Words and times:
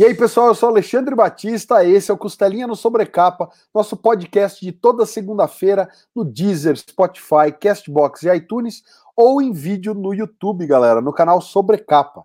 E 0.00 0.04
aí, 0.06 0.14
pessoal, 0.14 0.46
eu 0.46 0.54
sou 0.54 0.70
Alexandre 0.70 1.14
Batista, 1.14 1.84
esse 1.84 2.10
é 2.10 2.14
o 2.14 2.16
Costelinha 2.16 2.66
no 2.66 2.74
Sobrecapa, 2.74 3.50
nosso 3.74 3.94
podcast 3.98 4.64
de 4.64 4.72
toda 4.72 5.04
segunda-feira 5.04 5.90
no 6.16 6.24
Deezer, 6.24 6.74
Spotify, 6.78 7.52
Castbox 7.60 8.22
e 8.22 8.34
iTunes, 8.34 8.82
ou 9.14 9.42
em 9.42 9.52
vídeo 9.52 9.92
no 9.92 10.14
YouTube, 10.14 10.66
galera, 10.66 11.02
no 11.02 11.12
canal 11.12 11.38
Sobrecapa. 11.42 12.24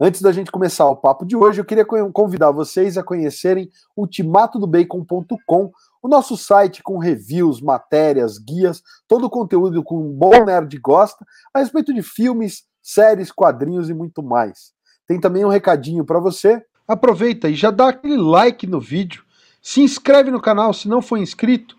Antes 0.00 0.22
da 0.22 0.32
gente 0.32 0.50
começar 0.50 0.86
o 0.86 0.96
papo 0.96 1.26
de 1.26 1.36
hoje, 1.36 1.60
eu 1.60 1.64
queria 1.66 1.84
convidar 1.84 2.52
vocês 2.52 2.96
a 2.96 3.02
conhecerem 3.02 3.70
ultimatodobacon.com, 3.94 5.70
o 6.02 6.08
nosso 6.08 6.38
site 6.38 6.82
com 6.82 6.96
reviews, 6.96 7.60
matérias, 7.60 8.38
guias, 8.38 8.82
todo 9.06 9.26
o 9.26 9.30
conteúdo 9.30 9.84
com 9.84 9.98
um 9.98 10.10
bom 10.10 10.46
nerd 10.46 10.74
gosta, 10.78 11.22
a 11.52 11.58
respeito 11.58 11.92
de 11.92 12.00
filmes, 12.00 12.64
séries, 12.82 13.30
quadrinhos 13.30 13.90
e 13.90 13.92
muito 13.92 14.22
mais. 14.22 14.72
Tem 15.06 15.20
também 15.20 15.44
um 15.44 15.50
recadinho 15.50 16.02
para 16.02 16.18
você 16.18 16.64
aproveita 16.90 17.48
e 17.48 17.54
já 17.54 17.70
dá 17.70 17.88
aquele 17.88 18.16
like 18.16 18.66
no 18.66 18.80
vídeo, 18.80 19.22
se 19.62 19.80
inscreve 19.80 20.28
no 20.28 20.40
canal 20.40 20.74
se 20.74 20.88
não 20.88 21.00
for 21.00 21.18
inscrito 21.18 21.76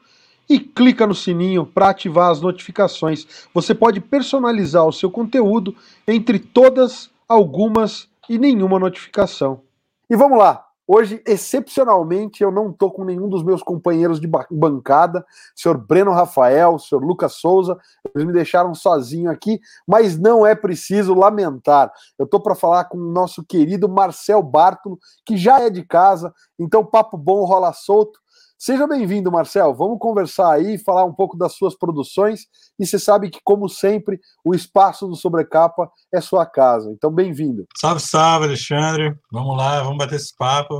e 0.49 0.57
clica 0.57 1.05
no 1.05 1.13
sininho 1.13 1.65
para 1.65 1.89
ativar 1.89 2.31
as 2.31 2.39
notificações. 2.39 3.27
Você 3.53 3.75
pode 3.75 3.99
personalizar 3.99 4.85
o 4.85 4.93
seu 4.93 5.11
conteúdo 5.11 5.75
entre 6.07 6.39
todas, 6.39 7.09
algumas 7.27 8.07
e 8.29 8.37
nenhuma 8.37 8.79
notificação. 8.79 9.61
E 10.09 10.15
vamos 10.15 10.37
lá! 10.37 10.70
Hoje, 10.93 11.23
excepcionalmente, 11.25 12.43
eu 12.43 12.51
não 12.51 12.69
estou 12.69 12.91
com 12.91 13.05
nenhum 13.05 13.29
dos 13.29 13.43
meus 13.43 13.63
companheiros 13.63 14.19
de 14.19 14.29
bancada, 14.51 15.25
senhor 15.55 15.77
Breno 15.77 16.11
Rafael, 16.11 16.77
senhor 16.77 17.01
Lucas 17.01 17.35
Souza, 17.35 17.77
eles 18.13 18.27
me 18.27 18.33
deixaram 18.33 18.75
sozinho 18.75 19.31
aqui, 19.31 19.61
mas 19.87 20.19
não 20.19 20.45
é 20.45 20.53
preciso 20.53 21.13
lamentar. 21.13 21.89
Eu 22.19 22.25
estou 22.25 22.41
para 22.41 22.55
falar 22.55 22.83
com 22.89 22.97
o 22.97 23.13
nosso 23.13 23.41
querido 23.41 23.87
Marcel 23.87 24.43
Bartolo, 24.43 24.99
que 25.25 25.37
já 25.37 25.61
é 25.61 25.69
de 25.69 25.81
casa, 25.81 26.33
então 26.59 26.85
papo 26.85 27.17
bom 27.17 27.45
rola 27.45 27.71
solto. 27.71 28.19
Seja 28.63 28.85
bem-vindo, 28.85 29.31
Marcel. 29.31 29.73
Vamos 29.73 29.97
conversar 29.97 30.53
aí, 30.53 30.77
falar 30.77 31.03
um 31.03 31.11
pouco 31.11 31.35
das 31.35 31.55
suas 31.55 31.75
produções. 31.75 32.41
E 32.77 32.85
você 32.85 32.99
sabe 32.99 33.31
que, 33.31 33.39
como 33.43 33.67
sempre, 33.67 34.19
o 34.45 34.53
espaço 34.53 35.07
do 35.07 35.15
Sobrecapa 35.15 35.89
é 36.13 36.21
sua 36.21 36.45
casa. 36.45 36.91
Então, 36.91 37.11
bem-vindo. 37.11 37.65
Salve, 37.75 38.01
salve, 38.01 38.45
Alexandre. 38.45 39.17
Vamos 39.31 39.57
lá, 39.57 39.81
vamos 39.81 39.97
bater 39.97 40.17
esse 40.17 40.31
papo. 40.37 40.75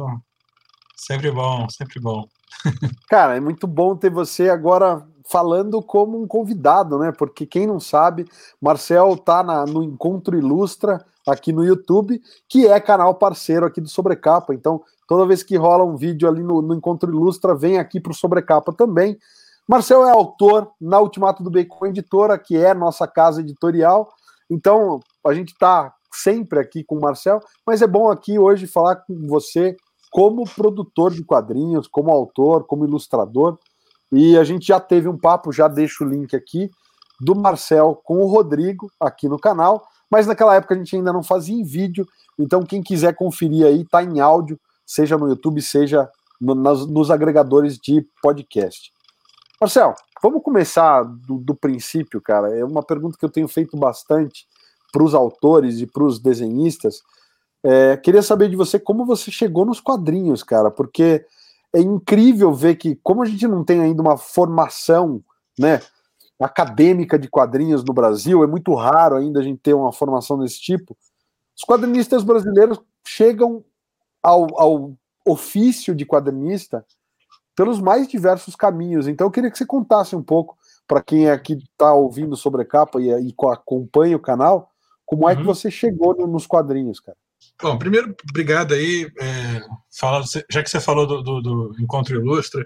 Sempre 0.95 1.31
bom, 1.31 1.67
sempre 1.71 1.99
bom. 1.99 2.27
Cara, 3.09 3.35
é 3.35 3.39
muito 3.39 3.65
bom 3.65 3.95
ter 3.95 4.11
você 4.11 4.47
agora 4.51 5.03
falando 5.31 5.81
como 5.81 6.21
um 6.21 6.27
convidado, 6.27 6.99
né? 6.99 7.11
Porque 7.11 7.45
quem 7.45 7.65
não 7.65 7.79
sabe, 7.79 8.27
Marcel 8.59 9.15
tá 9.17 9.41
na, 9.41 9.65
no 9.65 9.81
Encontro 9.81 10.38
Ilustra 10.38 11.03
aqui 11.27 11.53
no 11.53 11.63
YouTube, 11.63 12.21
que 12.49 12.67
é 12.67 12.79
canal 12.79 13.15
parceiro 13.15 13.65
aqui 13.65 13.79
do 13.79 13.88
Sobrecapa. 13.88 14.53
Então, 14.53 14.81
Toda 15.11 15.25
vez 15.25 15.43
que 15.43 15.57
rola 15.57 15.83
um 15.83 15.97
vídeo 15.97 16.25
ali 16.25 16.41
no, 16.41 16.61
no 16.61 16.73
Encontro 16.73 17.11
Ilustra, 17.11 17.53
vem 17.53 17.77
aqui 17.77 17.99
para 17.99 18.13
o 18.13 18.15
Sobrecapa 18.15 18.71
também. 18.71 19.17
Marcel 19.67 20.05
é 20.05 20.09
autor 20.09 20.71
na 20.79 21.01
Ultimato 21.01 21.43
do 21.43 21.51
Bacon 21.51 21.88
Editora, 21.88 22.39
que 22.39 22.55
é 22.55 22.73
nossa 22.73 23.05
casa 23.05 23.41
editorial. 23.41 24.09
Então, 24.49 25.01
a 25.27 25.33
gente 25.33 25.49
está 25.49 25.93
sempre 26.13 26.59
aqui 26.59 26.81
com 26.81 26.95
o 26.95 27.01
Marcel, 27.01 27.41
mas 27.67 27.81
é 27.81 27.88
bom 27.88 28.09
aqui 28.09 28.39
hoje 28.39 28.67
falar 28.67 28.95
com 28.95 29.27
você 29.27 29.75
como 30.09 30.49
produtor 30.49 31.11
de 31.11 31.25
quadrinhos, 31.25 31.89
como 31.89 32.09
autor, 32.09 32.63
como 32.63 32.85
ilustrador. 32.85 33.59
E 34.11 34.37
a 34.37 34.43
gente 34.43 34.67
já 34.67 34.79
teve 34.79 35.07
um 35.07 35.17
papo, 35.17 35.51
já 35.51 35.67
deixo 35.67 36.03
o 36.03 36.07
link 36.07 36.35
aqui, 36.35 36.69
do 37.19 37.35
Marcel 37.35 38.01
com 38.03 38.17
o 38.17 38.27
Rodrigo 38.27 38.91
aqui 38.99 39.29
no 39.29 39.39
canal, 39.39 39.87
mas 40.09 40.27
naquela 40.27 40.55
época 40.55 40.73
a 40.73 40.77
gente 40.77 40.95
ainda 40.95 41.13
não 41.13 41.23
fazia 41.23 41.55
em 41.55 41.63
vídeo, 41.63 42.05
então 42.37 42.65
quem 42.65 42.81
quiser 42.81 43.15
conferir 43.15 43.65
aí, 43.65 43.85
tá 43.85 44.03
em 44.03 44.19
áudio, 44.19 44.59
seja 44.85 45.17
no 45.17 45.29
YouTube, 45.29 45.61
seja 45.61 46.09
no, 46.39 46.55
nas, 46.55 46.85
nos 46.87 47.11
agregadores 47.11 47.77
de 47.77 48.05
podcast. 48.21 48.91
Marcel, 49.61 49.93
vamos 50.21 50.41
começar 50.44 51.03
do, 51.03 51.38
do, 51.38 51.53
princípio, 51.53 52.19
cara. 52.19 52.57
É 52.57 52.66
uma 52.66 52.81
pergunta 52.81 53.16
que 53.17 53.23
eu 53.23 53.29
tenho 53.29 53.47
feito 53.47 53.77
bastante 53.77 54.47
para 54.91 55.03
os 55.03 55.13
autores 55.13 55.79
e 55.79 55.85
para 55.85 56.03
os 56.03 56.19
desenhistas. 56.19 57.03
É, 57.63 57.95
queria 57.95 58.23
saber 58.23 58.50
de 58.50 58.55
você 58.55 58.79
como 58.79 59.05
você 59.05 59.29
chegou 59.29 59.63
nos 59.63 59.79
quadrinhos, 59.79 60.41
cara, 60.41 60.71
porque 60.71 61.23
é 61.73 61.79
incrível 61.79 62.53
ver 62.53 62.75
que, 62.75 62.95
como 62.95 63.21
a 63.21 63.25
gente 63.25 63.47
não 63.47 63.63
tem 63.63 63.79
ainda 63.79 64.01
uma 64.01 64.17
formação, 64.17 65.23
né, 65.57 65.81
acadêmica 66.39 67.17
de 67.17 67.29
quadrinhos 67.29 67.83
no 67.83 67.93
Brasil, 67.93 68.43
é 68.43 68.47
muito 68.47 68.73
raro 68.73 69.15
ainda 69.15 69.39
a 69.39 69.43
gente 69.43 69.59
ter 69.59 69.73
uma 69.73 69.91
formação 69.91 70.39
desse 70.39 70.59
tipo. 70.59 70.97
Os 71.55 71.63
quadrinistas 71.63 72.23
brasileiros 72.23 72.79
chegam 73.05 73.63
ao, 74.21 74.59
ao 74.59 74.93
ofício 75.25 75.93
de 75.93 76.05
quadrinista 76.05 76.85
pelos 77.55 77.79
mais 77.79 78.07
diversos 78.07 78.55
caminhos. 78.55 79.07
Então 79.07 79.27
eu 79.27 79.31
queria 79.31 79.51
que 79.51 79.57
você 79.57 79.65
contasse 79.65 80.15
um 80.15 80.23
pouco 80.23 80.57
para 80.88 81.01
quem 81.01 81.29
aqui 81.29 81.53
está 81.53 81.93
ouvindo 81.93 82.35
sobre 82.35 82.63
a 82.63 82.65
capa 82.65 82.99
e, 82.99 83.09
e, 83.09 83.35
acompanha 83.49 84.17
o 84.17 84.21
canal, 84.21 84.71
como 85.05 85.29
é 85.29 85.35
que 85.35 85.41
uhum. 85.41 85.47
você 85.47 85.69
chegou 85.69 86.15
no, 86.15 86.27
nos 86.27 86.47
quadrinhos, 86.47 86.99
cara. 86.99 87.17
Bom, 87.62 87.78
primeiro, 87.78 88.16
obrigado 88.29 88.74
aí. 88.74 89.12
É, 89.19 89.62
fala, 89.97 90.24
já 90.50 90.63
que 90.63 90.69
você 90.69 90.79
falou 90.79 91.06
do, 91.06 91.22
do, 91.22 91.41
do 91.41 91.75
Encontro 91.79 92.19
Ilustre, 92.19 92.66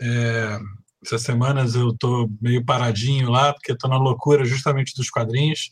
é, 0.00 0.58
essas 1.04 1.22
semanas 1.22 1.74
eu 1.74 1.90
estou 1.90 2.30
meio 2.40 2.64
paradinho 2.64 3.30
lá, 3.30 3.52
porque 3.52 3.72
estou 3.72 3.90
na 3.90 3.98
loucura 3.98 4.44
justamente 4.44 4.94
dos 4.94 5.10
quadrinhos. 5.10 5.70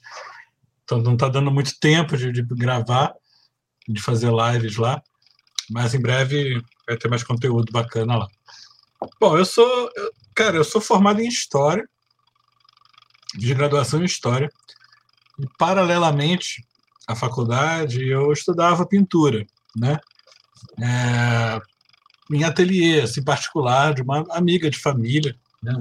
Então 0.84 0.98
não 0.98 1.14
está 1.14 1.28
dando 1.28 1.50
muito 1.50 1.78
tempo 1.78 2.16
de, 2.16 2.32
de 2.32 2.42
gravar 2.42 3.14
de 3.92 4.00
fazer 4.00 4.30
lives 4.30 4.76
lá, 4.76 5.03
mas 5.69 5.94
em 5.94 6.00
breve 6.00 6.62
vai 6.86 6.97
ter 6.97 7.09
mais 7.09 7.22
conteúdo 7.22 7.72
bacana 7.72 8.16
lá. 8.16 8.28
Bom, 9.20 9.36
eu 9.36 9.44
sou, 9.44 9.91
eu, 9.97 10.12
cara, 10.34 10.56
eu 10.56 10.64
sou 10.64 10.80
formado 10.80 11.20
em 11.20 11.28
História, 11.28 11.88
de 13.34 13.54
graduação 13.54 14.00
em 14.00 14.04
História, 14.04 14.50
e 15.38 15.47
paralelamente 15.59 16.64
à 17.10 17.15
faculdade 17.16 18.09
eu 18.09 18.32
estudava 18.32 18.87
pintura, 18.87 19.44
né? 19.76 19.98
É, 20.78 21.60
em 22.32 22.44
ateliê, 22.44 23.00
assim, 23.00 23.22
particular, 23.22 23.94
de 23.94 24.03
uma 24.03 24.25
amiga 24.31 24.71
de 24.71 24.78
família, 24.78 25.37
né? 25.62 25.75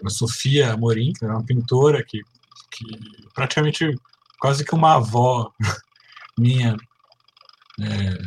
uma 0.00 0.10
Sofia 0.10 0.72
Amorim, 0.72 1.12
que 1.12 1.24
é 1.24 1.28
uma 1.28 1.44
pintora 1.44 2.02
que, 2.04 2.20
que 2.70 2.84
praticamente 3.34 3.94
quase 4.40 4.64
que 4.64 4.74
uma 4.74 4.94
avó 4.94 5.52
minha 6.38 6.76
é, 7.80 8.18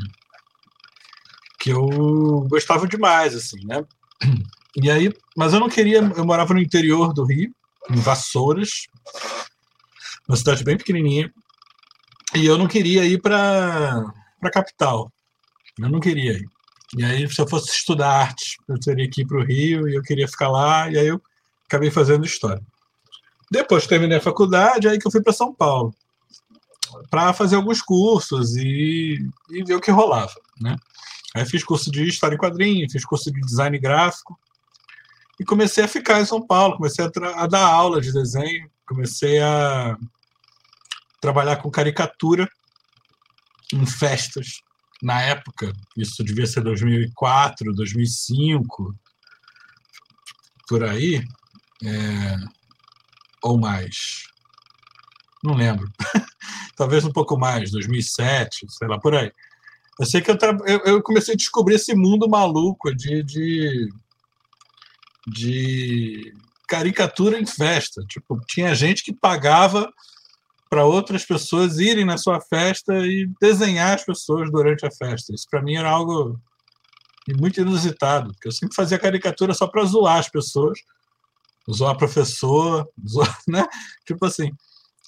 que 1.60 1.72
eu 1.72 2.48
gostava 2.50 2.88
demais, 2.88 3.36
assim, 3.36 3.66
né? 3.66 3.84
E 4.76 4.90
aí, 4.90 5.12
mas 5.36 5.54
eu 5.54 5.60
não 5.60 5.70
queria, 5.70 6.00
eu 6.00 6.26
morava 6.26 6.54
no 6.54 6.62
interior 6.62 7.14
do 7.14 7.26
Rio, 7.26 7.54
em 7.90 7.96
Vassouras, 7.96 8.88
uma 10.32 10.38
cidade 10.38 10.64
bem 10.64 10.78
pequenininha, 10.78 11.30
e 12.34 12.46
eu 12.46 12.58
não 12.58 12.66
queria 12.66 13.04
ir 13.04 13.22
para 13.22 14.02
a 14.42 14.50
capital. 14.50 15.12
Eu 15.78 15.90
não 15.90 16.00
queria 16.00 16.32
ir. 16.32 16.48
E 16.98 17.04
aí, 17.04 17.30
se 17.30 17.42
eu 17.42 17.48
fosse 17.48 17.70
estudar 17.72 18.10
arte, 18.10 18.56
eu 18.66 18.80
teria 18.80 19.10
que 19.10 19.22
ir 19.22 19.26
para 19.26 19.38
o 19.40 19.44
Rio 19.44 19.90
e 19.90 19.96
eu 19.96 20.02
queria 20.02 20.30
ficar 20.30 20.48
lá, 20.48 20.90
e 20.90 20.98
aí 20.98 21.08
eu 21.08 21.22
acabei 21.66 21.92
fazendo 21.92 22.26
história. 22.26 22.64
Depois 23.52 23.86
terminei 23.86 24.20
a 24.20 24.22
faculdade, 24.22 24.88
aí 24.88 24.98
que 24.98 25.06
eu 25.06 25.12
fui 25.12 25.22
para 25.22 25.34
São 25.34 25.54
Paulo 25.54 25.94
para 27.10 27.34
fazer 27.34 27.58
alguns 27.58 27.82
cursos 27.82 28.56
e, 28.56 29.20
e, 29.50 29.64
ver 29.66 29.76
o 29.76 29.82
que 29.82 29.92
rolava, 29.92 30.34
né? 30.60 30.78
Aí 31.36 31.46
fiz 31.46 31.64
curso 31.64 31.92
de 31.92 32.08
história 32.08 32.36
em 32.36 32.38
quadrinhos, 32.38 32.92
fiz 32.92 33.06
curso 33.06 33.32
de 33.32 33.40
design 33.42 33.78
gráfico 33.80 34.38
e 35.40 35.46
comecei 35.46 35.84
a 35.84 35.90
ficar 35.90 36.22
em 36.22 36.26
São 36.26 36.46
Paulo, 36.46 36.78
comecei 36.78 37.04
a, 37.06 37.44
a 37.44 37.48
dar 37.48 37.66
aula 37.66 38.00
de 38.00 38.12
desenho, 38.12 38.70
comecei 38.86 39.42
a 39.42 39.98
trabalhar 41.22 41.58
com 41.58 41.72
caricatura 41.72 42.50
em 43.72 43.86
festas. 43.86 44.62
Na 45.02 45.22
época, 45.22 45.72
isso 45.96 46.24
devia 46.24 46.46
ser 46.46 46.62
2004, 46.62 47.74
2005, 47.74 48.94
por 50.68 50.84
aí, 50.84 51.24
é, 51.84 52.36
ou 53.42 53.58
mais. 53.58 54.24
Não 55.44 55.54
lembro. 55.56 55.90
talvez 56.82 57.06
um 57.06 57.12
pouco 57.12 57.38
mais, 57.38 57.70
2007, 57.70 58.66
sei 58.68 58.88
lá, 58.88 59.00
por 59.00 59.14
aí. 59.14 59.32
Eu 60.00 60.06
sei 60.08 60.20
que 60.20 60.32
eu, 60.32 60.38
eu, 60.66 60.80
eu 60.80 61.04
comecei 61.04 61.36
a 61.36 61.38
descobrir 61.38 61.76
esse 61.76 61.94
mundo 61.94 62.28
maluco 62.28 62.92
de, 62.96 63.22
de, 63.22 63.94
de 65.28 66.34
caricatura 66.68 67.40
em 67.40 67.46
festa. 67.46 68.04
Tipo, 68.08 68.40
tinha 68.48 68.74
gente 68.74 69.04
que 69.04 69.14
pagava 69.14 69.94
para 70.72 70.86
outras 70.86 71.26
pessoas 71.26 71.80
irem 71.80 72.06
na 72.06 72.18
sua 72.18 72.40
festa 72.40 72.94
e 73.06 73.30
desenhar 73.42 73.94
as 73.94 74.06
pessoas 74.06 74.50
durante 74.50 74.86
a 74.86 74.90
festa. 74.90 75.36
Isso 75.36 75.46
para 75.52 75.62
mim 75.62 75.76
era 75.76 75.90
algo 75.90 76.40
muito 77.38 77.60
inusitado, 77.60 78.32
porque 78.32 78.48
eu 78.48 78.54
sempre 78.54 78.74
fazia 78.74 78.98
caricatura 78.98 79.54
só 79.54 79.68
para 79.68 79.84
zoar 79.84 80.20
as 80.20 80.30
pessoas, 80.30 80.80
zoar 81.70 81.92
a 81.92 81.98
professora, 81.98 82.88
zoar, 83.06 83.38
né? 83.46 83.68
Tipo 84.08 84.26
assim. 84.26 84.50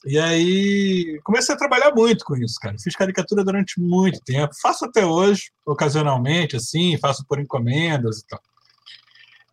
E 0.05 0.19
aí 0.19 1.17
comecei 1.23 1.55
a 1.55 1.57
trabalhar 1.57 1.93
muito 1.95 2.25
com 2.25 2.35
isso, 2.35 2.55
cara. 2.59 2.75
Fiz 2.77 2.93
caricatura 2.93 3.41
durante 3.41 3.79
muito 3.79 4.19
tempo. 4.19 4.53
Faço 4.61 4.83
até 4.83 5.05
hoje, 5.05 5.43
ocasionalmente, 5.65 6.57
assim, 6.57 6.97
faço 6.97 7.25
por 7.25 7.39
encomendas 7.39 8.19
e 8.19 8.27
tal. 8.27 8.41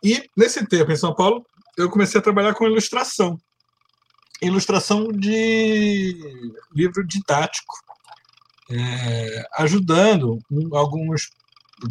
E 0.02 0.28
nesse 0.36 0.66
tempo 0.66 0.90
em 0.90 0.96
São 0.96 1.14
Paulo, 1.14 1.46
eu 1.78 1.88
comecei 1.88 2.18
a 2.18 2.22
trabalhar 2.22 2.52
com 2.54 2.66
ilustração. 2.66 3.38
Ilustração 4.42 5.08
de 5.08 6.52
livro 6.74 7.06
didático. 7.06 7.74
É, 8.70 9.44
ajudando 9.58 10.38
um, 10.50 10.76
alguns. 10.76 11.30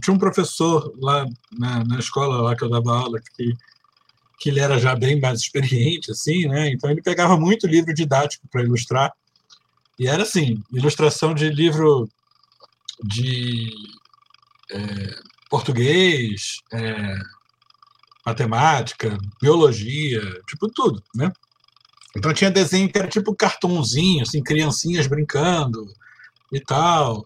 Tinha 0.01 0.13
um 0.13 0.19
professor 0.19 0.93
lá 1.01 1.25
na, 1.51 1.83
na 1.83 1.99
escola 1.99 2.41
lá 2.41 2.55
que 2.55 2.63
eu 2.63 2.69
dava 2.69 2.95
aula 2.95 3.19
que 3.35 3.53
que 4.39 4.49
ele 4.49 4.61
era 4.61 4.79
já 4.79 4.95
bem 4.95 5.19
mais 5.19 5.41
experiente, 5.41 6.11
assim, 6.11 6.47
né? 6.47 6.69
Então 6.69 6.89
ele 6.89 7.01
pegava 7.01 7.37
muito 7.37 7.67
livro 7.67 7.93
didático 7.93 8.47
para 8.49 8.63
ilustrar. 8.63 9.11
E 9.99 10.07
era 10.07 10.23
assim, 10.23 10.63
ilustração 10.71 11.33
de 11.33 11.49
livro 11.49 12.09
de 13.03 13.69
é, 14.71 15.19
português, 15.49 16.61
é, 16.71 17.15
matemática, 18.25 19.17
biologia, 19.41 20.21
tipo 20.47 20.69
tudo, 20.69 21.03
né? 21.13 21.29
Então 22.15 22.33
tinha 22.33 22.49
desenho 22.49 22.91
que 22.91 22.97
era 22.97 23.07
tipo 23.07 23.35
cartãozinho, 23.35 24.23
assim, 24.23 24.41
criancinhas 24.41 25.07
brincando 25.07 25.85
e 26.51 26.59
tal. 26.59 27.25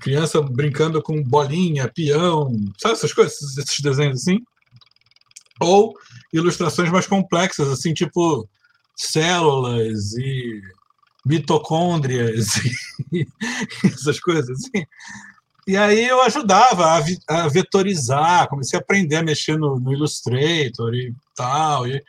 Criança 0.00 0.40
brincando 0.40 1.02
com 1.02 1.22
bolinha, 1.22 1.90
peão, 1.92 2.52
sabe 2.78 2.94
essas 2.94 3.12
coisas, 3.12 3.56
esses 3.58 3.80
desenhos 3.80 4.20
assim? 4.20 4.38
Ou 5.60 5.94
ilustrações 6.32 6.90
mais 6.90 7.06
complexas, 7.06 7.68
assim, 7.68 7.92
tipo 7.92 8.48
células 8.96 10.12
e 10.14 10.60
mitocôndrias 11.24 12.56
e 13.12 13.26
essas 13.84 14.20
coisas 14.20 14.50
assim. 14.50 14.84
E 15.66 15.76
aí 15.76 16.04
eu 16.04 16.20
ajudava 16.22 17.00
a, 17.28 17.48
vetorizar, 17.48 18.48
comecei 18.48 18.76
a 18.76 18.82
aprender 18.82 19.16
a 19.16 19.22
mexer 19.22 19.56
no, 19.56 19.78
no 19.78 19.92
Illustrator 19.92 20.92
e 20.94 21.14
tal, 21.36 21.86
e, 21.86 22.02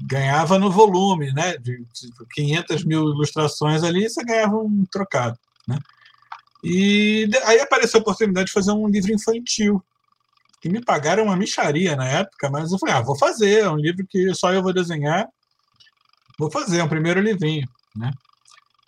ganhava 0.00 0.58
no 0.58 0.70
volume, 0.70 1.32
né? 1.32 1.56
De, 1.58 1.78
de 1.78 2.12
500 2.34 2.84
mil 2.84 3.02
ilustrações 3.10 3.82
ali, 3.82 4.08
você 4.08 4.22
ganhava 4.24 4.56
um 4.56 4.84
trocado, 4.90 5.38
né? 5.66 5.78
E 6.62 7.28
aí 7.44 7.60
apareceu 7.60 7.98
a 7.98 8.02
oportunidade 8.02 8.46
de 8.46 8.52
fazer 8.52 8.72
um 8.72 8.88
livro 8.88 9.12
infantil, 9.12 9.84
que 10.60 10.68
me 10.68 10.82
pagaram 10.82 11.24
uma 11.24 11.36
micharia 11.36 11.94
na 11.94 12.08
época, 12.08 12.48
mas 12.48 12.72
eu 12.72 12.78
falei, 12.78 12.94
ah, 12.94 13.02
vou 13.02 13.18
fazer, 13.18 13.60
é 13.60 13.70
um 13.70 13.76
livro 13.76 14.06
que 14.08 14.34
só 14.34 14.52
eu 14.52 14.62
vou 14.62 14.72
desenhar, 14.72 15.28
vou 16.38 16.50
fazer, 16.50 16.78
é 16.78 16.84
um 16.84 16.88
primeiro 16.88 17.20
livrinho, 17.20 17.68
né? 17.94 18.10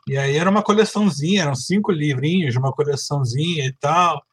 E 0.08 0.16
aí 0.16 0.36
era 0.36 0.48
uma 0.48 0.62
coleçãozinha, 0.62 1.42
eram 1.42 1.54
cinco 1.54 1.90
livrinhos 1.90 2.54
uma 2.54 2.72
coleçãozinha 2.72 3.66
e 3.66 3.72
tal. 3.72 4.24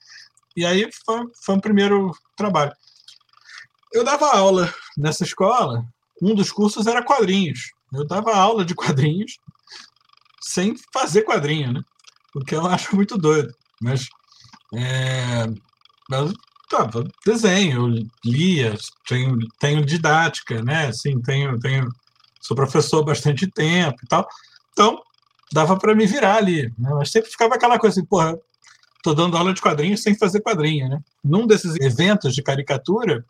E 0.55 0.65
aí 0.65 0.87
foi, 1.03 1.23
foi 1.43 1.55
um 1.55 1.59
primeiro 1.59 2.11
trabalho. 2.37 2.71
Eu 3.91 4.03
dava 4.03 4.35
aula 4.35 4.73
nessa 4.95 5.23
escola, 5.23 5.83
um 6.23 6.33
dos 6.33 6.51
cursos 6.51 6.87
era 6.87 7.03
quadrinhos. 7.03 7.71
Eu 7.93 8.05
dava 8.05 8.35
aula 8.35 8.63
de 8.63 8.73
quadrinhos 8.75 9.37
sem 10.41 10.75
fazer 10.93 11.23
quadrinho, 11.23 11.73
né? 11.73 11.81
O 12.35 12.39
que 12.39 12.55
eu 12.55 12.65
acho 12.65 12.95
muito 12.95 13.17
doido. 13.17 13.53
Mas, 13.81 14.07
é, 14.73 15.45
mas 16.09 16.33
tá, 16.69 16.89
desenho, 17.25 17.87
eu 17.87 18.05
lia, 18.25 18.75
tenho, 19.07 19.37
tenho 19.59 19.85
didática, 19.85 20.61
né? 20.63 20.87
Assim, 20.87 21.21
tenho, 21.21 21.59
tenho, 21.59 21.87
sou 22.41 22.55
professor 22.55 23.01
há 23.01 23.05
bastante 23.05 23.47
tempo 23.47 23.97
e 24.03 24.07
tal. 24.07 24.27
Então, 24.71 25.01
dava 25.51 25.77
para 25.77 25.93
me 25.95 26.05
virar 26.05 26.37
ali. 26.37 26.63
Né? 26.77 26.89
Mas 26.93 27.11
sempre 27.11 27.29
ficava 27.29 27.55
aquela 27.55 27.77
coisa 27.77 27.99
assim, 27.99 28.07
porra, 28.07 28.37
tô 29.03 29.13
dando 29.13 29.37
aula 29.37 29.53
de 29.53 29.61
quadrinhos 29.61 30.01
sem 30.01 30.17
fazer 30.17 30.41
quadrinho, 30.41 30.89
né? 30.89 30.99
Num 31.23 31.45
desses 31.45 31.75
eventos 31.79 32.33
de 32.33 32.41
caricatura, 32.41 33.23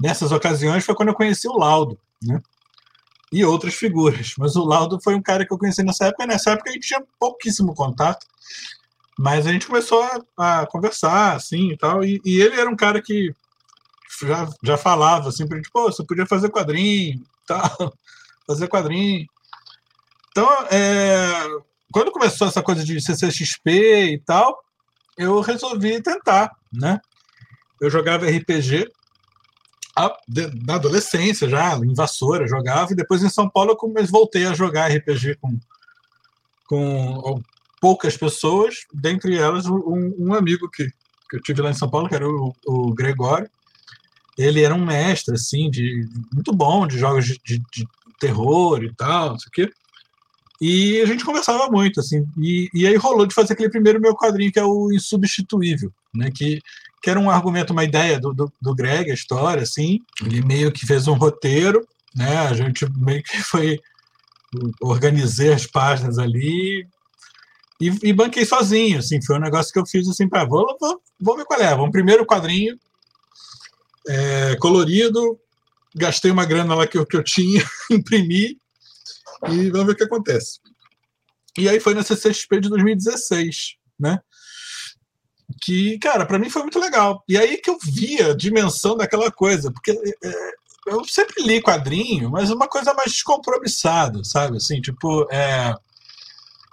nessas 0.00 0.32
ocasiões, 0.32 0.84
foi 0.84 0.94
quando 0.94 1.10
eu 1.10 1.14
conheci 1.14 1.46
o 1.48 1.56
Laudo, 1.56 1.98
né? 2.22 2.40
E 3.32 3.44
outras 3.44 3.74
figuras. 3.74 4.34
Mas 4.38 4.56
o 4.56 4.64
Laudo 4.64 5.00
foi 5.02 5.14
um 5.14 5.22
cara 5.22 5.44
que 5.44 5.52
eu 5.52 5.58
conheci 5.58 5.82
nessa 5.82 6.06
época, 6.06 6.24
e 6.24 6.26
nessa 6.26 6.52
época 6.52 6.70
a 6.70 6.72
gente 6.72 6.86
tinha 6.86 7.02
pouquíssimo 7.18 7.74
contato. 7.74 8.26
Mas 9.18 9.46
a 9.46 9.52
gente 9.52 9.66
começou 9.66 10.02
a, 10.36 10.60
a 10.60 10.66
conversar, 10.66 11.34
assim, 11.34 11.72
e 11.72 11.76
tal. 11.76 12.04
E, 12.04 12.20
e, 12.24 12.40
ele 12.40 12.60
era 12.60 12.68
um 12.68 12.76
cara 12.76 13.00
que 13.00 13.34
já, 14.22 14.48
já 14.62 14.76
falava, 14.76 15.30
assim, 15.30 15.46
pra 15.46 15.56
gente, 15.56 15.70
pô, 15.70 15.90
você 15.90 16.04
podia 16.04 16.26
fazer 16.26 16.50
quadrinho, 16.50 17.22
tal, 17.46 17.94
fazer 18.46 18.68
quadrinho. 18.68 19.26
Então, 20.30 20.48
é, 20.70 21.32
quando 21.92 22.12
começou 22.12 22.46
essa 22.46 22.62
coisa 22.62 22.84
de 22.84 23.00
CCXP 23.00 24.12
e 24.12 24.18
tal, 24.18 24.62
eu 25.16 25.40
resolvi 25.40 26.02
tentar, 26.02 26.54
né? 26.70 27.00
Eu 27.80 27.90
jogava 27.90 28.26
RPG 28.26 28.86
na 30.66 30.74
adolescência 30.74 31.48
já, 31.48 31.74
em 31.76 31.94
Vassoura, 31.94 32.46
jogava, 32.46 32.92
e 32.92 32.96
depois 32.96 33.22
em 33.22 33.30
São 33.30 33.48
Paulo 33.48 33.76
eu 33.96 34.06
voltei 34.06 34.44
a 34.44 34.52
jogar 34.52 34.92
RPG 34.92 35.36
com, 35.40 35.58
com 36.66 37.40
poucas 37.80 38.16
pessoas, 38.16 38.74
dentre 38.92 39.36
elas 39.36 39.66
um, 39.66 40.14
um 40.18 40.34
amigo 40.34 40.68
que, 40.70 40.86
que 41.30 41.36
eu 41.36 41.42
tive 41.42 41.62
lá 41.62 41.70
em 41.70 41.74
São 41.74 41.88
Paulo, 41.88 42.08
que 42.08 42.14
era 42.14 42.28
o, 42.28 42.54
o 42.66 42.94
Gregório. 42.94 43.48
Ele 44.36 44.62
era 44.62 44.74
um 44.74 44.84
mestre, 44.84 45.34
assim, 45.34 45.70
de 45.70 46.06
muito 46.30 46.52
bom 46.52 46.86
de 46.86 46.98
jogos 46.98 47.24
de, 47.24 47.40
de, 47.42 47.58
de 47.72 47.88
terror 48.20 48.82
e 48.84 48.94
tal, 48.94 49.30
não 49.30 49.38
sei 49.38 49.48
o 49.48 49.52
quê. 49.52 49.72
E 50.60 51.00
a 51.00 51.06
gente 51.06 51.24
conversava 51.24 51.70
muito, 51.70 52.00
assim. 52.00 52.26
E, 52.38 52.68
e 52.72 52.86
aí 52.86 52.96
rolou 52.96 53.26
de 53.26 53.34
fazer 53.34 53.52
aquele 53.52 53.70
primeiro 53.70 54.00
meu 54.00 54.14
quadrinho, 54.14 54.52
que 54.52 54.58
é 54.58 54.64
o 54.64 54.90
Insubstituível, 54.92 55.92
né? 56.14 56.30
Que, 56.34 56.60
que 57.06 57.10
era 57.10 57.20
um 57.20 57.30
argumento, 57.30 57.72
uma 57.72 57.84
ideia 57.84 58.18
do, 58.18 58.34
do, 58.34 58.52
do 58.60 58.74
Greg, 58.74 59.12
a 59.12 59.14
história, 59.14 59.62
assim. 59.62 60.00
Ele 60.20 60.44
meio 60.44 60.72
que 60.72 60.84
fez 60.84 61.06
um 61.06 61.14
roteiro, 61.14 61.86
né? 62.12 62.38
A 62.38 62.52
gente 62.52 62.84
meio 62.98 63.22
que 63.22 63.38
foi 63.46 63.78
organizei 64.80 65.52
as 65.52 65.68
páginas 65.68 66.18
ali 66.18 66.84
e, 67.80 67.92
e, 68.02 68.12
banquei 68.12 68.44
sozinho, 68.44 68.98
assim, 68.98 69.22
foi 69.22 69.36
um 69.36 69.40
negócio 69.40 69.72
que 69.72 69.78
eu 69.78 69.86
fiz 69.86 70.08
assim, 70.08 70.28
para 70.28 70.44
vou, 70.44 70.66
vou, 70.80 71.00
vou 71.20 71.36
ver 71.36 71.44
qual 71.44 71.60
é. 71.60 71.72
Um 71.76 71.92
primeiro 71.92 72.26
quadrinho 72.26 72.76
é, 74.08 74.56
colorido, 74.56 75.38
gastei 75.94 76.32
uma 76.32 76.44
grana 76.44 76.74
lá 76.74 76.88
que 76.88 76.98
eu, 76.98 77.06
que 77.06 77.16
eu 77.16 77.22
tinha, 77.22 77.64
imprimi 77.88 78.58
e 79.48 79.70
vamos 79.70 79.86
ver 79.86 79.92
o 79.92 79.96
que 79.96 80.04
acontece. 80.04 80.58
E 81.56 81.68
aí 81.68 81.78
foi 81.78 81.94
na 81.94 82.02
CCXP 82.02 82.62
de 82.62 82.68
2016, 82.68 83.76
né? 83.96 84.18
Que, 85.62 85.98
cara, 85.98 86.26
para 86.26 86.38
mim 86.38 86.50
foi 86.50 86.62
muito 86.62 86.78
legal. 86.78 87.22
E 87.28 87.36
aí 87.38 87.56
que 87.58 87.70
eu 87.70 87.78
via 87.82 88.32
a 88.32 88.36
dimensão 88.36 88.96
daquela 88.96 89.30
coisa, 89.30 89.70
porque 89.72 89.90
é, 89.92 90.52
eu 90.86 91.04
sempre 91.04 91.42
li 91.42 91.60
quadrinho, 91.60 92.30
mas 92.30 92.50
uma 92.50 92.68
coisa 92.68 92.94
mais 92.94 93.12
descompromissada, 93.12 94.22
sabe? 94.22 94.58
Assim, 94.58 94.80
tipo, 94.80 95.26
é, 95.30 95.74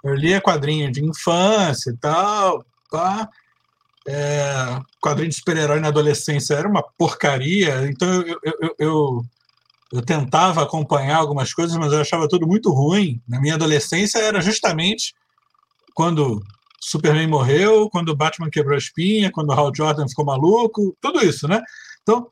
eu 0.04 0.14
lia 0.14 0.40
quadrinho 0.40 0.92
de 0.92 1.02
infância 1.02 1.90
e 1.90 1.96
tal, 1.96 2.64
pá. 2.90 3.28
É, 4.06 4.78
quadrinho 5.00 5.30
de 5.30 5.36
super-herói 5.36 5.80
na 5.80 5.88
adolescência 5.88 6.54
era 6.54 6.68
uma 6.68 6.82
porcaria, 6.82 7.86
então 7.88 8.06
eu, 8.20 8.38
eu, 8.44 8.76
eu, 8.78 9.24
eu, 9.90 10.02
tentava 10.02 10.62
acompanhar 10.62 11.16
algumas 11.16 11.54
coisas, 11.54 11.74
mas 11.78 11.90
eu 11.90 12.02
achava 12.02 12.28
tudo 12.28 12.46
muito 12.46 12.70
ruim. 12.70 13.22
Na 13.26 13.40
minha 13.40 13.54
adolescência 13.54 14.18
era 14.18 14.42
justamente 14.42 15.14
quando 15.94 16.42
Superman 16.84 17.26
morreu, 17.26 17.88
quando 17.88 18.14
Batman 18.14 18.50
quebrou 18.50 18.74
a 18.74 18.78
espinha, 18.78 19.30
quando 19.32 19.52
Hal 19.52 19.72
Jordan 19.74 20.06
ficou 20.06 20.24
maluco, 20.24 20.94
tudo 21.00 21.24
isso, 21.24 21.48
né? 21.48 21.62
Então, 22.02 22.28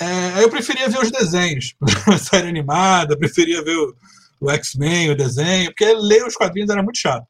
é, 0.00 0.42
eu 0.42 0.50
preferia 0.50 0.88
ver 0.88 1.00
os 1.00 1.10
desenhos, 1.10 1.74
a 2.12 2.18
série 2.18 2.48
animada, 2.48 3.16
preferia 3.16 3.62
ver 3.62 3.76
o, 3.76 3.94
o 4.40 4.50
X-Men, 4.50 5.10
o 5.10 5.16
desenho, 5.16 5.70
porque 5.70 5.94
ler 5.94 6.26
os 6.26 6.34
quadrinhos 6.34 6.70
era 6.70 6.82
muito 6.82 6.98
chato. 6.98 7.26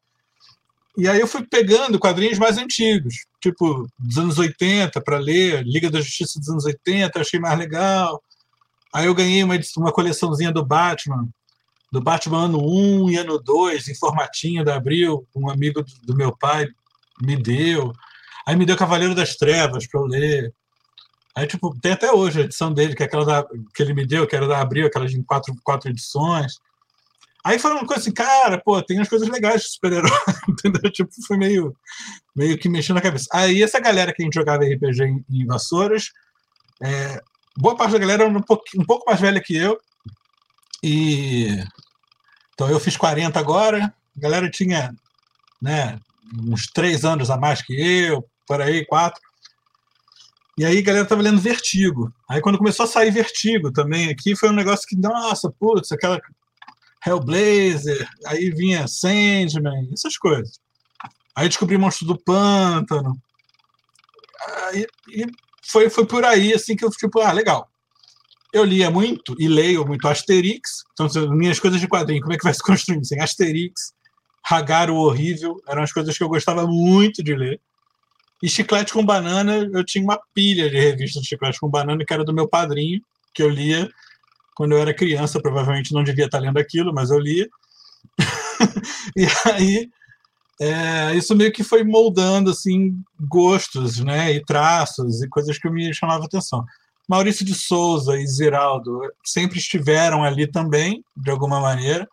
E 0.97 1.07
aí 1.07 1.19
eu 1.19 1.27
fui 1.27 1.43
pegando 1.43 1.99
quadrinhos 1.99 2.39
mais 2.39 2.57
antigos, 2.57 3.25
tipo 3.39 3.87
dos 3.97 4.17
anos 4.17 4.39
80 4.39 4.99
para 5.01 5.19
ler, 5.19 5.63
Liga 5.63 5.91
da 5.91 6.01
Justiça 6.01 6.39
dos 6.39 6.49
anos 6.49 6.65
80, 6.65 7.19
achei 7.19 7.39
mais 7.39 7.57
legal. 7.57 8.21
Aí 8.91 9.05
eu 9.05 9.13
ganhei 9.13 9.43
uma, 9.43 9.59
uma 9.77 9.91
coleçãozinha 9.91 10.51
do 10.51 10.65
Batman, 10.65 11.27
do 11.93 12.01
Batman 12.01 12.45
ano 12.45 12.57
1 12.57 13.11
e 13.11 13.17
ano 13.17 13.37
2, 13.37 13.87
em 13.87 13.93
formatinho 13.95 14.65
da 14.65 14.75
Abril, 14.75 15.27
um 15.35 15.47
amigo 15.47 15.85
do, 16.01 16.15
meu 16.15 16.35
pai 16.35 16.67
me 17.21 17.37
deu. 17.37 17.93
Aí 18.47 18.55
me 18.55 18.65
deu 18.65 18.75
Cavaleiro 18.75 19.13
das 19.13 19.35
Trevas 19.35 19.85
para 19.85 20.01
eu 20.01 20.07
ler. 20.07 20.51
Aí, 21.35 21.45
tipo, 21.45 21.79
tem 21.79 21.91
até 21.91 22.11
hoje 22.11 22.41
a 22.41 22.43
edição 22.45 22.73
dele, 22.73 22.95
que 22.95 23.03
é 23.03 23.05
aquela 23.05 23.23
da, 23.23 23.47
que 23.75 23.83
ele 23.83 23.93
me 23.93 24.07
deu, 24.07 24.25
que 24.25 24.35
era 24.35 24.47
da 24.47 24.59
Abril, 24.59 24.87
aquelas 24.87 25.13
em 25.13 25.21
quatro, 25.21 25.55
quatro 25.63 25.91
edições. 25.91 26.53
Aí 27.45 27.59
foi 27.59 27.69
uma 27.69 27.85
coisa 27.85 28.01
assim, 28.01 28.11
cara, 28.11 28.59
pô, 28.59 28.81
tem 28.81 28.99
as 28.99 29.07
coisas 29.07 29.29
legais 29.29 29.61
de 29.61 29.67
super-herói, 29.73 30.09
entendeu? 30.49 30.91
Tipo, 30.91 31.11
foi 31.27 31.37
meio, 31.37 31.75
meio 32.35 32.57
que 32.57 32.67
mexendo 32.67 32.95
na 32.95 33.01
cabeça. 33.01 33.27
Aí 33.31 33.61
essa 33.61 33.79
galera 33.79 34.11
que 34.11 34.23
a 34.23 34.25
gente 34.25 34.33
jogava 34.33 34.63
RPG 34.63 35.03
em, 35.03 35.23
em 35.29 35.45
Vassouras, 35.45 36.05
é, 36.81 37.21
boa 37.55 37.75
parte 37.75 37.91
da 37.91 37.99
galera 37.99 38.23
era 38.23 38.35
um 38.35 38.41
pouco, 38.41 38.63
um 38.75 38.83
pouco 38.83 39.05
mais 39.07 39.21
velha 39.21 39.39
que 39.39 39.55
eu, 39.55 39.79
e 40.83 41.63
Então 42.53 42.69
eu 42.69 42.79
fiz 42.79 42.95
40 42.95 43.39
agora, 43.39 43.93
a 44.15 44.19
galera 44.19 44.49
tinha 44.49 44.93
né, 45.61 45.99
uns 46.47 46.67
três 46.67 47.03
anos 47.03 47.29
a 47.29 47.37
mais 47.37 47.61
que 47.61 47.73
eu, 47.73 48.27
por 48.47 48.61
aí, 48.61 48.85
quatro. 48.85 49.21
E 50.57 50.65
aí 50.65 50.77
a 50.77 50.81
galera 50.83 51.05
tava 51.05 51.21
lendo 51.21 51.41
Vertigo. 51.41 52.13
Aí 52.29 52.41
quando 52.41 52.57
começou 52.57 52.85
a 52.85 52.87
sair 52.87 53.11
Vertigo 53.11 53.71
também 53.71 54.09
aqui, 54.09 54.35
foi 54.35 54.49
um 54.49 54.53
negócio 54.53 54.87
que, 54.87 54.95
nossa, 54.95 55.51
putz, 55.51 55.91
aquela 55.91 56.21
Hellblazer, 57.05 58.07
aí 58.25 58.49
vinha 58.51 58.87
Sandman, 58.87 59.89
essas 59.91 60.17
coisas. 60.17 60.59
Aí 61.35 61.47
descobri 61.47 61.77
Monstro 61.77 62.05
do 62.07 62.17
Pântano. 62.17 63.17
Aí, 64.67 64.85
e 65.09 65.25
foi, 65.63 65.89
foi 65.89 66.05
por 66.05 66.23
aí, 66.23 66.53
assim, 66.53 66.75
que 66.75 66.85
eu, 66.85 66.89
tipo, 66.91 67.19
ah, 67.19 67.31
legal. 67.31 67.69
Eu 68.53 68.63
lia 68.63 68.91
muito 68.91 69.35
e 69.39 69.47
leio 69.47 69.85
muito 69.85 70.07
Asterix. 70.07 70.83
Então, 70.93 71.09
minhas 71.31 71.59
coisas 71.59 71.81
de 71.81 71.87
quadrinho, 71.87 72.21
como 72.21 72.33
é 72.33 72.37
que 72.37 72.43
vai 72.43 72.53
se 72.53 72.61
construindo? 72.61 73.01
Assim, 73.01 73.19
Asterix, 73.19 73.93
Ragaro 74.45 74.95
Horrível, 74.95 75.59
eram 75.67 75.81
as 75.81 75.91
coisas 75.91 76.15
que 76.15 76.23
eu 76.23 76.29
gostava 76.29 76.67
muito 76.67 77.23
de 77.23 77.35
ler. 77.35 77.59
E 78.43 78.49
Chiclete 78.49 78.93
com 78.93 79.03
Banana, 79.03 79.69
eu 79.73 79.83
tinha 79.83 80.03
uma 80.03 80.19
pilha 80.35 80.69
de 80.69 80.77
revistas 80.77 81.23
de 81.23 81.29
Chiclete 81.29 81.59
com 81.59 81.69
Banana, 81.69 82.03
que 82.05 82.13
era 82.13 82.23
do 82.23 82.33
meu 82.33 82.47
padrinho, 82.47 83.01
que 83.33 83.41
eu 83.41 83.49
lia 83.49 83.89
quando 84.53 84.73
eu 84.73 84.77
era 84.77 84.93
criança. 84.93 85.41
Provavelmente 85.41 85.93
não 85.93 86.03
devia 86.03 86.25
estar 86.25 86.39
lendo 86.39 86.59
aquilo, 86.59 86.93
mas 86.93 87.09
eu 87.09 87.17
lia. 87.17 87.49
e 89.17 89.25
aí, 89.49 89.89
é, 90.61 91.15
isso 91.15 91.35
meio 91.35 91.51
que 91.51 91.63
foi 91.63 91.83
moldando 91.83 92.51
assim 92.51 93.01
gostos, 93.19 93.99
né, 93.99 94.33
e 94.33 94.45
traços 94.45 95.23
e 95.23 95.29
coisas 95.29 95.57
que 95.57 95.69
me 95.69 95.93
chamavam 95.93 96.25
atenção. 96.25 96.63
Maurício 97.07 97.45
de 97.45 97.53
Souza 97.53 98.17
e 98.17 98.25
Ziraldo 98.25 99.01
sempre 99.23 99.59
estiveram 99.59 100.23
ali 100.23 100.47
também, 100.47 101.03
de 101.15 101.29
alguma 101.29 101.59
maneira. 101.59 102.07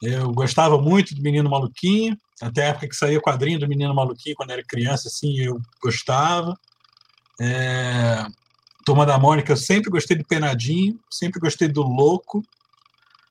Eu 0.00 0.32
gostava 0.32 0.80
muito 0.80 1.14
do 1.14 1.22
Menino 1.22 1.50
Maluquinho, 1.50 2.16
até 2.40 2.64
a 2.64 2.68
época 2.68 2.88
que 2.88 2.96
saía 2.96 3.18
o 3.18 3.22
quadrinho 3.22 3.58
do 3.58 3.68
Menino 3.68 3.94
Maluquinho, 3.94 4.36
quando 4.36 4.50
era 4.50 4.62
criança, 4.62 5.08
assim, 5.08 5.38
eu 5.40 5.60
gostava. 5.82 6.54
É... 7.40 8.26
Turma 8.84 9.06
da 9.06 9.18
Mônica, 9.18 9.50
eu 9.50 9.56
sempre 9.56 9.90
gostei 9.90 10.16
do 10.16 10.24
Penadinho, 10.24 11.00
sempre 11.10 11.40
gostei 11.40 11.68
do 11.68 11.82
Louco, 11.82 12.42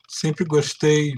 sempre 0.07 0.43
gostei 0.43 1.13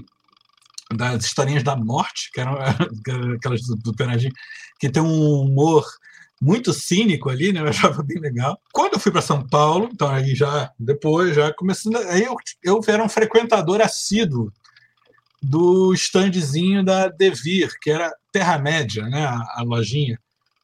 das 0.94 1.24
historinhas 1.24 1.62
da 1.62 1.74
morte, 1.74 2.30
que 2.32 2.40
eram 2.40 2.54
aquelas 3.34 3.62
do, 3.62 3.76
do 3.76 3.94
Penadinho, 3.94 4.32
que 4.78 4.90
tem 4.90 5.02
um 5.02 5.40
humor 5.40 5.84
muito 6.40 6.72
cínico 6.72 7.30
ali, 7.30 7.52
né? 7.52 7.60
Eu 7.60 7.68
achava 7.68 8.02
bem 8.02 8.18
legal. 8.18 8.60
Quando 8.72 8.94
eu 8.94 9.00
fui 9.00 9.10
para 9.10 9.22
São 9.22 9.46
Paulo, 9.46 9.88
então 9.90 10.08
aí 10.08 10.34
já 10.34 10.70
depois, 10.78 11.34
já 11.34 11.52
começando, 11.52 11.96
aí 11.96 12.24
eu, 12.24 12.36
eu 12.62 12.80
era 12.86 13.02
um 13.02 13.08
frequentador 13.08 13.80
assíduo 13.80 14.52
do 15.42 15.94
standzinho 15.94 16.84
da 16.84 17.08
Devir, 17.08 17.70
que 17.80 17.90
era 17.90 18.12
Terra-média, 18.32 19.04
né, 19.08 19.24
a, 19.24 19.60
a, 19.60 19.62
lojinha, 19.62 20.18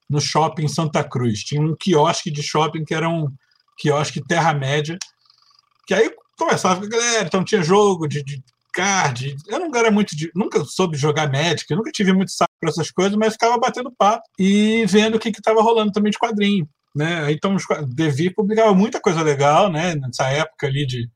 no 0.09 0.21
shopping 0.21 0.69
Santa 0.69 1.05
Cruz. 1.05 1.41
Tinha 1.41 1.61
um 1.61 1.77
quiosque 1.79 2.31
de 2.31 2.43
shopping 2.43 2.85
que 2.85 2.95
era 2.95 3.09
um 3.09 3.29
quiosque 3.79 4.23
Terra-média, 4.27 4.99
que 5.87 5.95
aí 5.95 6.11
conversava 6.37 6.81
com 6.81 6.87
a 6.87 6.89
galera, 6.89 7.27
então 7.27 7.45
tinha 7.45 7.63
jogo 7.63 8.07
de, 8.07 8.23
de 8.23 8.43
card. 8.73 9.37
Eu 9.47 9.59
não 9.61 9.75
era 9.75 9.91
muito 9.91 10.17
de. 10.17 10.31
Nunca 10.35 10.65
soube 10.65 10.97
jogar 10.97 11.31
Magic, 11.31 11.73
nunca 11.75 11.91
tive 11.91 12.13
muito 12.13 12.33
saco 12.33 12.53
para 12.61 12.71
essas 12.71 12.91
coisas, 12.91 13.17
mas 13.17 13.35
ficava 13.35 13.59
batendo 13.59 13.93
papo 13.93 14.25
e 14.39 14.85
vendo 14.87 15.17
o 15.17 15.19
que 15.19 15.29
estava 15.29 15.63
rolando 15.63 15.93
também 15.93 16.11
de 16.11 16.19
quadrinho. 16.19 16.69
Né? 16.95 17.33
Então, 17.33 17.57
Devir 17.89 18.35
publicava 18.35 18.75
muita 18.75 19.01
coisa 19.01 19.23
legal, 19.23 19.71
né? 19.71 19.95
Nessa 19.95 20.29
época 20.29 20.67
ali 20.67 20.87
de, 20.87 21.09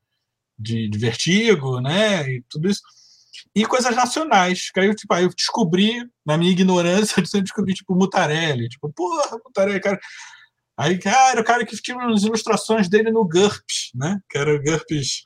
de, 0.57 0.89
de 0.89 0.97
vertigo, 0.97 1.79
né? 1.79 2.27
E 2.29 2.43
tudo 2.49 2.69
isso 2.69 2.81
e 3.55 3.65
coisas 3.65 3.95
nacionais. 3.95 4.69
Que 4.71 4.79
aí, 4.79 4.95
tipo, 4.95 5.13
aí 5.13 5.23
eu 5.23 5.29
descobri, 5.29 6.03
na 6.25 6.37
minha 6.37 6.51
ignorância, 6.51 7.15
eu 7.33 7.41
descobri, 7.41 7.73
tipo, 7.73 7.95
Mutarelli. 7.95 8.69
Tipo, 8.69 8.91
porra, 8.93 9.37
Mutarelli, 9.43 9.79
cara. 9.79 9.99
Aí, 10.77 10.99
cara, 10.99 11.41
o 11.41 11.43
cara 11.43 11.65
que 11.65 11.75
tinha 11.81 11.97
as 12.05 12.21
ilustrações 12.21 12.87
dele 12.87 13.09
no 13.09 13.27
GURPS, 13.27 13.91
né? 13.95 14.19
Que 14.29 14.37
era 14.37 14.53
o 14.53 14.61
GURPS, 14.61 15.23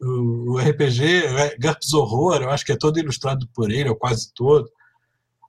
o, 0.00 0.58
RPG, 0.58 1.26
é, 1.26 1.56
GURPS 1.58 1.92
Horror, 1.92 2.42
eu 2.42 2.50
acho 2.50 2.64
que 2.64 2.72
é 2.72 2.76
todo 2.76 2.98
ilustrado 2.98 3.48
por 3.54 3.70
ele, 3.70 3.90
ou 3.90 3.96
quase 3.96 4.32
todo. 4.34 4.70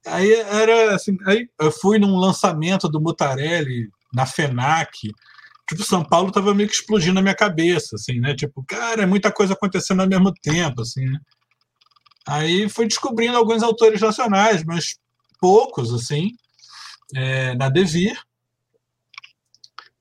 Aí 0.06 0.34
era 0.34 0.96
assim, 0.96 1.18
aí 1.26 1.48
eu 1.60 1.72
fui 1.72 2.00
num 2.00 2.18
lançamento 2.18 2.90
do 2.90 3.00
Mutarelli 3.00 3.90
na 4.14 4.26
FENAC, 4.26 5.10
tipo, 5.70 5.84
São 5.84 6.04
Paulo 6.04 6.32
tava 6.32 6.54
meio 6.54 6.68
que 6.68 6.76
explodindo 6.76 7.14
na 7.14 7.22
minha 7.22 7.36
cabeça, 7.36 7.96
assim, 7.96 8.20
né? 8.20 8.36
Tipo, 8.36 8.64
cara, 8.68 9.04
é 9.04 9.06
muita 9.06 9.32
coisa 9.32 9.54
acontecendo 9.54 10.02
ao 10.02 10.10
mesmo 10.10 10.34
tempo, 10.34 10.82
assim, 10.82 11.06
né? 11.06 11.20
Aí 12.28 12.68
fui 12.70 12.88
descobrindo 12.88 13.38
alguns 13.38 13.64
autores 13.64 14.02
nacionais, 14.02 14.64
mas 14.64 14.98
poucos, 15.40 15.94
assim, 15.94 16.32
é, 17.16 17.56
na 17.56 17.70
Devir. 17.70 18.20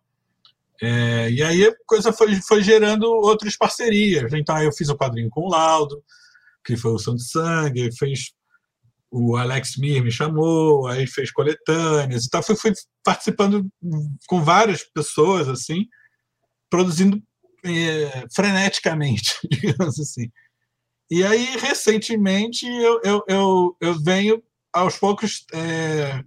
É, 0.81 1.29
e 1.29 1.43
aí 1.43 1.65
a 1.65 1.73
coisa 1.85 2.13
foi, 2.13 2.35
foi 2.41 2.63
gerando 2.63 3.03
outras 3.03 3.57
parcerias. 3.57 4.31
Então 4.33 4.61
eu 4.61 4.71
fiz 4.71 4.89
o 4.89 4.97
quadrinho 4.97 5.29
com 5.29 5.41
o 5.41 5.49
Laudo, 5.49 6.01
que 6.63 6.77
foi 6.77 6.91
o 6.91 6.99
Santo 6.99 7.21
Sangue, 7.21 7.95
fez 7.97 8.31
o 9.11 9.35
Alex 9.35 9.75
Mir 9.77 10.03
me 10.03 10.11
chamou, 10.11 10.87
aí 10.87 11.07
fez 11.07 11.31
coletâneas 11.31 12.25
e 12.25 12.29
tal. 12.29 12.43
Fui, 12.43 12.55
fui 12.55 12.71
participando 13.03 13.67
com 14.27 14.43
várias 14.43 14.83
pessoas, 14.83 15.47
assim, 15.47 15.87
produzindo 16.69 17.21
é, 17.65 18.25
freneticamente, 18.33 19.35
digamos 19.49 19.99
assim. 19.99 20.31
E 21.11 21.23
aí, 21.23 21.57
recentemente, 21.57 22.67
eu, 22.67 23.01
eu, 23.03 23.23
eu, 23.27 23.77
eu 23.81 24.03
venho, 24.03 24.43
aos 24.71 24.97
poucos, 24.97 25.43
é, 25.51 26.23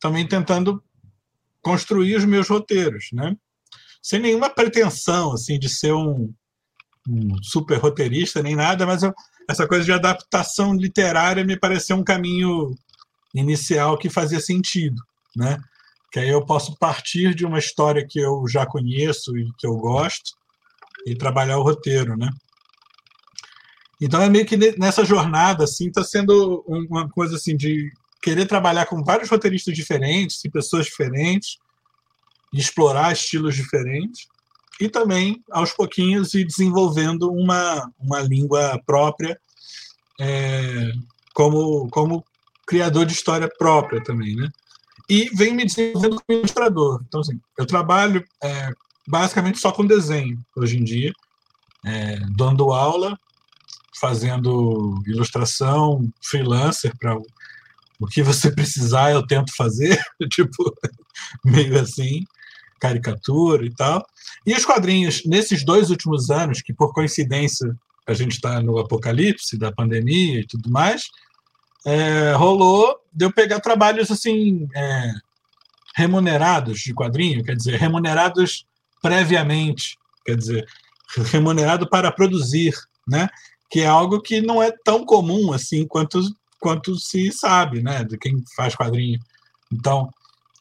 também 0.00 0.26
tentando 0.26 0.82
construir 1.62 2.16
os 2.16 2.24
meus 2.24 2.48
roteiros, 2.48 3.08
né? 3.12 3.36
Sem 4.04 4.20
nenhuma 4.20 4.50
pretensão, 4.50 5.32
assim, 5.32 5.58
de 5.58 5.66
ser 5.66 5.94
um, 5.94 6.30
um 7.08 7.42
super 7.42 7.78
roteirista 7.78 8.42
nem 8.42 8.54
nada, 8.54 8.84
mas 8.84 9.02
eu, 9.02 9.14
essa 9.48 9.66
coisa 9.66 9.82
de 9.82 9.92
adaptação 9.92 10.74
literária 10.74 11.42
me 11.42 11.58
pareceu 11.58 11.96
um 11.96 12.04
caminho 12.04 12.76
inicial 13.34 13.96
que 13.96 14.10
fazia 14.10 14.40
sentido, 14.40 15.02
né? 15.34 15.58
Que 16.12 16.20
aí 16.20 16.28
eu 16.28 16.44
posso 16.44 16.76
partir 16.76 17.34
de 17.34 17.46
uma 17.46 17.58
história 17.58 18.06
que 18.06 18.18
eu 18.18 18.44
já 18.46 18.66
conheço 18.66 19.34
e 19.38 19.50
que 19.56 19.66
eu 19.66 19.74
gosto 19.78 20.32
e 21.06 21.16
trabalhar 21.16 21.56
o 21.56 21.62
roteiro, 21.62 22.14
né? 22.14 22.28
Então 23.98 24.20
é 24.20 24.28
meio 24.28 24.44
que 24.44 24.58
nessa 24.78 25.02
jornada 25.02 25.64
assim 25.64 25.88
está 25.88 26.04
sendo 26.04 26.62
uma 26.68 27.08
coisa 27.08 27.36
assim 27.36 27.56
de 27.56 27.90
querer 28.20 28.44
trabalhar 28.44 28.84
com 28.84 29.02
vários 29.02 29.30
roteiristas 29.30 29.74
diferentes, 29.74 30.44
e 30.44 30.50
pessoas 30.50 30.84
diferentes, 30.84 31.56
explorar 32.60 33.12
estilos 33.12 33.54
diferentes 33.54 34.26
e 34.80 34.88
também 34.88 35.42
aos 35.50 35.72
pouquinhos 35.72 36.34
ir 36.34 36.44
desenvolvendo 36.44 37.30
uma, 37.30 37.90
uma 37.98 38.20
língua 38.20 38.80
própria 38.84 39.38
é, 40.20 40.92
como 41.32 41.88
como 41.90 42.24
criador 42.66 43.04
de 43.04 43.12
história 43.12 43.48
própria 43.58 44.02
também, 44.02 44.34
né? 44.36 44.48
E 45.08 45.28
vem 45.34 45.54
me 45.54 45.66
desenvolvendo 45.66 46.16
como 46.16 46.38
ilustrador. 46.38 47.02
Então 47.06 47.20
assim, 47.20 47.38
eu 47.58 47.66
trabalho 47.66 48.24
é, 48.42 48.70
basicamente 49.06 49.58
só 49.58 49.70
com 49.70 49.86
desenho 49.86 50.38
hoje 50.56 50.78
em 50.78 50.84
dia, 50.84 51.12
é, 51.84 52.18
dando 52.36 52.72
aula, 52.72 53.18
fazendo 54.00 55.02
ilustração, 55.06 56.10
freelancer 56.22 56.92
para 56.98 57.16
o 58.00 58.06
que 58.06 58.22
você 58.22 58.50
precisar 58.50 59.12
eu 59.12 59.26
tento 59.26 59.54
fazer, 59.54 59.98
tipo, 60.30 60.74
meio 61.44 61.78
assim, 61.80 62.24
caricatura 62.78 63.64
e 63.64 63.70
tal. 63.70 64.04
E 64.46 64.54
os 64.54 64.64
quadrinhos, 64.64 65.22
nesses 65.24 65.64
dois 65.64 65.90
últimos 65.90 66.30
anos, 66.30 66.62
que 66.62 66.72
por 66.72 66.92
coincidência 66.92 67.74
a 68.06 68.12
gente 68.12 68.32
está 68.32 68.60
no 68.60 68.78
apocalipse 68.78 69.58
da 69.58 69.72
pandemia 69.72 70.40
e 70.40 70.46
tudo 70.46 70.70
mais, 70.70 71.04
é, 71.86 72.32
rolou 72.32 72.98
de 73.12 73.24
eu 73.24 73.32
pegar 73.32 73.60
trabalhos 73.60 74.10
assim 74.10 74.68
é, 74.74 75.12
remunerados 75.94 76.80
de 76.80 76.92
quadrinho, 76.92 77.44
quer 77.44 77.56
dizer, 77.56 77.78
remunerados 77.78 78.66
previamente, 79.00 79.96
quer 80.24 80.36
dizer, 80.36 80.66
remunerado 81.30 81.88
para 81.88 82.10
produzir, 82.10 82.74
né? 83.06 83.28
Que 83.70 83.80
é 83.80 83.86
algo 83.86 84.20
que 84.20 84.40
não 84.40 84.62
é 84.62 84.72
tão 84.84 85.04
comum 85.04 85.52
assim 85.52 85.86
quanto 85.86 86.20
quanto 86.58 86.96
se 86.96 87.30
sabe, 87.30 87.82
né? 87.82 88.04
De 88.04 88.16
quem 88.16 88.42
faz 88.56 88.74
quadrinho. 88.74 89.20
Então, 89.70 90.08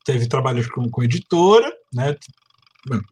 teve 0.04 0.28
trabalhos 0.28 0.68
com, 0.68 0.90
com 0.90 1.04
editora, 1.04 1.72
né? 1.94 2.16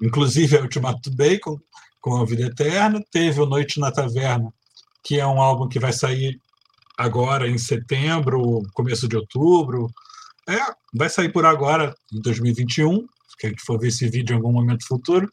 Inclusive 0.01 0.57
a 0.57 0.61
Ultimato 0.61 1.09
Bacon 1.11 1.57
com 2.01 2.17
a 2.17 2.25
Vida 2.25 2.43
Eterna, 2.43 3.01
teve 3.11 3.39
o 3.39 3.45
Noite 3.45 3.79
na 3.79 3.91
Taverna, 3.91 4.51
que 5.03 5.19
é 5.19 5.25
um 5.25 5.41
álbum 5.41 5.67
que 5.67 5.79
vai 5.79 5.93
sair 5.93 6.39
agora 6.97 7.47
em 7.47 7.57
setembro, 7.57 8.61
começo 8.73 9.07
de 9.07 9.15
outubro. 9.15 9.87
É, 10.49 10.59
vai 10.93 11.09
sair 11.09 11.31
por 11.31 11.45
agora, 11.45 11.95
em 12.11 12.19
2021, 12.19 13.05
quem 13.39 13.53
for 13.65 13.79
ver 13.79 13.89
esse 13.89 14.09
vídeo 14.09 14.33
em 14.33 14.37
algum 14.37 14.51
momento 14.51 14.85
futuro, 14.85 15.29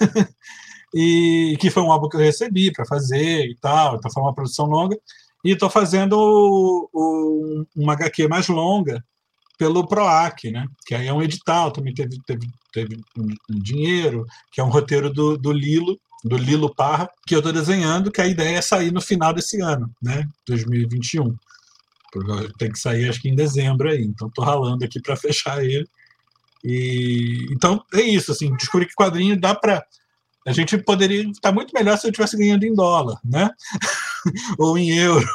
e 0.94 1.56
que 1.58 1.70
foi 1.70 1.82
um 1.82 1.90
álbum 1.90 2.08
que 2.08 2.16
eu 2.16 2.20
recebi 2.20 2.70
para 2.72 2.84
fazer 2.84 3.46
e 3.46 3.56
tal, 3.56 3.96
então 3.96 4.10
foi 4.10 4.22
uma 4.22 4.34
produção 4.34 4.66
longa, 4.66 4.96
e 5.44 5.52
estou 5.52 5.70
fazendo 5.70 6.12
o, 6.18 6.88
o, 6.92 7.66
uma 7.74 7.94
HQ 7.94 8.28
mais 8.28 8.46
longa 8.48 9.02
pelo 9.60 9.86
PROAC, 9.86 10.50
né? 10.50 10.66
que 10.86 10.94
aí 10.94 11.06
é 11.06 11.12
um 11.12 11.22
edital, 11.22 11.70
também 11.70 11.92
teve, 11.92 12.16
teve, 12.26 12.48
teve 12.72 12.98
um, 13.14 13.28
dinheiro, 13.58 14.24
que 14.50 14.58
é 14.58 14.64
um 14.64 14.70
roteiro 14.70 15.12
do, 15.12 15.36
do 15.36 15.52
Lilo, 15.52 16.00
do 16.24 16.38
Lilo 16.38 16.74
Parra, 16.74 17.10
que 17.26 17.34
eu 17.34 17.40
estou 17.40 17.52
desenhando, 17.52 18.10
que 18.10 18.22
a 18.22 18.26
ideia 18.26 18.56
é 18.56 18.62
sair 18.62 18.90
no 18.90 19.02
final 19.02 19.34
desse 19.34 19.60
ano, 19.60 19.90
né? 20.02 20.26
2021. 20.48 21.36
Tem 22.56 22.72
que 22.72 22.78
sair 22.78 23.06
acho 23.06 23.20
que 23.20 23.28
em 23.28 23.34
dezembro 23.34 23.90
aí, 23.90 24.02
então 24.02 24.28
estou 24.28 24.46
ralando 24.46 24.82
aqui 24.82 24.98
para 24.98 25.14
fechar 25.20 25.62
ele. 25.62 25.86
E 26.64 27.46
então 27.50 27.84
é 27.92 28.00
isso, 28.00 28.32
assim, 28.32 28.56
descobri 28.56 28.86
que 28.86 28.94
quadrinho 28.94 29.38
dá 29.38 29.54
para 29.54 29.84
a 30.46 30.52
gente 30.52 30.78
poderia 30.78 31.22
estar 31.28 31.52
muito 31.52 31.74
melhor 31.74 31.98
se 31.98 32.06
eu 32.06 32.10
estivesse 32.10 32.34
ganhando 32.34 32.64
em 32.64 32.74
dólar, 32.74 33.20
né? 33.22 33.50
Ou 34.58 34.76
em 34.78 34.90
euro. 34.90 35.26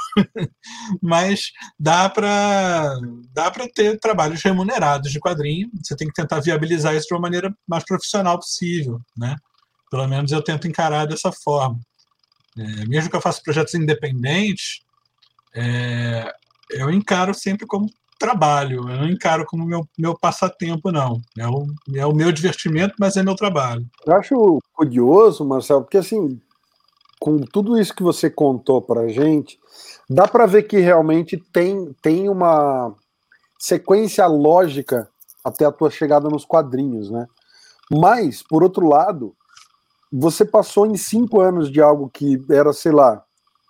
Mas 1.01 1.51
dá 1.79 2.09
para 2.09 2.97
dá 3.33 3.51
para 3.51 3.67
ter 3.67 3.99
trabalhos 3.99 4.41
remunerados 4.41 5.11
de 5.11 5.19
quadrinho. 5.19 5.69
Você 5.83 5.95
tem 5.95 6.07
que 6.07 6.13
tentar 6.13 6.39
viabilizar 6.39 6.95
isso 6.95 7.07
de 7.07 7.13
uma 7.13 7.21
maneira 7.21 7.53
mais 7.67 7.83
profissional 7.83 8.37
possível, 8.37 8.99
né? 9.17 9.35
Pelo 9.89 10.07
menos 10.07 10.31
eu 10.31 10.41
tento 10.41 10.67
encarar 10.67 11.05
dessa 11.05 11.31
forma. 11.31 11.79
É, 12.57 12.85
mesmo 12.85 13.09
que 13.09 13.15
eu 13.15 13.21
faça 13.21 13.41
projetos 13.43 13.73
independentes, 13.73 14.81
é, 15.53 16.33
eu 16.71 16.89
encaro 16.89 17.33
sempre 17.33 17.67
como 17.67 17.89
trabalho. 18.17 18.89
Eu 18.89 18.97
não 18.97 19.09
encaro 19.09 19.45
como 19.45 19.65
meu, 19.65 19.87
meu 19.97 20.17
passatempo, 20.17 20.91
não. 20.91 21.21
É 21.37 21.47
o, 21.47 21.67
é 21.95 22.05
o 22.05 22.13
meu 22.13 22.31
divertimento, 22.31 22.95
mas 22.99 23.17
é 23.17 23.23
meu 23.23 23.35
trabalho. 23.35 23.85
Eu 24.05 24.15
acho 24.15 24.59
curioso, 24.73 25.45
Marcelo, 25.45 25.83
porque 25.83 25.97
assim, 25.97 26.39
com 27.25 27.39
tudo 27.39 27.75
isso 27.75 27.95
que 27.95 28.03
você 28.03 28.29
contou 28.29 28.79
para 28.79 29.07
gente, 29.07 29.59
dá 30.07 30.27
para 30.27 30.45
ver 30.45 30.61
que 30.61 30.77
realmente 30.77 31.35
tem, 31.51 31.91
tem 31.99 32.29
uma 32.29 32.93
sequência 33.57 34.27
lógica 34.27 35.09
até 35.43 35.65
a 35.65 35.71
tua 35.71 35.89
chegada 35.89 36.29
nos 36.29 36.45
quadrinhos, 36.45 37.09
né? 37.09 37.25
Mas, 37.91 38.43
por 38.43 38.61
outro 38.61 38.87
lado, 38.87 39.35
você 40.13 40.45
passou 40.45 40.85
em 40.85 40.95
cinco 40.95 41.41
anos 41.41 41.71
de 41.71 41.81
algo 41.81 42.11
que 42.13 42.45
era, 42.47 42.71
sei 42.71 42.91
lá, 42.91 43.23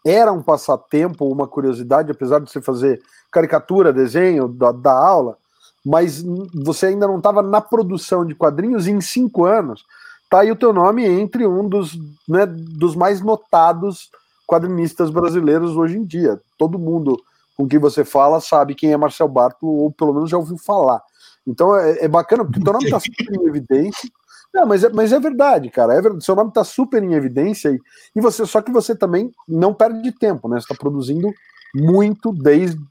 era 0.06 0.34
um 0.34 0.44
passatempo, 0.44 1.26
uma 1.26 1.48
curiosidade, 1.48 2.12
apesar 2.12 2.40
de 2.42 2.52
você 2.52 2.62
fazer 2.62 3.02
caricatura, 3.32 3.94
desenho 3.94 4.50
da, 4.50 4.74
da 4.74 4.92
aula, 4.92 5.38
mas 5.86 6.22
você 6.54 6.88
ainda 6.88 7.08
não 7.08 7.20
estava 7.20 7.42
na 7.42 7.62
produção 7.62 8.26
de 8.26 8.36
quadrinhos 8.36 8.86
e 8.86 8.92
em 8.92 9.00
cinco 9.00 9.46
anos 9.46 9.86
tá 10.30 10.42
aí 10.42 10.52
o 10.52 10.56
teu 10.56 10.74
nome 10.74 11.06
entre 11.06 11.46
um 11.48 11.68
dos, 11.68 11.98
né, 12.28 12.46
dos 12.46 12.96
mais 12.96 13.22
notados 13.22 14.10
quadrinistas 14.48 15.10
brasileiros 15.10 15.76
hoje 15.76 15.98
em 15.98 16.04
dia. 16.04 16.40
Todo 16.58 16.80
mundo 16.80 17.18
com 17.58 17.68
quem 17.68 17.80
você 17.80 18.04
fala 18.04 18.40
sabe 18.42 18.76
quem 18.76 18.92
é 18.92 18.98
Marcel 18.98 19.28
Barto, 19.28 19.66
ou 19.66 19.92
pelo 19.92 20.14
menos 20.14 20.30
já 20.30 20.38
ouviu 20.38 20.58
falar. 20.58 21.02
Então 21.48 21.76
é, 21.76 22.06
é 22.06 22.08
bacana, 22.08 22.44
porque 22.44 22.60
o 22.60 22.64
teu 22.64 22.74
nome 22.74 22.86
está 22.86 23.00
super 23.00 23.34
em 23.34 23.48
evidência. 23.48 24.10
Não, 24.54 24.66
mas 24.66 24.84
é, 24.84 24.90
mas 24.90 25.12
é 25.12 25.20
verdade, 25.20 25.70
cara. 25.70 25.94
É 25.94 26.02
verdade. 26.02 26.24
Seu 26.24 26.36
nome 26.36 26.50
está 26.50 26.64
super 26.64 27.04
em 27.04 27.14
evidência 27.14 27.70
e, 27.70 27.80
e 28.16 28.22
você, 28.22 28.46
só 28.46 28.62
que 28.62 28.72
você 28.72 28.96
também 28.96 29.32
não 29.48 29.74
perde 29.74 30.12
tempo, 30.14 30.48
né? 30.48 30.58
Você 30.58 30.64
está 30.64 30.76
produzindo 30.76 31.30
muito 31.74 32.32
desde 32.32 32.82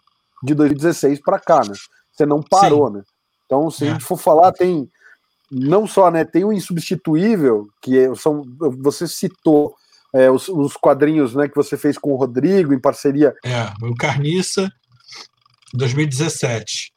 de 0.42 0.54
2016 0.54 1.20
para 1.20 1.38
cá, 1.38 1.60
né? 1.60 1.74
Você 2.12 2.26
não 2.26 2.42
parou, 2.42 2.88
Sim. 2.88 2.94
né? 2.94 3.02
Então, 3.46 3.70
se 3.70 3.84
é. 3.84 3.88
a 3.88 3.92
gente 3.92 4.04
for 4.04 4.18
falar, 4.18 4.52
tem 4.52 4.90
não 5.50 5.86
só, 5.86 6.10
né? 6.10 6.24
Tem 6.24 6.44
o 6.44 6.52
insubstituível, 6.52 7.68
que 7.80 7.98
é, 7.98 8.14
são, 8.14 8.42
você 8.80 9.06
citou 9.06 9.74
é, 10.14 10.30
os, 10.30 10.48
os, 10.48 10.76
quadrinhos, 10.76 11.34
né, 11.34 11.48
que 11.48 11.56
você 11.56 11.76
fez 11.76 11.98
com 11.98 12.12
o 12.12 12.16
Rodrigo 12.16 12.72
em 12.72 12.78
parceria. 12.78 13.34
É, 13.44 13.72
o 13.82 13.94
Carniça, 13.94 14.72
2017. 15.74 16.92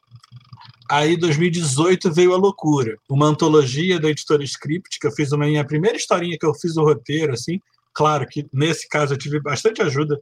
Aí, 0.90 1.16
2018 1.16 2.12
veio 2.12 2.32
a 2.32 2.38
loucura, 2.38 2.96
uma 3.10 3.26
antologia 3.26 4.00
da 4.00 4.08
editora 4.08 4.42
Script, 4.44 4.98
que 4.98 5.06
eu 5.06 5.12
fiz 5.12 5.32
uma 5.32 5.44
minha 5.44 5.64
primeira 5.64 5.96
historinha 5.96 6.38
que 6.38 6.46
eu 6.46 6.54
fiz 6.54 6.76
o 6.76 6.84
roteiro, 6.84 7.34
assim. 7.34 7.60
Claro 7.92 8.26
que 8.26 8.46
nesse 8.52 8.88
caso 8.88 9.12
eu 9.12 9.18
tive 9.18 9.40
bastante 9.40 9.82
ajuda 9.82 10.18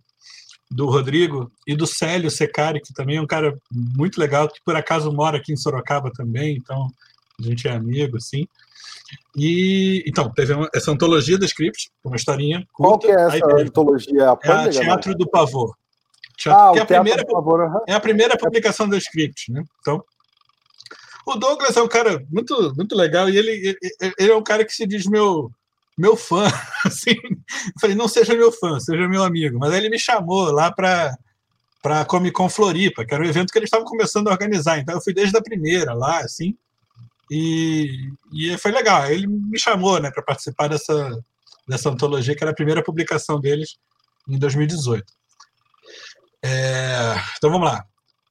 do 0.71 0.87
Rodrigo 0.87 1.53
e 1.67 1.77
do 1.77 1.87
Célio 1.87 2.31
Secari, 2.31 2.81
que 2.81 2.93
também 2.93 3.19
é 3.19 3.23
um 3.23 3.27
cara 3.27 3.57
muito 3.71 4.19
legal, 4.19 4.49
que 4.49 4.61
por 4.65 4.75
acaso 4.75 5.13
mora 5.13 5.37
aqui 5.37 5.53
em 5.53 5.57
Sorocaba 5.57 6.11
também, 6.11 6.57
então 6.57 6.89
a 7.39 7.43
gente 7.43 7.69
é 7.69 7.73
amigo, 7.73 8.17
assim. 8.17 8.47
E 9.37 10.03
então, 10.07 10.33
teve 10.33 10.53
uma, 10.53 10.69
essa 10.75 10.91
antologia 10.91 11.39
da 11.39 11.47
Script, 11.47 11.91
uma 12.05 12.17
historinha. 12.17 12.67
Curta, 12.73 12.75
Qual 12.75 12.99
que 12.99 13.07
é 13.09 13.15
essa 13.15 13.47
antologia? 13.63 14.31
A 14.31 14.39
é 14.43 14.51
a 14.51 14.69
Teatro 14.69 15.15
do 15.15 15.29
Pavor. 15.29 15.75
Teatro, 16.37 16.75
ah, 16.75 16.79
é, 16.79 16.81
a 16.83 16.87
primeira, 16.87 17.25
pavor, 17.25 17.61
uhum. 17.61 17.81
é 17.89 17.95
a 17.95 18.01
primeira 18.01 18.37
publicação 18.37 18.89
da 18.89 18.99
Script, 18.99 19.51
né? 19.51 19.65
Então, 19.81 20.05
o 21.27 21.35
Douglas 21.35 21.77
é 21.77 21.83
um 21.83 21.89
cara 21.89 22.23
muito, 22.31 22.75
muito 22.77 22.95
legal 22.95 23.29
e 23.29 23.39
ele, 23.39 23.51
ele, 24.01 24.15
ele 24.19 24.31
é 24.31 24.37
um 24.37 24.43
cara 24.43 24.65
que 24.65 24.73
se 24.73 24.87
diz 24.87 25.07
meu 25.07 25.51
meu 25.99 26.15
fã, 26.15 26.45
assim, 26.85 27.13
eu 27.13 27.81
falei, 27.81 27.97
não 27.97 28.07
seja 28.07 28.35
meu 28.35 28.53
fã, 28.53 28.79
seja 28.79 29.09
meu 29.09 29.25
amigo, 29.25 29.59
mas 29.59 29.73
aí 29.73 29.79
ele 29.79 29.89
me 29.89 29.99
chamou 29.99 30.51
lá 30.51 30.71
para 30.71 31.17
para 31.83 32.05
Comic 32.05 32.33
Con 32.33 32.49
Floripa, 32.49 33.05
que 33.05 33.15
era 33.15 33.23
um 33.23 33.29
evento 33.29 33.53
que 33.53 33.59
eles 33.59 33.69
estavam 33.69 33.87
começando 33.87 34.29
a 34.29 34.33
organizar, 34.33 34.79
então 34.79 34.95
eu 34.95 35.01
fui 35.01 35.15
desde 35.15 35.37
a 35.39 35.43
primeira 35.43 35.95
lá, 35.95 36.19
assim, 36.19 36.55
e, 37.31 38.11
e 38.33 38.57
foi 38.59 38.71
legal, 38.71 39.11
ele 39.11 39.27
me 39.27 39.59
chamou, 39.59 40.01
né, 40.01 40.11
para 40.11 40.23
participar 40.23 40.69
dessa, 40.69 41.19
dessa 41.67 41.91
antologia, 41.91 42.35
que 42.35 42.43
era 42.43 42.53
a 42.53 42.55
primeira 42.55 42.83
publicação 42.83 43.41
deles 43.41 43.77
em 44.29 44.39
2018. 44.39 45.05
É, 46.45 47.15
então 47.37 47.51
vamos 47.51 47.69
lá, 47.69 47.85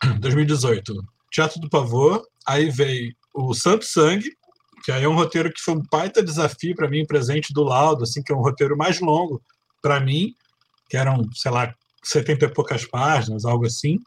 2018, 0.20 0.94
Teatro 1.32 1.60
do 1.60 1.70
Pavor, 1.70 2.26
aí 2.48 2.70
veio 2.70 3.14
o 3.34 3.54
Santo 3.54 3.84
Sangue, 3.86 4.32
que 4.84 4.92
aí 4.92 5.04
é 5.04 5.10
um 5.10 5.16
roteiro 5.16 5.52
que 5.52 5.60
foi 5.60 5.74
um 5.74 5.84
baita 5.92 6.24
desafio 6.24 6.76
para 6.76 6.90
mim, 6.90 7.06
presente 7.06 7.52
do 7.52 7.64
Laudo, 7.64 8.04
assim, 8.04 8.22
que 8.22 8.32
é 8.32 8.36
um 8.36 8.42
roteiro 8.42 8.78
mais 8.78 9.00
longo 9.02 9.42
para 9.82 10.00
mim, 10.00 10.34
que 10.90 10.96
eram, 10.96 11.28
sei 11.34 11.52
lá, 11.52 11.74
70 12.04 12.46
e 12.46 12.50
poucas 12.50 12.86
páginas, 12.86 13.46
algo 13.46 13.66
assim. 13.66 14.00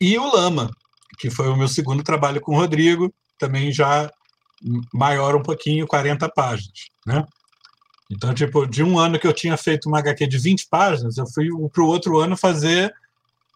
E 0.00 0.18
o 0.18 0.34
Lama, 0.34 0.70
que 1.18 1.30
foi 1.30 1.48
o 1.48 1.56
meu 1.56 1.68
segundo 1.68 2.02
trabalho 2.02 2.40
com 2.40 2.52
o 2.52 2.56
Rodrigo, 2.56 3.12
também 3.38 3.72
já 3.72 4.10
maior 4.92 5.36
um 5.36 5.42
pouquinho, 5.42 5.86
40 5.86 6.28
páginas, 6.30 6.88
né? 7.06 7.24
Então, 8.10 8.32
tipo, 8.32 8.66
de 8.66 8.82
um 8.82 8.98
ano 8.98 9.18
que 9.18 9.26
eu 9.26 9.32
tinha 9.32 9.56
feito 9.56 9.88
uma 9.88 9.98
HQ 9.98 10.26
de 10.26 10.38
20 10.38 10.66
páginas, 10.68 11.18
eu 11.18 11.26
fui 11.26 11.48
para 11.70 11.82
o 11.82 11.86
outro 11.86 12.18
ano 12.18 12.36
fazer 12.36 12.92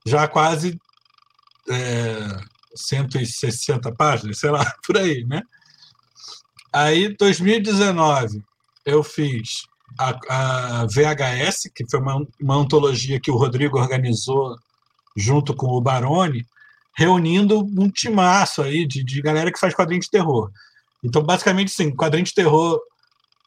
já 0.07 0.29
quase 0.29 0.79
é, 1.71 2.41
160 2.75 3.93
páginas, 3.93 4.39
sei 4.39 4.51
lá, 4.51 4.65
por 4.87 4.99
aí, 4.99 5.25
né? 5.25 5.43
Aí, 6.73 7.15
2019, 7.17 8.43
eu 8.85 9.03
fiz 9.03 9.67
a, 9.99 10.83
a 10.83 10.87
VHS, 10.87 11.71
que 11.75 11.89
foi 11.91 12.01
uma, 12.01 12.27
uma 12.41 12.57
antologia 12.57 13.21
que 13.21 13.31
o 13.31 13.37
Rodrigo 13.37 13.79
organizou 13.79 14.57
junto 15.17 15.55
com 15.55 15.67
o 15.67 15.81
Baroni, 15.81 16.47
reunindo 16.97 17.61
um 17.79 17.91
timaço 17.91 18.63
aí 18.63 18.87
de, 18.87 19.03
de 19.03 19.23
galera 19.23 19.53
que 19.53 19.59
faz 19.59 19.75
quadrinho 19.75 20.01
de 20.01 20.11
terror. 20.11 20.51
Então, 21.03 21.23
basicamente, 21.23 21.71
sim, 21.71 21.95
quadrinho 21.95 22.25
de 22.25 22.35
terror 22.35 22.81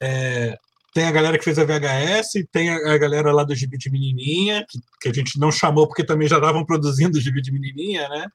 é, 0.01 0.57
tem 0.93 1.05
a 1.05 1.11
galera 1.11 1.37
que 1.37 1.43
fez 1.43 1.59
a 1.59 1.65
VHS, 1.65 2.47
tem 2.51 2.69
a, 2.69 2.93
a 2.93 2.97
galera 2.97 3.31
lá 3.31 3.43
do 3.43 3.55
Gibi 3.55 3.77
de 3.77 3.91
Menininha, 3.91 4.65
que, 4.69 4.79
que, 5.01 5.09
a 5.09 5.13
gente 5.13 5.39
não 5.39 5.51
chamou 5.51 5.87
porque 5.87 6.05
também 6.05 6.27
já 6.27 6.37
estavam 6.37 6.65
produzindo 6.65 7.17
o 7.17 7.21
Gibi 7.21 7.41
de 7.41 7.51
Menininha, 7.51 8.07
né? 8.09 8.27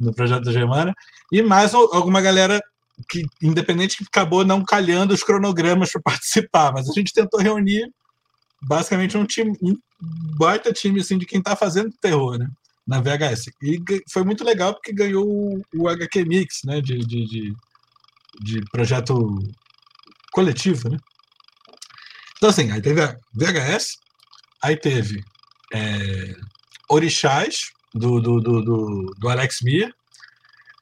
No 0.00 0.14
projeto 0.14 0.44
da 0.44 0.52
Germana. 0.52 0.94
E 1.30 1.42
mais 1.42 1.74
alguma 1.74 2.20
galera 2.20 2.62
que, 3.08 3.24
independente, 3.42 3.98
que 3.98 4.04
acabou 4.04 4.44
não 4.44 4.64
calhando 4.64 5.12
os 5.12 5.22
cronogramas 5.22 5.92
para 5.92 6.00
participar. 6.16 6.72
Mas 6.72 6.88
a 6.88 6.92
gente 6.92 7.12
tentou 7.12 7.40
reunir 7.40 7.90
basicamente 8.62 9.16
um 9.16 9.26
time, 9.26 9.56
um 9.62 9.76
baita 10.38 10.72
time 10.72 11.00
assim, 11.00 11.18
de 11.18 11.26
quem 11.26 11.40
está 11.40 11.54
fazendo 11.56 11.92
terror, 12.00 12.38
né? 12.38 12.48
Na 12.86 13.00
VHS. 13.00 13.50
E 13.62 13.80
foi 14.10 14.24
muito 14.24 14.42
legal 14.42 14.74
porque 14.74 14.92
ganhou 14.92 15.24
o, 15.26 15.62
o 15.74 15.88
HQ 15.88 16.24
Mix, 16.24 16.60
né? 16.64 16.80
de, 16.80 16.98
de, 16.98 17.26
de 17.26 17.54
de 18.40 18.60
projeto 18.70 19.38
coletivo, 20.32 20.88
né? 20.88 20.98
Então, 22.36 22.48
assim, 22.48 22.70
aí 22.70 22.80
teve 22.80 23.00
a 23.02 23.16
VHS, 23.34 23.98
aí 24.62 24.76
teve 24.76 25.22
é, 25.72 26.34
Orixás, 26.88 27.70
do, 27.94 28.20
do, 28.20 28.40
do, 28.40 28.62
do, 28.62 29.14
do 29.18 29.28
Alex 29.28 29.60
Mir, 29.62 29.94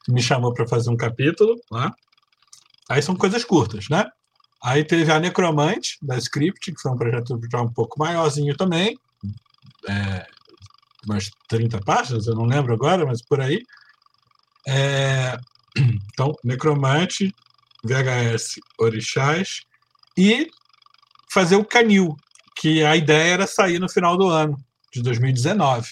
que 0.05 0.11
me 0.11 0.21
chamou 0.21 0.53
para 0.53 0.67
fazer 0.67 0.89
um 0.89 0.97
capítulo 0.97 1.59
lá. 1.69 1.93
Aí 2.89 3.01
são 3.01 3.15
coisas 3.15 3.43
curtas, 3.43 3.89
né? 3.89 4.05
Aí 4.63 4.83
teve 4.83 5.11
a 5.11 5.19
Necromante, 5.19 5.97
da 6.01 6.17
Script, 6.17 6.71
que 6.71 6.81
foi 6.81 6.91
um 6.91 6.97
projeto 6.97 7.39
já 7.51 7.61
um 7.61 7.71
pouco 7.71 7.99
maiorzinho 7.99 8.55
também, 8.55 8.97
é, 9.87 10.25
umas 11.05 11.29
30 11.47 11.79
páginas, 11.81 12.27
eu 12.27 12.35
não 12.35 12.45
lembro 12.45 12.73
agora, 12.73 13.05
mas 13.05 13.21
por 13.21 13.41
aí. 13.41 13.63
É, 14.67 15.37
então, 16.13 16.33
Necromante, 16.43 17.33
VHS 17.83 18.59
Orixás 18.79 19.61
e 20.17 20.49
fazer 21.31 21.55
o 21.55 21.65
Canil, 21.65 22.15
que 22.57 22.83
a 22.83 22.95
ideia 22.95 23.33
era 23.33 23.47
sair 23.47 23.79
no 23.79 23.89
final 23.89 24.17
do 24.17 24.27
ano, 24.27 24.57
de 24.93 25.01
2019. 25.01 25.89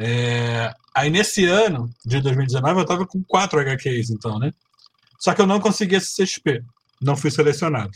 É, 0.00 0.72
aí 0.94 1.10
nesse 1.10 1.44
ano 1.44 1.88
de 2.04 2.20
2019 2.20 2.78
eu 2.78 2.82
estava 2.82 3.06
com 3.06 3.22
quatro 3.22 3.60
HQs, 3.60 4.10
então, 4.10 4.38
né? 4.38 4.50
Só 5.20 5.32
que 5.32 5.40
eu 5.40 5.46
não 5.46 5.60
consegui 5.60 5.94
esse 5.94 6.16
CXP, 6.16 6.62
não 7.00 7.16
fui 7.16 7.30
selecionado. 7.30 7.92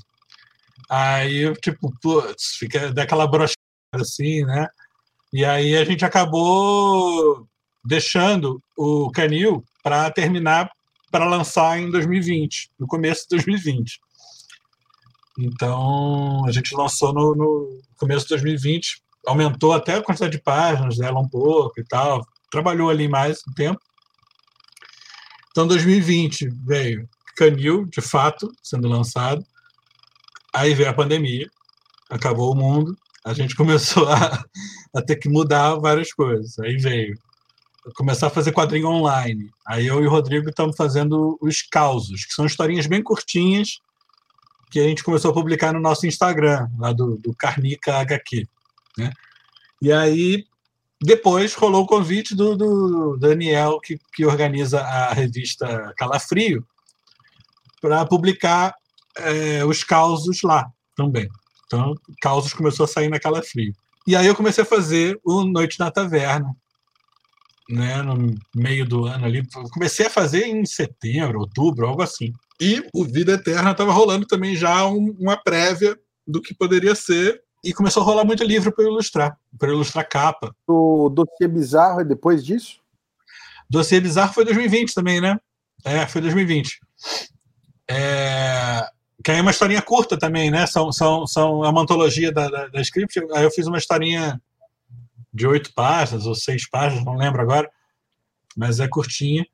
Aí 0.88 1.52
tipo, 1.56 1.92
putz, 2.00 2.56
fica 2.58 2.92
daquela 2.92 3.26
brochada 3.26 3.56
assim, 3.94 4.44
né? 4.44 4.68
E 5.32 5.44
aí 5.44 5.76
a 5.76 5.84
gente 5.84 6.04
acabou 6.04 7.46
deixando 7.84 8.62
o 8.76 9.10
Canil 9.10 9.64
para 9.82 10.10
terminar 10.10 10.70
para 11.10 11.24
lançar 11.24 11.78
em 11.78 11.90
2020, 11.90 12.70
no 12.78 12.86
começo 12.86 13.22
de 13.22 13.36
2020. 13.36 13.98
Então, 15.38 16.44
a 16.46 16.52
gente 16.52 16.74
lançou 16.74 17.12
no, 17.12 17.34
no 17.34 17.80
começo 17.96 18.24
de 18.24 18.30
2020, 18.30 19.02
aumentou 19.26 19.72
até 19.72 19.94
a 19.94 20.02
quantidade 20.02 20.32
de 20.32 20.42
páginas 20.42 20.98
dela 20.98 21.20
um 21.20 21.28
pouco 21.28 21.80
e 21.80 21.84
tal, 21.84 22.26
trabalhou 22.50 22.90
ali 22.90 23.08
mais 23.08 23.38
um 23.48 23.52
tempo. 23.52 23.80
Então, 25.50 25.66
2020 25.66 26.48
veio 26.66 27.08
Canil, 27.36 27.86
de 27.86 28.00
fato, 28.00 28.50
sendo 28.62 28.88
lançado. 28.88 29.44
Aí 30.52 30.74
veio 30.74 30.90
a 30.90 30.94
pandemia, 30.94 31.48
acabou 32.10 32.52
o 32.52 32.56
mundo, 32.56 32.96
a 33.28 33.34
gente 33.34 33.54
começou 33.54 34.08
a, 34.08 34.44
a 34.94 35.02
ter 35.02 35.16
que 35.16 35.28
mudar 35.28 35.76
várias 35.76 36.12
coisas. 36.12 36.58
Aí 36.58 36.76
veio 36.76 37.14
começar 37.94 38.26
a 38.26 38.30
fazer 38.30 38.52
quadrinho 38.52 38.88
online. 38.88 39.50
Aí 39.66 39.86
eu 39.86 40.02
e 40.02 40.06
o 40.06 40.10
Rodrigo 40.10 40.48
estamos 40.48 40.76
fazendo 40.76 41.38
os 41.40 41.62
causos, 41.62 42.24
que 42.24 42.34
são 42.34 42.46
historinhas 42.46 42.86
bem 42.86 43.02
curtinhas 43.02 43.80
que 44.70 44.80
a 44.80 44.84
gente 44.84 45.02
começou 45.02 45.30
a 45.30 45.34
publicar 45.34 45.72
no 45.72 45.80
nosso 45.80 46.06
Instagram, 46.06 46.68
lá 46.78 46.92
do, 46.92 47.16
do 47.16 47.34
Carnica 47.34 47.96
HQ. 47.96 48.46
Né? 48.98 49.10
E 49.80 49.90
aí, 49.90 50.44
depois 51.00 51.54
rolou 51.54 51.84
o 51.84 51.86
convite 51.86 52.34
do, 52.34 52.54
do 52.54 53.16
Daniel, 53.16 53.80
que, 53.80 53.98
que 54.12 54.26
organiza 54.26 54.80
a 54.80 55.14
revista 55.14 55.94
Calafrio, 55.96 56.66
para 57.80 58.04
publicar 58.04 58.74
é, 59.16 59.64
os 59.64 59.82
causos 59.82 60.42
lá 60.42 60.70
também. 60.94 61.28
Então, 61.68 61.94
causos 62.22 62.54
começou 62.54 62.84
a 62.84 62.88
sair 62.88 63.08
na 63.08 63.20
Calafrio. 63.20 63.74
E 64.06 64.16
aí 64.16 64.26
eu 64.26 64.34
comecei 64.34 64.64
a 64.64 64.66
fazer 64.66 65.20
o 65.22 65.44
Noite 65.44 65.78
na 65.78 65.90
Taverna, 65.90 66.56
né, 67.68 68.00
no 68.00 68.34
meio 68.56 68.88
do 68.88 69.04
ano 69.04 69.26
ali. 69.26 69.46
Comecei 69.70 70.06
a 70.06 70.10
fazer 70.10 70.46
em 70.46 70.64
setembro, 70.64 71.40
outubro, 71.40 71.86
algo 71.86 72.00
assim. 72.00 72.32
E 72.58 72.82
o 72.94 73.04
Vida 73.04 73.32
Eterna 73.32 73.72
estava 73.72 73.92
rolando 73.92 74.26
também 74.26 74.56
já 74.56 74.86
um, 74.86 75.14
uma 75.20 75.36
prévia 75.36 75.98
do 76.26 76.40
que 76.40 76.54
poderia 76.54 76.94
ser. 76.94 77.42
E 77.62 77.74
começou 77.74 78.02
a 78.02 78.06
rolar 78.06 78.24
muito 78.24 78.42
livro 78.42 78.72
para 78.72 78.84
ilustrar, 78.84 79.36
para 79.58 79.70
ilustrar 79.70 80.08
capa. 80.08 80.54
O 80.66 81.10
Dossiê 81.10 81.46
Bizarro 81.46 82.00
é 82.00 82.04
depois 82.04 82.42
disso? 82.42 82.80
Dossiê 83.68 84.00
Bizarro 84.00 84.32
foi 84.32 84.44
2020 84.46 84.94
também, 84.94 85.20
né? 85.20 85.38
É, 85.84 86.06
foi 86.06 86.22
2020. 86.22 86.80
É, 87.90 88.88
que 89.22 89.30
aí 89.30 89.38
é 89.38 89.42
uma 89.42 89.50
historinha 89.50 89.82
curta 89.82 90.16
também, 90.16 90.50
né? 90.50 90.66
São, 90.66 90.92
são, 90.92 91.26
são 91.26 91.64
é 91.64 91.68
uma 91.68 91.82
antologia 91.82 92.32
da, 92.32 92.48
da, 92.48 92.68
da 92.68 92.80
Script. 92.80 93.18
Aí 93.34 93.44
eu 93.44 93.50
fiz 93.50 93.66
uma 93.66 93.78
historinha 93.78 94.40
de 95.32 95.46
oito 95.46 95.72
páginas 95.74 96.26
ou 96.26 96.34
seis 96.34 96.68
páginas, 96.68 97.04
não 97.04 97.16
lembro 97.16 97.40
agora, 97.40 97.68
mas 98.56 98.80
é 98.80 98.88
curtinha, 98.88 99.44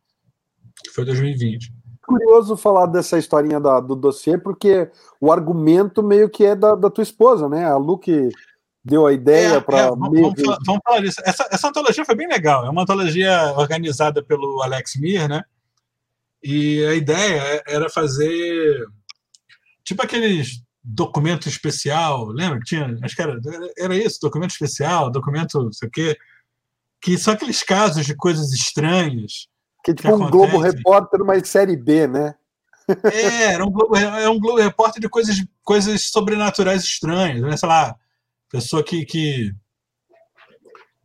que 0.83 0.91
foi 0.91 1.05
2020. 1.05 1.73
Curioso 2.07 2.57
falar 2.57 2.87
dessa 2.87 3.19
historinha 3.19 3.59
da, 3.59 3.81
do 3.81 3.97
dossiê, 3.97 4.37
porque 4.37 4.91
o 5.19 5.33
argumento 5.33 6.03
meio 6.03 6.29
que 6.29 6.45
é 6.45 6.55
da, 6.55 6.75
da 6.75 6.91
tua 6.91 7.03
esposa, 7.03 7.49
né? 7.49 7.65
A 7.65 7.77
Lu 7.77 7.99
que 7.99 8.29
deu 8.85 9.07
a 9.07 9.13
ideia 9.15 9.55
é, 9.55 9.61
para. 9.61 9.79
É, 9.79 9.89
vamos, 9.89 10.21
vamos, 10.21 10.43
falar, 10.43 10.59
vamos 10.67 10.81
falar 10.85 11.01
disso. 11.01 11.23
Essa, 11.25 11.49
essa 11.51 11.69
antologia 11.69 12.05
foi 12.05 12.15
bem 12.15 12.29
legal. 12.29 12.67
É 12.67 12.69
uma 12.69 12.83
antologia 12.83 13.55
organizada 13.57 14.23
pelo 14.23 14.61
Alex 14.63 14.97
Mir, 14.97 15.27
né? 15.27 15.43
E 16.43 16.85
a 16.85 16.95
ideia 16.95 17.63
era 17.67 17.89
fazer 17.89 18.87
tipo 19.85 20.03
aqueles 20.03 20.63
documento 20.83 21.49
especial, 21.49 22.27
lembra? 22.27 22.61
Tinha, 22.61 22.99
acho 23.03 23.17
que 23.17 23.23
era, 23.23 23.41
era 23.79 23.97
isso, 23.97 24.19
documento 24.21 24.51
especial, 24.51 25.11
documento 25.11 25.63
não 25.63 25.73
sei 25.73 25.89
o 25.89 25.91
quê, 25.91 26.19
que 27.01 27.17
são 27.17 27.33
aqueles 27.33 27.63
casos 27.63 28.05
de 28.05 28.15
coisas 28.15 28.53
estranhas. 28.53 29.49
Que 29.83 29.93
é 29.93 29.95
tipo 29.95 30.09
que 30.09 30.15
um 30.15 30.31
Globo 30.31 30.59
Repórter, 30.59 31.21
mas 31.25 31.49
série 31.49 31.77
B, 31.77 32.07
né? 32.07 32.35
É, 33.13 33.53
era 33.55 33.65
um 33.65 33.71
Globo, 33.71 33.97
é 33.97 34.29
um 34.29 34.39
Globo 34.39 34.61
Repórter 34.61 35.01
de 35.01 35.09
coisas, 35.09 35.37
coisas 35.63 36.11
sobrenaturais 36.11 36.83
estranhas, 36.83 37.41
né? 37.41 37.57
Sei 37.57 37.69
lá, 37.69 37.97
pessoa 38.51 38.83
que, 38.83 39.05
que 39.07 39.55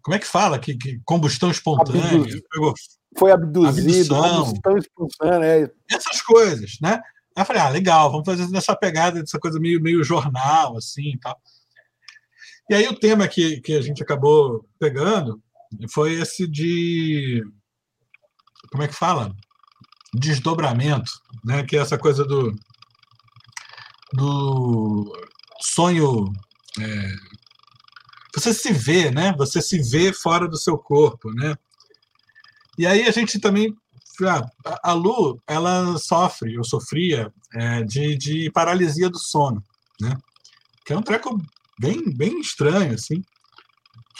como 0.02 0.16
é 0.16 0.20
que 0.20 0.28
fala? 0.28 0.60
Que, 0.60 0.76
que 0.76 1.00
combustão 1.06 1.52
espontânea. 1.52 2.26
Pegou, 2.52 2.74
foi 3.18 3.32
abduzido, 3.32 4.16
combustão 4.16 4.78
espontânea. 4.78 5.46
É. 5.46 5.72
Essas 5.96 6.22
coisas, 6.22 6.78
né? 6.82 7.02
Aí 7.36 7.42
eu 7.42 7.46
falei, 7.46 7.62
ah, 7.62 7.70
legal, 7.70 8.12
vamos 8.12 8.26
fazer 8.26 8.48
nessa 8.50 8.76
pegada, 8.76 9.22
dessa 9.22 9.40
coisa 9.40 9.60
meio, 9.60 9.82
meio 9.82 10.04
jornal, 10.04 10.78
assim 10.78 11.12
e 11.14 11.20
tal. 11.20 11.40
E 12.70 12.76
aí 12.76 12.88
o 12.88 12.98
tema 12.98 13.28
que, 13.28 13.60
que 13.62 13.74
a 13.74 13.82
gente 13.82 14.04
acabou 14.04 14.68
pegando 14.78 15.42
foi 15.92 16.14
esse 16.14 16.48
de. 16.48 17.44
Como 18.72 18.84
é 18.84 18.88
que 18.88 18.94
fala? 18.94 19.36
Desdobramento, 20.14 21.12
né? 21.44 21.64
Que 21.64 21.78
é 21.78 21.80
essa 21.80 21.98
coisa 21.98 22.24
do, 22.24 22.54
do 24.14 25.12
sonho. 25.62 26.32
É, 26.80 27.12
você 28.36 28.54
se 28.54 28.72
vê, 28.72 29.10
né? 29.10 29.34
Você 29.38 29.62
se 29.62 29.80
vê 29.82 30.14
fora 30.14 30.48
do 30.48 30.58
seu 30.58 30.78
corpo, 30.78 31.32
né? 31.34 31.56
E 32.78 32.86
aí 32.86 33.08
a 33.08 33.12
gente 33.12 33.40
também 33.40 33.76
a 34.28 34.94
Lu, 34.94 35.42
ela 35.48 35.98
sofre, 35.98 36.56
eu 36.56 36.64
sofria, 36.64 37.32
é, 37.54 37.84
de, 37.84 38.18
de 38.18 38.52
paralisia 38.52 39.10
do 39.10 39.20
sono, 39.20 39.64
né? 40.00 40.16
Que 40.86 40.94
é 40.94 40.98
um 40.98 41.02
treco 41.02 41.42
bem, 41.80 42.12
bem 42.16 42.40
estranho, 42.40 42.94
assim. 42.94 43.24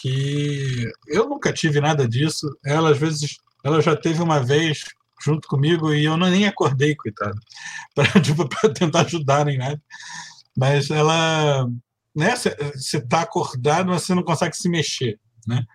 Que 0.02 0.90
eu 1.08 1.28
nunca 1.28 1.52
tive 1.52 1.82
nada 1.82 2.08
disso. 2.08 2.48
Ela, 2.66 2.92
às 2.92 2.98
vezes, 2.98 3.38
ela 3.64 3.82
já 3.82 3.96
teve 3.96 4.22
uma 4.22 4.40
vez 4.40 4.86
junto 5.22 5.48
comigo 5.48 5.94
e 5.94 6.06
eu 6.06 6.16
não, 6.18 6.30
nem 6.30 6.48
acordei, 6.48 6.96
coitado, 6.96 7.38
para 7.94 8.22
tipo, 8.22 8.48
tentar 8.74 9.02
ajudar 9.02 9.46
nem 9.46 9.58
nada. 9.58 9.82
mas 10.56 10.90
ela, 10.90 11.68
né, 12.16 12.36
você 12.36 12.98
está 12.98 13.22
acordado, 13.22 13.88
mas 13.90 14.04
você 14.04 14.16
não 14.16 14.24
consegue 14.24 14.56
se 14.56 14.70
mexer, 14.70 15.20
né? 15.46 15.66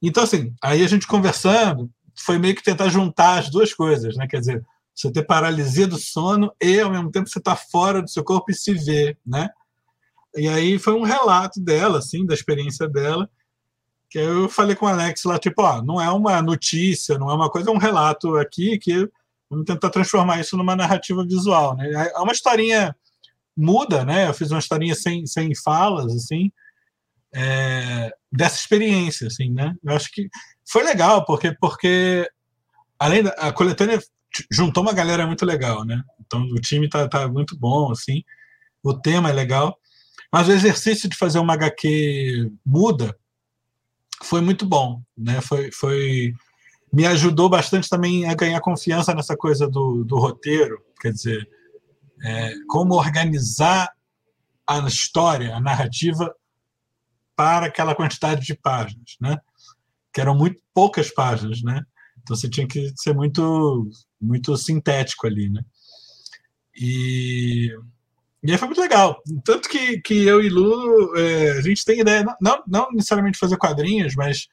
Então, 0.00 0.24
assim, 0.24 0.52
aí 0.60 0.82
a 0.82 0.88
gente 0.88 1.06
conversando, 1.06 1.88
foi 2.24 2.38
meio 2.38 2.54
que 2.54 2.62
tentar 2.62 2.88
juntar 2.88 3.38
as 3.38 3.50
duas 3.50 3.74
coisas, 3.74 4.16
né? 4.16 4.26
Quer 4.26 4.40
dizer, 4.40 4.64
você 4.94 5.10
ter 5.10 5.24
paralisia 5.24 5.86
do 5.86 5.98
sono 5.98 6.52
e, 6.60 6.80
ao 6.80 6.90
mesmo 6.90 7.10
tempo, 7.10 7.28
você 7.28 7.38
está 7.38 7.56
fora 7.56 8.02
do 8.02 8.10
seu 8.10 8.22
corpo 8.22 8.50
e 8.50 8.54
se 8.54 8.74
vê, 8.74 9.16
né? 9.26 9.48
E 10.34 10.48
aí 10.48 10.78
foi 10.78 10.94
um 10.94 11.02
relato 11.02 11.60
dela, 11.60 11.98
assim, 11.98 12.24
da 12.24 12.34
experiência 12.34 12.88
dela, 12.88 13.28
que 14.08 14.18
eu 14.18 14.48
falei 14.48 14.76
com 14.76 14.86
o 14.86 14.88
Alex 14.88 15.24
lá, 15.24 15.38
tipo, 15.38 15.62
ó, 15.62 15.82
não 15.82 16.00
é 16.00 16.10
uma 16.10 16.40
notícia, 16.42 17.18
não 17.18 17.30
é 17.30 17.34
uma 17.34 17.50
coisa, 17.50 17.70
é 17.70 17.72
um 17.72 17.78
relato 17.78 18.36
aqui 18.36 18.78
que 18.78 19.08
vamos 19.50 19.66
tentar 19.66 19.90
transformar 19.90 20.40
isso 20.40 20.56
numa 20.56 20.76
narrativa 20.76 21.24
visual, 21.24 21.76
né? 21.76 21.90
É 22.14 22.18
uma 22.18 22.32
historinha 22.32 22.94
muda, 23.56 24.04
né? 24.04 24.28
Eu 24.28 24.34
fiz 24.34 24.50
uma 24.50 24.58
historinha 24.58 24.94
sem, 24.94 25.26
sem 25.26 25.54
falas, 25.54 26.14
assim, 26.14 26.50
é, 27.34 28.12
dessa 28.30 28.56
experiência, 28.56 29.26
assim, 29.26 29.50
né? 29.50 29.74
Eu 29.82 29.94
acho 29.94 30.10
que 30.12 30.28
foi 30.64 30.82
legal, 30.82 31.24
porque, 31.24 31.54
porque 31.60 32.28
além 32.98 33.22
da 33.22 33.30
a 33.30 33.52
coletânea 33.52 34.00
juntou 34.50 34.82
uma 34.82 34.92
galera 34.92 35.26
muito 35.26 35.44
legal, 35.44 35.84
né? 35.84 36.02
Então 36.20 36.42
o 36.42 36.60
time 36.60 36.88
tá, 36.88 37.08
tá 37.08 37.28
muito 37.28 37.58
bom, 37.58 37.90
assim, 37.90 38.22
o 38.82 38.94
tema 38.94 39.30
é 39.30 39.32
legal, 39.32 39.78
mas 40.32 40.48
o 40.48 40.52
exercício 40.52 41.08
de 41.08 41.16
fazer 41.16 41.38
uma 41.38 41.54
HQ 41.54 42.50
muda 42.64 43.16
foi 44.22 44.40
muito 44.40 44.64
bom, 44.66 45.02
né? 45.16 45.40
Foi, 45.40 45.70
foi 45.72 46.34
me 46.92 47.06
ajudou 47.06 47.48
bastante 47.48 47.88
também 47.88 48.26
a 48.26 48.34
ganhar 48.34 48.60
confiança 48.60 49.14
nessa 49.14 49.36
coisa 49.36 49.66
do, 49.66 50.04
do 50.04 50.18
roteiro, 50.18 50.78
quer 51.00 51.12
dizer, 51.12 51.48
é, 52.22 52.52
como 52.68 52.94
organizar 52.94 53.90
a 54.66 54.78
história, 54.80 55.56
a 55.56 55.60
narrativa 55.60 56.34
para 57.36 57.66
aquela 57.66 57.94
quantidade 57.94 58.44
de 58.44 58.54
páginas, 58.54 59.16
né? 59.20 59.38
Que 60.12 60.20
eram 60.20 60.36
muito 60.36 60.60
poucas 60.74 61.10
páginas, 61.10 61.62
né? 61.62 61.82
Então 62.22 62.36
você 62.36 62.48
tinha 62.48 62.66
que 62.66 62.92
ser 62.96 63.14
muito 63.14 63.88
muito 64.20 64.56
sintético 64.56 65.26
ali, 65.26 65.48
né? 65.48 65.62
E, 66.74 67.68
e 68.42 68.52
aí 68.52 68.58
foi 68.58 68.68
muito 68.68 68.80
legal. 68.80 69.20
Tanto 69.44 69.68
que, 69.68 70.00
que 70.00 70.24
eu 70.24 70.42
e 70.42 70.48
Lu, 70.48 71.16
é, 71.16 71.58
a 71.58 71.60
gente 71.60 71.84
tem 71.84 72.00
ideia, 72.00 72.24
não, 72.40 72.62
não 72.66 72.90
necessariamente 72.92 73.38
fazer 73.38 73.56
quadrinhos, 73.56 74.14
mas 74.14 74.48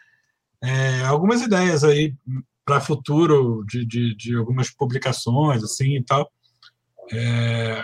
é, 0.61 1.01
algumas 1.05 1.41
ideias 1.41 1.83
aí 1.83 2.13
para 2.65 2.81
futuro 2.81 3.63
de, 3.65 3.85
de, 3.85 4.15
de, 4.15 4.35
algumas 4.35 4.69
publicações, 4.69 5.63
assim 5.63 5.95
e 5.97 6.03
tal. 6.03 6.29
É, 7.11 7.83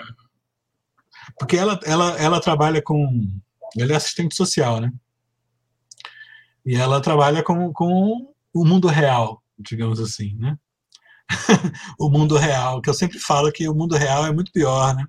porque 1.40 1.58
ela, 1.58 1.80
ela, 1.84 2.12
ela 2.20 2.42
trabalha 2.42 2.82
com. 2.82 3.24
Ela 3.78 3.94
é 3.94 3.96
assistente 3.96 4.36
social, 4.36 4.80
né? 4.80 4.92
E 6.66 6.76
ela 6.76 7.02
trabalha 7.02 7.44
com, 7.44 7.72
com 7.72 8.34
o 8.54 8.66
mundo 8.66 8.88
real, 8.88 9.44
digamos 9.58 10.00
assim, 10.00 10.36
né? 10.38 10.58
o 12.00 12.10
mundo 12.10 12.38
real, 12.38 12.82
que 12.82 12.90
eu 12.90 12.94
sempre 12.94 13.20
falo 13.20 13.52
que 13.52 13.68
o 13.68 13.76
mundo 13.76 13.96
real 13.96 14.26
é 14.26 14.32
muito 14.32 14.52
pior, 14.52 14.96
né? 14.96 15.06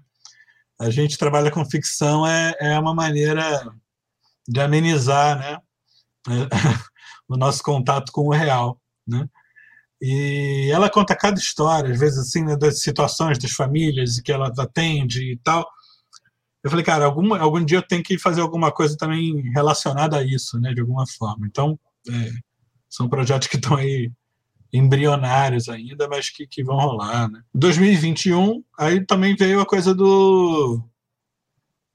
A 0.78 0.90
gente 0.90 1.16
trabalha 1.16 1.50
com 1.50 1.64
ficção 1.64 2.26
é, 2.26 2.54
é 2.60 2.78
uma 2.78 2.94
maneira 2.94 3.72
de 4.46 4.60
amenizar, 4.60 5.38
né? 5.38 5.58
o 7.28 7.36
nosso 7.36 7.62
contato 7.62 8.12
com 8.12 8.26
o 8.26 8.32
real, 8.32 8.80
né? 9.06 9.28
E 10.00 10.70
ela 10.72 10.90
conta 10.90 11.16
cada 11.16 11.38
história, 11.38 11.90
às 11.90 11.98
vezes 11.98 12.18
assim, 12.18 12.44
né, 12.44 12.54
das 12.56 12.80
situações 12.82 13.38
das 13.38 13.52
famílias 13.52 14.20
que 14.20 14.30
ela 14.30 14.52
atende 14.58 15.32
e 15.32 15.38
tal. 15.38 15.66
Eu 16.62 16.70
falei, 16.70 16.84
cara, 16.84 17.04
algum, 17.04 17.34
algum 17.34 17.64
dia 17.64 17.78
eu 17.78 17.86
tenho 17.86 18.02
que 18.02 18.18
fazer 18.18 18.40
alguma 18.40 18.72
coisa 18.72 18.96
também 18.96 19.40
relacionada 19.52 20.18
a 20.18 20.24
isso, 20.24 20.58
né, 20.58 20.74
de 20.74 20.80
alguma 20.80 21.06
forma. 21.06 21.46
Então, 21.46 21.78
é, 22.08 22.30
são 22.88 23.08
projetos 23.08 23.48
que 23.48 23.56
estão 23.56 23.76
aí 23.76 24.10
embrionários 24.72 25.68
ainda, 25.68 26.08
mas 26.08 26.28
que, 26.28 26.46
que 26.46 26.64
vão 26.64 26.76
rolar. 26.76 27.30
Né? 27.30 27.40
2021, 27.54 28.62
aí 28.78 29.04
também 29.04 29.36
veio 29.36 29.60
a 29.60 29.66
coisa 29.66 29.94
do 29.94 30.82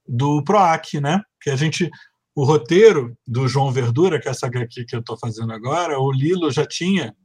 do 0.08 0.44
PROAC, 0.44 1.00
né? 1.00 1.22
Que 1.40 1.50
a 1.50 1.56
gente 1.56 1.90
o 2.36 2.44
roteiro 2.44 3.18
do 3.28 3.48
João 3.48 3.72
Verdura, 3.72 4.20
que 4.20 4.28
é 4.28 4.32
essa 4.32 4.48
aqui 4.48 4.86
que 4.86 4.96
eu 4.96 5.02
estou 5.02 5.18
fazendo 5.18 5.52
agora, 5.52 6.00
o 6.00 6.12
Lilo 6.12 6.50
já 6.50 6.66
tinha 6.66 7.16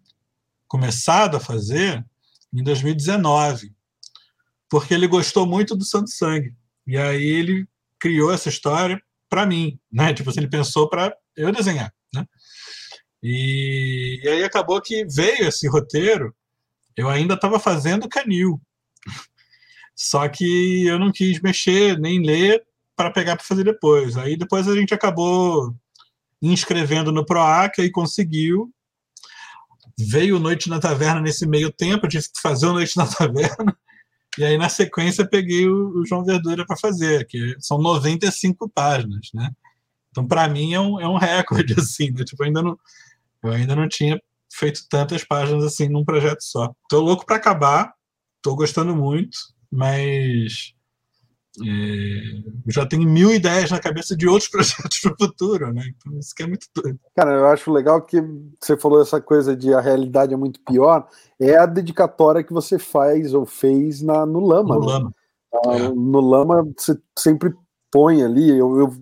começado 0.67 1.37
a 1.37 1.41
fazer 1.41 2.05
em 2.53 2.63
2019, 2.63 3.73
porque 4.69 4.93
ele 4.93 5.07
gostou 5.07 5.47
muito 5.47 5.77
do 5.77 5.85
Santo 5.85 6.11
Sangue. 6.11 6.55
E 6.87 6.97
aí 6.97 7.25
ele 7.25 7.67
criou 7.99 8.33
essa 8.33 8.49
história 8.49 9.01
para 9.29 9.47
mim, 9.47 9.79
né? 9.93 10.15
Tipo 10.15 10.31
assim, 10.31 10.41
ele 10.41 10.49
pensou 10.49 10.89
para 10.89 11.15
eu 11.37 11.51
desenhar, 11.53 11.93
né? 12.15 12.25
E, 13.23 14.21
e 14.23 14.29
aí 14.29 14.45
acabou 14.45 14.81
que 14.81 15.05
veio 15.07 15.49
esse 15.49 15.69
roteiro, 15.69 16.35
eu 16.97 17.09
ainda 17.09 17.35
estava 17.35 17.59
fazendo 17.59 18.09
canil. 18.09 18.61
Só 19.95 20.29
que 20.29 20.87
eu 20.87 20.99
não 20.99 21.11
quis 21.11 21.41
mexer, 21.41 21.99
nem 21.99 22.23
ler, 22.23 22.63
para 22.95 23.11
pegar 23.11 23.37
para 23.37 23.45
fazer 23.45 23.65
depois. 23.65 24.17
Aí 24.17 24.37
depois 24.37 24.69
a 24.69 24.75
gente 24.75 24.95
acabou 24.95 25.75
inscrevendo 26.41 27.11
no 27.11 27.25
PROAC 27.25 27.79
e 27.79 27.91
conseguiu. 27.91 28.71
Veio 29.99 30.39
Noite 30.39 30.69
na 30.69 30.79
Taverna 30.79 31.21
nesse 31.21 31.47
meio 31.47 31.73
tempo, 31.73 32.05
eu 32.05 32.11
tive 32.11 32.25
que 32.25 32.41
fazer 32.41 32.67
o 32.67 32.73
Noite 32.73 32.97
na 32.97 33.07
Taverna. 33.07 33.77
E 34.39 34.45
aí, 34.45 34.59
na 34.59 34.69
sequência, 34.69 35.27
peguei 35.27 35.69
o, 35.69 36.01
o 36.01 36.07
João 36.07 36.25
Verdura 36.25 36.65
para 36.67 36.77
fazer, 36.77 37.27
que 37.27 37.57
são 37.59 37.79
95 37.79 38.69
páginas, 38.69 39.29
né? 39.33 39.51
Então, 40.11 40.27
para 40.27 40.49
mim, 40.49 40.75
é 40.75 40.81
um, 40.81 41.01
é 41.01 41.09
um 41.09 41.17
recorde, 41.17 41.75
assim, 41.79 42.11
né? 42.11 42.25
Tipo, 42.25 42.45
ainda 42.45 42.63
não, 42.63 42.79
eu 43.43 43.51
ainda 43.51 43.75
não 43.75 43.89
tinha 43.89 44.21
feito 44.53 44.87
tantas 44.89 45.25
páginas 45.25 45.65
assim 45.65 45.89
num 45.89 46.05
projeto 46.05 46.43
só. 46.43 46.73
Tô 46.89 47.01
louco 47.01 47.27
para 47.27 47.37
acabar, 47.37 47.93
tô 48.43 48.55
gostando 48.55 48.95
muito, 48.95 49.37
mas 49.71 50.73
é, 51.65 52.73
já 52.73 52.85
tenho 52.87 53.09
mil 53.09 53.33
ideias 53.33 53.71
na 53.71 53.79
cabeça 53.79 54.17
de 54.17 54.27
outros 54.29 54.49
projetos 54.51 54.99
para 55.01 55.13
o 55.13 55.17
futuro, 55.17 55.73
né? 55.73 55.83
Então 55.97 56.19
isso 56.19 56.35
que 56.35 56.43
é 56.43 56.47
muito 56.47 56.67
doido. 56.75 56.99
Cara, 57.15 57.33
eu 57.33 57.47
acho 57.47 57.73
legal 57.73 58.03
que 58.03 58.23
você 58.61 58.77
falou 58.77 59.01
essa 59.01 59.21
coisa 59.21 59.57
de 59.57 59.73
a 59.73 59.81
realidade 59.81 60.35
é 60.35 60.37
muito 60.37 60.61
pior, 60.61 61.07
é 61.41 61.57
a 61.57 61.67
dedicatória 61.67 62.43
que 62.43 62.53
você 62.53 62.79
faz 62.79 63.33
ou 63.33 63.47
fez 63.47 64.03
na, 64.03 64.27
no 64.27 64.41
Lama. 64.41 64.75
No 64.75 64.81
né? 64.81 64.87
Lama. 64.87 65.15
Ah, 65.55 65.77
é. 65.77 65.89
No 65.89 66.21
Lama 66.21 66.67
você 66.77 66.99
sempre 67.19 67.55
põe 67.91 68.23
ali, 68.23 68.51
eu, 68.51 68.79
eu, 68.79 68.93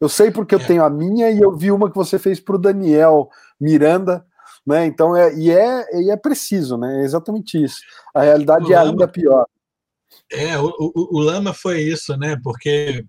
eu 0.00 0.08
sei 0.08 0.30
porque 0.30 0.54
eu 0.54 0.60
é. 0.60 0.64
tenho 0.64 0.84
a 0.84 0.90
minha 0.90 1.30
e 1.30 1.40
eu 1.40 1.54
vi 1.54 1.70
uma 1.70 1.90
que 1.90 1.96
você 1.96 2.18
fez 2.18 2.40
para 2.40 2.56
o 2.56 2.60
Daniel 2.60 3.28
Miranda, 3.60 4.24
né? 4.66 4.86
Então 4.86 5.16
é 5.16 5.34
e 5.34 5.50
é 5.50 6.00
e 6.00 6.10
é 6.10 6.16
preciso, 6.16 6.76
né? 6.76 7.02
É 7.02 7.04
exatamente 7.04 7.62
isso. 7.62 7.80
A 8.14 8.22
realidade 8.22 8.66
o 8.66 8.72
é 8.72 8.76
Lama, 8.76 8.90
ainda 8.90 9.08
pior. 9.08 9.46
É, 10.30 10.58
o, 10.58 10.68
o, 10.78 11.18
o, 11.18 11.20
Lama 11.20 11.52
foi 11.52 11.80
isso, 11.82 12.16
né? 12.16 12.36
Porque 12.42 13.04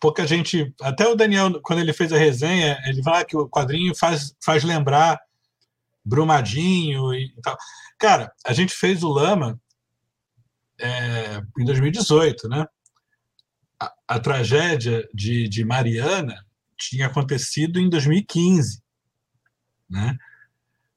pouca 0.00 0.26
gente, 0.26 0.72
até 0.80 1.06
o 1.06 1.14
Daniel 1.14 1.60
quando 1.62 1.80
ele 1.80 1.92
fez 1.92 2.12
a 2.12 2.18
resenha, 2.18 2.78
ele 2.86 3.02
fala 3.02 3.24
que 3.24 3.36
o 3.36 3.48
quadrinho 3.48 3.94
faz 3.94 4.34
faz 4.44 4.62
lembrar 4.64 5.20
Brumadinho 6.04 7.14
e 7.14 7.32
tal. 7.42 7.56
Cara, 7.98 8.32
a 8.44 8.52
gente 8.52 8.74
fez 8.74 9.02
o 9.02 9.08
Lama 9.08 9.58
é, 10.78 11.40
em 11.58 11.64
2018, 11.64 12.48
né? 12.48 12.66
A, 13.80 13.92
a 14.08 14.18
tragédia 14.20 15.08
de, 15.14 15.48
de 15.48 15.64
Mariana 15.64 16.44
tinha 16.76 17.06
acontecido 17.06 17.80
em 17.80 17.88
2015. 17.88 18.82
Né? 19.88 20.16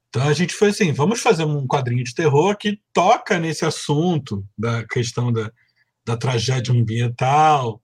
Então 0.08 0.26
a 0.26 0.32
gente 0.32 0.54
foi 0.54 0.68
assim, 0.70 0.92
vamos 0.92 1.20
fazer 1.20 1.44
um 1.44 1.66
quadrinho 1.66 2.02
de 2.02 2.14
terror 2.14 2.56
que 2.56 2.80
toca 2.92 3.38
nesse 3.38 3.64
assunto 3.64 4.46
da 4.56 4.86
questão 4.86 5.32
da, 5.32 5.52
da 6.04 6.16
tragédia 6.16 6.72
ambiental, 6.72 7.82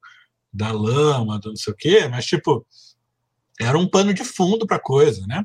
da 0.53 0.73
lama, 0.73 1.39
do 1.39 1.51
não 1.51 1.57
sei 1.57 1.73
o 1.73 1.77
quê, 1.77 2.09
mas 2.09 2.25
tipo, 2.25 2.67
era 3.61 3.79
um 3.79 3.89
pano 3.89 4.15
de 4.15 4.25
fundo 4.25 4.67
para 4.67 4.79
coisa, 4.79 5.27
né? 5.27 5.45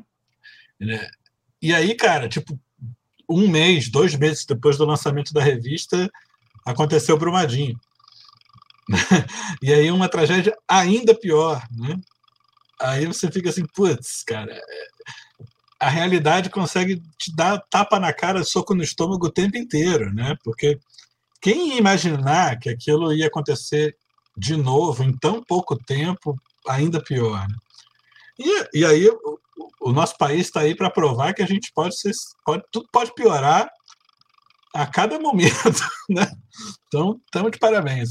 E 1.60 1.74
aí, 1.74 1.94
cara, 1.94 2.28
tipo, 2.28 2.58
um 3.28 3.46
mês, 3.46 3.90
dois 3.90 4.14
meses 4.16 4.46
depois 4.46 4.78
do 4.78 4.86
lançamento 4.86 5.32
da 5.32 5.42
revista, 5.42 6.10
aconteceu 6.64 7.14
o 7.14 7.18
Brumadinho. 7.18 7.78
e 9.62 9.72
aí 9.72 9.90
uma 9.90 10.08
tragédia 10.08 10.56
ainda 10.66 11.14
pior, 11.14 11.62
né? 11.70 12.00
Aí 12.80 13.06
você 13.06 13.30
fica 13.30 13.50
assim, 13.50 13.66
putz, 13.74 14.24
cara, 14.24 14.58
a 15.80 15.88
realidade 15.88 16.50
consegue 16.50 17.02
te 17.18 17.34
dar 17.34 17.58
tapa 17.70 17.98
na 17.98 18.12
cara, 18.12 18.44
soco 18.44 18.74
no 18.74 18.82
estômago 18.82 19.26
o 19.26 19.32
tempo 19.32 19.56
inteiro, 19.56 20.12
né? 20.12 20.36
Porque 20.44 20.78
quem 21.40 21.70
ia 21.70 21.78
imaginar 21.78 22.58
que 22.58 22.68
aquilo 22.68 23.12
ia 23.14 23.28
acontecer 23.28 23.96
de 24.36 24.56
novo 24.56 25.02
em 25.02 25.16
tão 25.16 25.42
pouco 25.42 25.76
tempo, 25.76 26.36
ainda 26.68 27.02
pior. 27.02 27.48
Né? 27.48 27.56
E, 28.38 28.80
e 28.80 28.84
aí 28.84 29.08
o, 29.08 29.38
o 29.80 29.92
nosso 29.92 30.16
país 30.18 30.42
está 30.42 30.60
aí 30.60 30.74
para 30.74 30.90
provar 30.90 31.32
que 31.32 31.42
a 31.42 31.46
gente 31.46 31.72
pode 31.74 31.98
ser, 31.98 32.12
pode, 32.44 32.62
tudo 32.70 32.86
pode 32.92 33.14
piorar 33.14 33.70
a 34.74 34.86
cada 34.86 35.18
momento, 35.18 35.82
né? 36.08 36.30
Então, 36.86 37.18
estamos 37.24 37.52
de 37.52 37.58
parabéns. 37.58 38.10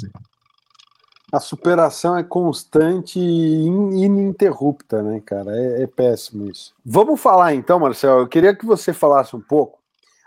A 1.31 1.39
superação 1.39 2.17
é 2.17 2.23
constante 2.23 3.19
e 3.19 3.65
ininterrupta, 3.65 5.03
né, 5.03 5.21
cara? 5.23 5.55
É, 5.55 5.83
é, 5.83 5.87
péssimo 5.87 6.49
isso. 6.49 6.73
Vamos 6.83 7.19
falar 7.21 7.53
então, 7.53 7.79
Marcel. 7.79 8.19
Eu 8.19 8.27
queria 8.27 8.55
que 8.55 8.65
você 8.65 8.93
falasse 8.93 9.35
um 9.35 9.41
pouco 9.41 9.77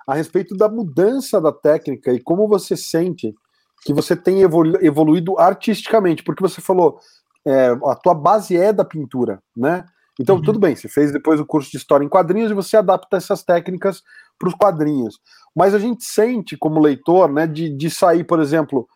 a 0.06 0.14
respeito 0.14 0.56
da 0.56 0.68
mudança 0.68 1.40
da 1.40 1.52
técnica 1.52 2.12
e 2.12 2.20
como 2.20 2.46
você 2.46 2.76
sente 2.76 3.34
que 3.84 3.92
você 3.92 4.14
tem 4.14 4.42
evolu 4.42 4.78
evoluído 4.80 5.38
artisticamente, 5.38 6.22
porque 6.22 6.42
você 6.42 6.60
falou 6.60 7.00
é, 7.44 7.76
a 7.84 7.96
tua 7.96 8.14
base 8.14 8.56
é 8.56 8.72
da 8.72 8.84
pintura, 8.84 9.42
né? 9.56 9.84
Então, 10.20 10.36
uhum. 10.36 10.42
tudo 10.42 10.58
bem, 10.58 10.76
você 10.76 10.88
fez 10.88 11.10
depois 11.10 11.40
o 11.40 11.46
curso 11.46 11.70
de 11.70 11.78
História 11.78 12.04
em 12.04 12.08
Quadrinhos 12.08 12.50
e 12.50 12.54
você 12.54 12.76
adapta 12.76 13.16
essas 13.16 13.42
técnicas 13.42 14.02
para 14.38 14.48
os 14.48 14.54
quadrinhos. 14.54 15.18
Mas 15.54 15.74
a 15.74 15.78
gente 15.78 16.04
sente, 16.04 16.56
como 16.56 16.80
leitor, 16.80 17.32
né, 17.32 17.46
de, 17.46 17.70
de 17.70 17.90
sair, 17.90 18.22
por 18.22 18.40
exemplo, 18.40 18.86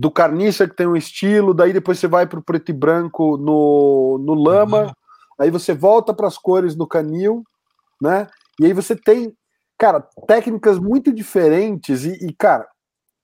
do 0.00 0.10
carniça 0.10 0.66
que 0.66 0.74
tem 0.74 0.86
um 0.86 0.96
estilo, 0.96 1.52
daí 1.52 1.74
depois 1.74 1.98
você 1.98 2.08
vai 2.08 2.26
para 2.26 2.38
o 2.38 2.42
preto 2.42 2.70
e 2.70 2.72
branco 2.72 3.36
no, 3.36 4.18
no 4.18 4.32
lama, 4.32 4.84
uhum. 4.84 4.92
aí 5.38 5.50
você 5.50 5.74
volta 5.74 6.14
para 6.14 6.26
as 6.26 6.38
cores 6.38 6.74
no 6.74 6.86
canil, 6.86 7.44
né? 8.00 8.26
E 8.58 8.64
aí 8.64 8.72
você 8.72 8.96
tem, 8.96 9.36
cara, 9.78 10.00
técnicas 10.26 10.78
muito 10.78 11.12
diferentes 11.12 12.06
e, 12.06 12.12
e 12.26 12.32
cara, 12.32 12.66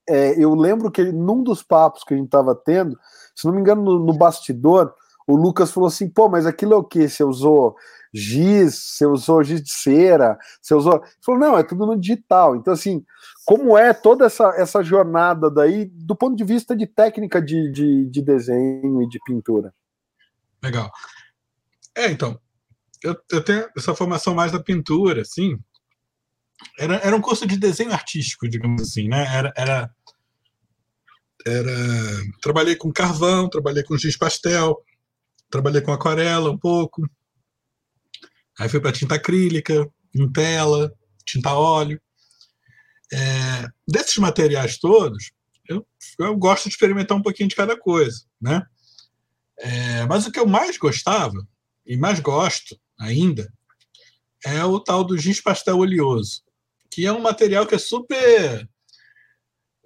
é, 0.06 0.38
eu 0.38 0.54
lembro 0.54 0.90
que 0.90 1.02
num 1.02 1.42
dos 1.42 1.62
papos 1.62 2.04
que 2.04 2.12
a 2.12 2.16
gente 2.18 2.26
estava 2.26 2.54
tendo, 2.54 2.94
se 3.34 3.46
não 3.46 3.54
me 3.54 3.60
engano, 3.62 3.82
no, 3.82 3.98
no 3.98 4.12
bastidor, 4.12 4.92
o 5.26 5.36
Lucas 5.36 5.72
falou 5.72 5.88
assim: 5.88 6.08
pô, 6.08 6.28
mas 6.28 6.46
aquilo 6.46 6.74
é 6.74 6.76
o 6.76 6.84
que? 6.84 7.08
Você 7.08 7.24
usou 7.24 7.76
giz, 8.12 8.74
você 8.74 9.06
usou 9.06 9.42
giz 9.42 9.62
de 9.62 9.70
cera, 9.70 10.38
você 10.60 10.74
usou. 10.74 10.94
Ele 10.94 11.12
falou: 11.24 11.40
não, 11.40 11.58
é 11.58 11.62
tudo 11.62 11.86
no 11.86 11.98
digital. 11.98 12.56
Então, 12.56 12.72
assim, 12.72 13.04
como 13.44 13.76
é 13.76 13.92
toda 13.92 14.26
essa, 14.26 14.54
essa 14.56 14.82
jornada 14.82 15.50
daí, 15.50 15.86
do 15.86 16.16
ponto 16.16 16.36
de 16.36 16.44
vista 16.44 16.76
de 16.76 16.86
técnica 16.86 17.42
de, 17.42 17.70
de, 17.70 18.06
de 18.06 18.22
desenho 18.22 19.02
e 19.02 19.08
de 19.08 19.18
pintura? 19.24 19.74
Legal. 20.62 20.90
É, 21.94 22.10
então, 22.10 22.38
eu, 23.02 23.16
eu 23.30 23.42
tenho 23.42 23.68
essa 23.76 23.94
formação 23.94 24.34
mais 24.34 24.52
da 24.52 24.62
pintura, 24.62 25.22
assim. 25.22 25.58
Era, 26.78 26.96
era 26.96 27.16
um 27.16 27.20
curso 27.20 27.46
de 27.46 27.58
desenho 27.58 27.92
artístico, 27.92 28.48
digamos 28.48 28.82
assim, 28.82 29.08
né? 29.08 29.26
Era, 29.34 29.52
era, 29.56 29.90
era 31.46 31.70
trabalhei 32.40 32.76
com 32.76 32.92
carvão, 32.92 33.48
trabalhei 33.48 33.82
com 33.82 33.96
giz 33.96 34.16
pastel, 34.16 34.82
trabalhei 35.50 35.80
com 35.80 35.92
aquarela 35.92 36.50
um 36.50 36.58
pouco. 36.58 37.08
Aí 38.58 38.68
fui 38.68 38.80
para 38.80 38.92
tinta 38.92 39.14
acrílica, 39.16 39.88
em 40.14 40.30
tela, 40.30 40.92
tinta 41.24 41.52
óleo. 41.52 42.00
É, 43.12 43.68
desses 43.86 44.16
materiais 44.16 44.78
todos, 44.78 45.30
eu, 45.68 45.86
eu, 46.18 46.36
gosto 46.36 46.64
de 46.64 46.70
experimentar 46.70 47.16
um 47.16 47.22
pouquinho 47.22 47.48
de 47.48 47.54
cada 47.54 47.78
coisa, 47.78 48.24
né? 48.40 48.62
É, 49.58 50.06
mas 50.06 50.26
o 50.26 50.32
que 50.32 50.38
eu 50.38 50.46
mais 50.46 50.76
gostava 50.76 51.46
e 51.86 51.96
mais 51.96 52.20
gosto 52.20 52.78
ainda 52.98 53.50
é 54.44 54.64
o 54.64 54.80
tal 54.80 55.04
do 55.04 55.16
giz 55.16 55.40
pastel 55.40 55.78
oleoso, 55.78 56.42
que 56.90 57.06
é 57.06 57.12
um 57.12 57.20
material 57.20 57.66
que 57.66 57.74
é 57.74 57.78
super 57.78 58.68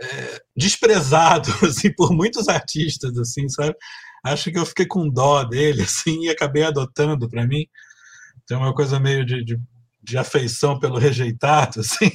é, 0.01 0.43
desprezado 0.57 1.51
assim 1.67 1.93
por 1.93 2.13
muitos 2.13 2.49
artistas, 2.49 3.17
assim, 3.19 3.49
sabe? 3.49 3.77
Acho 4.23 4.51
que 4.51 4.59
eu 4.59 4.67
fiquei 4.67 4.87
com 4.87 5.09
dó 5.09 5.45
dele, 5.45 5.83
assim, 5.85 6.25
e 6.25 6.31
acabei 6.31 6.65
adotando 6.65 7.29
para 7.29 7.47
mim. 7.47 7.67
Tem 8.47 8.57
uma 8.57 8.75
coisa 8.75 8.99
meio 8.99 9.25
de, 9.25 9.45
de, 9.45 9.59
de, 10.03 10.19
afeição 10.19 10.79
pelo 10.79 10.99
rejeitado, 10.99 11.81
assim, 11.81 12.11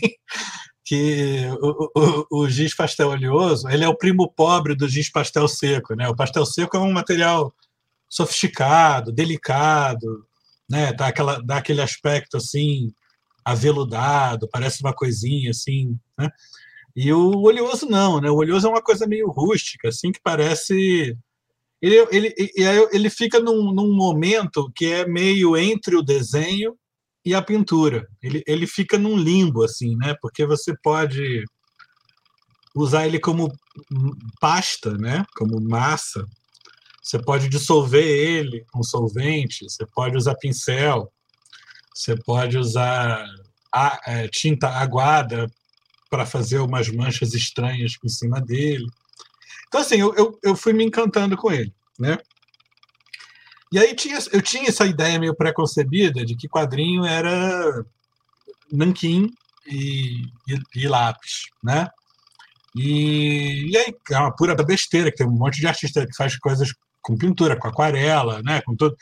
que 0.83 1.45
o, 1.61 1.91
o, 1.95 2.41
o 2.41 2.49
giz 2.49 2.75
pastel 2.75 3.09
oleoso, 3.09 3.67
ele 3.69 3.83
é 3.83 3.87
o 3.87 3.97
primo 3.97 4.31
pobre 4.31 4.75
do 4.75 4.87
giz 4.87 5.09
pastel 5.09 5.47
seco, 5.47 5.95
né? 5.95 6.07
O 6.07 6.15
pastel 6.15 6.45
seco 6.45 6.77
é 6.77 6.79
um 6.79 6.91
material 6.91 7.53
sofisticado, 8.09 9.11
delicado, 9.11 10.25
né? 10.69 10.93
Dá, 10.93 11.07
aquela, 11.07 11.41
dá 11.41 11.57
aquele 11.57 11.81
aspecto, 11.81 12.37
assim, 12.37 12.93
aveludado, 13.43 14.49
parece 14.49 14.81
uma 14.81 14.93
coisinha, 14.93 15.51
assim, 15.51 15.97
né? 16.17 16.29
E 16.95 17.11
o 17.11 17.41
oleoso 17.41 17.85
não, 17.85 18.21
né? 18.21 18.29
O 18.29 18.37
oleoso 18.37 18.67
é 18.67 18.69
uma 18.69 18.81
coisa 18.81 19.05
meio 19.05 19.29
rústica, 19.29 19.89
assim, 19.89 20.11
que 20.11 20.19
parece 20.23 21.17
ele, 21.85 22.33
ele, 22.37 22.87
ele 22.91 23.09
fica 23.09 23.39
num, 23.39 23.71
num 23.71 23.93
momento 23.93 24.71
que 24.75 24.85
é 24.85 25.07
meio 25.07 25.55
entre 25.55 25.95
o 25.95 26.01
desenho 26.01 26.75
e 27.23 27.33
a 27.33 27.41
pintura. 27.41 28.07
Ele, 28.21 28.43
ele 28.47 28.65
fica 28.65 28.97
num 28.97 29.17
limbo, 29.17 29.63
assim, 29.63 29.95
né? 29.95 30.15
Porque 30.21 30.45
você 30.45 30.73
pode 30.83 31.43
usar 32.75 33.05
ele 33.05 33.19
como 33.19 33.51
pasta, 34.39 34.97
né? 34.97 35.25
Como 35.35 35.61
massa. 35.61 36.25
Você 37.01 37.19
pode 37.19 37.49
dissolver 37.49 38.03
ele 38.03 38.65
com 38.71 38.81
solvente, 38.81 39.69
você 39.69 39.85
pode 39.85 40.17
usar 40.17 40.35
pincel, 40.35 41.11
você 41.93 42.15
pode 42.15 42.57
usar 42.57 43.23
a, 43.71 43.99
é, 44.07 44.27
tinta 44.27 44.69
aguada 44.69 45.47
para 46.09 46.25
fazer 46.25 46.59
umas 46.59 46.89
manchas 46.89 47.33
estranhas 47.33 47.93
em 48.03 48.09
cima 48.09 48.41
dele. 48.41 48.87
Então, 49.75 49.83
assim, 49.83 49.97
eu, 49.97 50.15
eu, 50.15 50.39
eu 50.41 50.55
fui 50.55 50.71
me 50.71 50.85
encantando 50.85 51.35
com 51.35 51.51
ele, 51.51 51.73
né? 51.99 52.17
E 53.73 53.77
aí 53.77 53.93
tinha, 53.93 54.17
eu 54.31 54.41
tinha 54.41 54.69
essa 54.69 54.85
ideia 54.85 55.19
meio 55.19 55.35
preconcebida 55.35 56.25
de 56.25 56.33
que 56.33 56.47
quadrinho 56.47 57.03
era 57.03 57.83
nanquim 58.71 59.29
e, 59.67 60.21
e, 60.47 60.59
e 60.77 60.87
lápis, 60.87 61.49
né? 61.61 61.89
E, 62.73 63.69
e, 63.69 63.77
aí 63.77 63.93
é 64.11 64.17
uma 64.17 64.33
pura 64.33 64.55
besteira, 64.55 65.11
que 65.11 65.17
tem 65.17 65.27
um 65.27 65.31
monte 65.31 65.59
de 65.59 65.67
artista 65.67 66.07
que 66.07 66.15
faz 66.15 66.37
coisas 66.37 66.73
com 67.01 67.17
pintura, 67.17 67.59
com 67.59 67.67
aquarela, 67.67 68.41
né? 68.43 68.61
Com 68.61 68.77
todo 68.77 68.95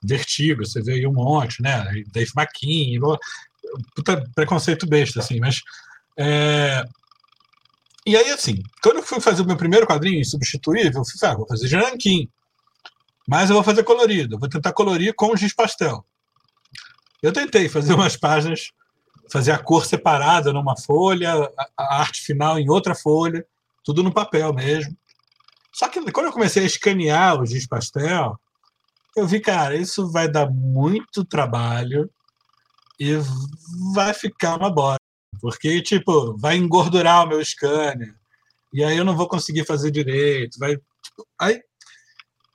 vertigo, 0.00 0.64
você 0.64 0.80
vê 0.80 0.92
aí 0.92 1.06
um 1.08 1.12
monte, 1.12 1.60
né? 1.60 2.04
Dave 2.12 2.30
McKean, 2.36 3.00
puta 3.96 4.24
preconceito 4.32 4.86
besta, 4.86 5.18
assim, 5.18 5.40
mas 5.40 5.60
é, 6.16 6.84
e 8.06 8.16
aí, 8.16 8.30
assim, 8.30 8.62
quando 8.82 8.96
eu 8.96 9.02
fui 9.02 9.20
fazer 9.20 9.42
o 9.42 9.46
meu 9.46 9.56
primeiro 9.56 9.86
quadrinho 9.86 10.24
substituível, 10.24 11.00
eu 11.00 11.04
fui, 11.04 11.28
ah, 11.28 11.34
vou 11.34 11.46
fazer 11.46 11.68
de 11.68 12.28
Mas 13.28 13.50
eu 13.50 13.54
vou 13.54 13.62
fazer 13.62 13.84
colorido, 13.84 14.38
vou 14.38 14.48
tentar 14.48 14.72
colorir 14.72 15.14
com 15.14 15.36
giz 15.36 15.54
pastel. 15.54 16.04
Eu 17.22 17.32
tentei 17.32 17.68
fazer 17.68 17.92
umas 17.92 18.16
páginas, 18.16 18.70
fazer 19.30 19.52
a 19.52 19.58
cor 19.58 19.84
separada 19.84 20.52
numa 20.52 20.76
folha, 20.76 21.50
a 21.76 22.00
arte 22.00 22.22
final 22.22 22.58
em 22.58 22.70
outra 22.70 22.94
folha, 22.94 23.44
tudo 23.84 24.02
no 24.02 24.12
papel 24.12 24.52
mesmo. 24.54 24.96
Só 25.72 25.88
que 25.88 26.00
quando 26.10 26.26
eu 26.26 26.32
comecei 26.32 26.62
a 26.62 26.66
escanear 26.66 27.40
o 27.40 27.46
giz 27.46 27.66
pastel, 27.66 28.38
eu 29.16 29.26
vi, 29.26 29.40
cara, 29.40 29.76
isso 29.76 30.10
vai 30.10 30.28
dar 30.28 30.50
muito 30.50 31.24
trabalho 31.24 32.10
e 32.98 33.18
vai 33.92 34.14
ficar 34.14 34.56
uma 34.56 34.70
bosta. 34.70 34.99
Porque, 35.40 35.80
tipo, 35.82 36.36
vai 36.36 36.56
engordurar 36.56 37.24
o 37.24 37.28
meu 37.28 37.44
scanner. 37.44 38.14
E 38.72 38.84
aí 38.84 38.96
eu 38.96 39.04
não 39.04 39.16
vou 39.16 39.28
conseguir 39.28 39.64
fazer 39.64 39.90
direito. 39.90 40.58
Vai, 40.58 40.76
tipo, 40.76 41.26
aí, 41.38 41.60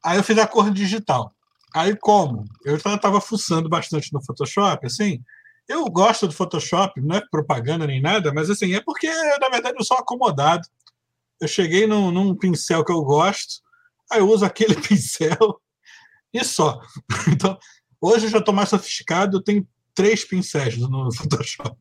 aí 0.03 0.17
eu 0.17 0.23
fiz 0.23 0.37
a 0.37 0.47
cor 0.47 0.71
digital. 0.71 1.33
Aí 1.73 1.95
como? 1.95 2.45
Eu 2.63 2.77
estava 2.77 3.19
fuçando 3.19 3.67
bastante 3.67 4.13
no 4.13 4.23
Photoshop, 4.23 4.85
assim. 4.85 5.21
Eu 5.67 5.83
gosto 5.85 6.27
do 6.27 6.33
Photoshop, 6.33 7.01
não 7.01 7.17
é 7.17 7.21
propaganda 7.29 7.87
nem 7.87 8.01
nada, 8.01 8.31
mas 8.31 8.49
assim, 8.49 8.75
é 8.75 8.81
porque, 8.81 9.09
na 9.41 9.49
verdade, 9.49 9.75
eu 9.77 9.83
sou 9.83 9.97
acomodado. 9.97 10.65
Eu 11.41 11.47
cheguei 11.47 11.85
num, 11.87 12.11
num 12.11 12.35
pincel 12.35 12.85
que 12.85 12.91
eu 12.91 13.03
gosto, 13.03 13.61
aí 14.09 14.19
eu 14.19 14.29
uso 14.29 14.45
aquele 14.45 14.75
pincel 14.79 15.59
e 16.31 16.43
só. 16.43 16.79
Então, 17.27 17.57
hoje 17.99 18.27
eu 18.27 18.29
já 18.29 18.37
estou 18.37 18.53
mais 18.53 18.69
sofisticado, 18.69 19.37
eu 19.37 19.43
tenho 19.43 19.67
três 19.93 20.23
pincéis 20.23 20.77
no 20.77 21.11
Photoshop 21.13 21.77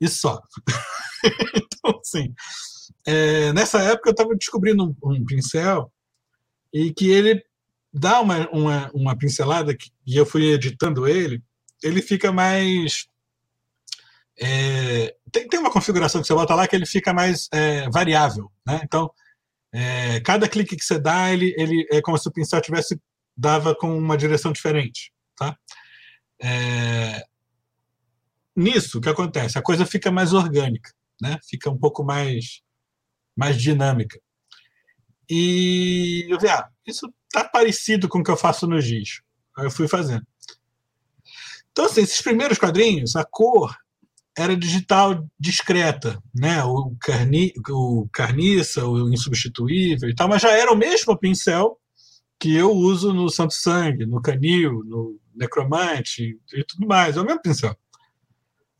e 0.00 0.08
só. 0.08 0.40
então, 1.24 2.00
assim, 2.00 2.34
é, 3.06 3.52
nessa 3.52 3.80
época 3.82 4.10
eu 4.10 4.12
estava 4.12 4.34
descobrindo 4.34 4.84
um, 4.84 4.94
um, 5.02 5.24
pincel 5.24 5.90
e 6.72 6.92
que 6.92 7.10
ele 7.10 7.42
dá 7.92 8.20
uma, 8.20 8.48
uma, 8.50 8.90
uma 8.92 9.16
pincelada 9.16 9.76
que, 9.76 9.90
e 10.06 10.16
eu 10.16 10.26
fui 10.26 10.52
editando 10.52 11.08
ele, 11.08 11.42
ele 11.82 12.02
fica 12.02 12.30
mais. 12.32 13.06
É, 14.40 15.16
tem, 15.32 15.48
tem 15.48 15.58
uma 15.58 15.70
configuração 15.70 16.20
que 16.20 16.26
você 16.26 16.34
bota 16.34 16.54
lá 16.54 16.68
que 16.68 16.76
ele 16.76 16.86
fica 16.86 17.12
mais 17.12 17.48
é, 17.52 17.88
variável. 17.90 18.50
Né? 18.66 18.80
Então, 18.84 19.10
é, 19.72 20.20
cada 20.20 20.48
clique 20.48 20.76
que 20.76 20.84
você 20.84 20.98
dá, 20.98 21.32
ele, 21.32 21.54
ele 21.58 21.86
é 21.90 22.00
como 22.00 22.16
se 22.16 22.28
o 22.28 22.32
pincel 22.32 22.60
tivesse 22.60 23.00
dava 23.36 23.74
com 23.74 23.96
uma 23.96 24.16
direção 24.16 24.52
diferente. 24.52 25.12
Tá? 25.36 25.56
É, 26.42 27.24
nisso, 28.58 28.98
o 28.98 29.00
que 29.00 29.08
acontece? 29.08 29.58
A 29.58 29.62
coisa 29.62 29.86
fica 29.86 30.10
mais 30.10 30.32
orgânica, 30.32 30.92
né? 31.20 31.38
fica 31.48 31.70
um 31.70 31.78
pouco 31.78 32.04
mais, 32.04 32.60
mais 33.36 33.60
dinâmica. 33.60 34.18
E 35.30 36.26
eu 36.28 36.38
vi, 36.38 36.48
ah, 36.48 36.68
isso 36.86 37.12
tá 37.30 37.44
parecido 37.44 38.08
com 38.08 38.20
o 38.20 38.24
que 38.24 38.30
eu 38.30 38.36
faço 38.36 38.66
no 38.66 38.80
giz. 38.80 39.20
Aí 39.56 39.66
eu 39.66 39.70
fui 39.70 39.86
fazendo. 39.86 40.26
Então, 41.70 41.84
assim, 41.84 42.00
esses 42.00 42.20
primeiros 42.20 42.58
quadrinhos, 42.58 43.14
a 43.14 43.24
cor 43.24 43.76
era 44.36 44.56
digital 44.56 45.28
discreta, 45.38 46.22
né? 46.34 46.62
O, 46.64 46.96
carni, 47.00 47.52
o 47.68 48.08
carniça, 48.12 48.86
o 48.86 49.12
insubstituível 49.12 50.08
e 50.08 50.14
tal, 50.14 50.28
mas 50.28 50.42
já 50.42 50.50
era 50.50 50.72
o 50.72 50.76
mesmo 50.76 51.16
pincel 51.18 51.78
que 52.38 52.54
eu 52.54 52.70
uso 52.70 53.12
no 53.12 53.28
Santo 53.28 53.52
Sangue, 53.54 54.06
no 54.06 54.22
Canil, 54.22 54.84
no 54.84 55.20
Necromante 55.34 56.38
e 56.54 56.64
tudo 56.64 56.86
mais. 56.86 57.16
É 57.16 57.20
o 57.20 57.24
mesmo 57.24 57.42
pincel. 57.42 57.76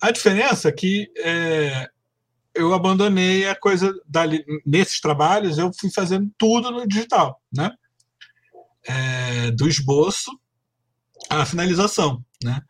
A 0.01 0.11
diferença 0.11 0.69
é 0.69 0.73
que 0.73 1.11
é, 1.17 1.89
eu 2.55 2.75
abandonei 2.75 3.49
a 3.49 3.55
coisa 3.55 3.93
nesses 4.65 5.01
trabalhos, 5.01 5.59
eu 5.59 5.73
fui 5.79 5.91
fazendo 5.91 6.31
tudo 6.37 6.71
no 6.71 6.87
digital, 6.87 7.41
né? 7.53 7.71
É, 8.85 9.51
do 9.51 9.69
esboço 9.69 10.31
à 11.29 11.45
finalização, 11.45 12.25
né? 12.43 12.61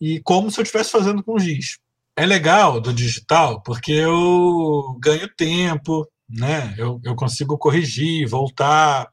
E 0.00 0.20
como 0.20 0.50
se 0.50 0.58
eu 0.58 0.62
estivesse 0.62 0.90
fazendo 0.90 1.22
com 1.22 1.38
giz. 1.38 1.78
É 2.16 2.26
legal 2.26 2.80
do 2.80 2.92
digital 2.92 3.62
porque 3.62 3.92
eu 3.92 4.96
ganho 5.00 5.28
tempo, 5.36 6.08
né? 6.28 6.74
Eu, 6.78 7.00
eu 7.04 7.14
consigo 7.14 7.58
corrigir, 7.58 8.28
voltar, 8.28 9.08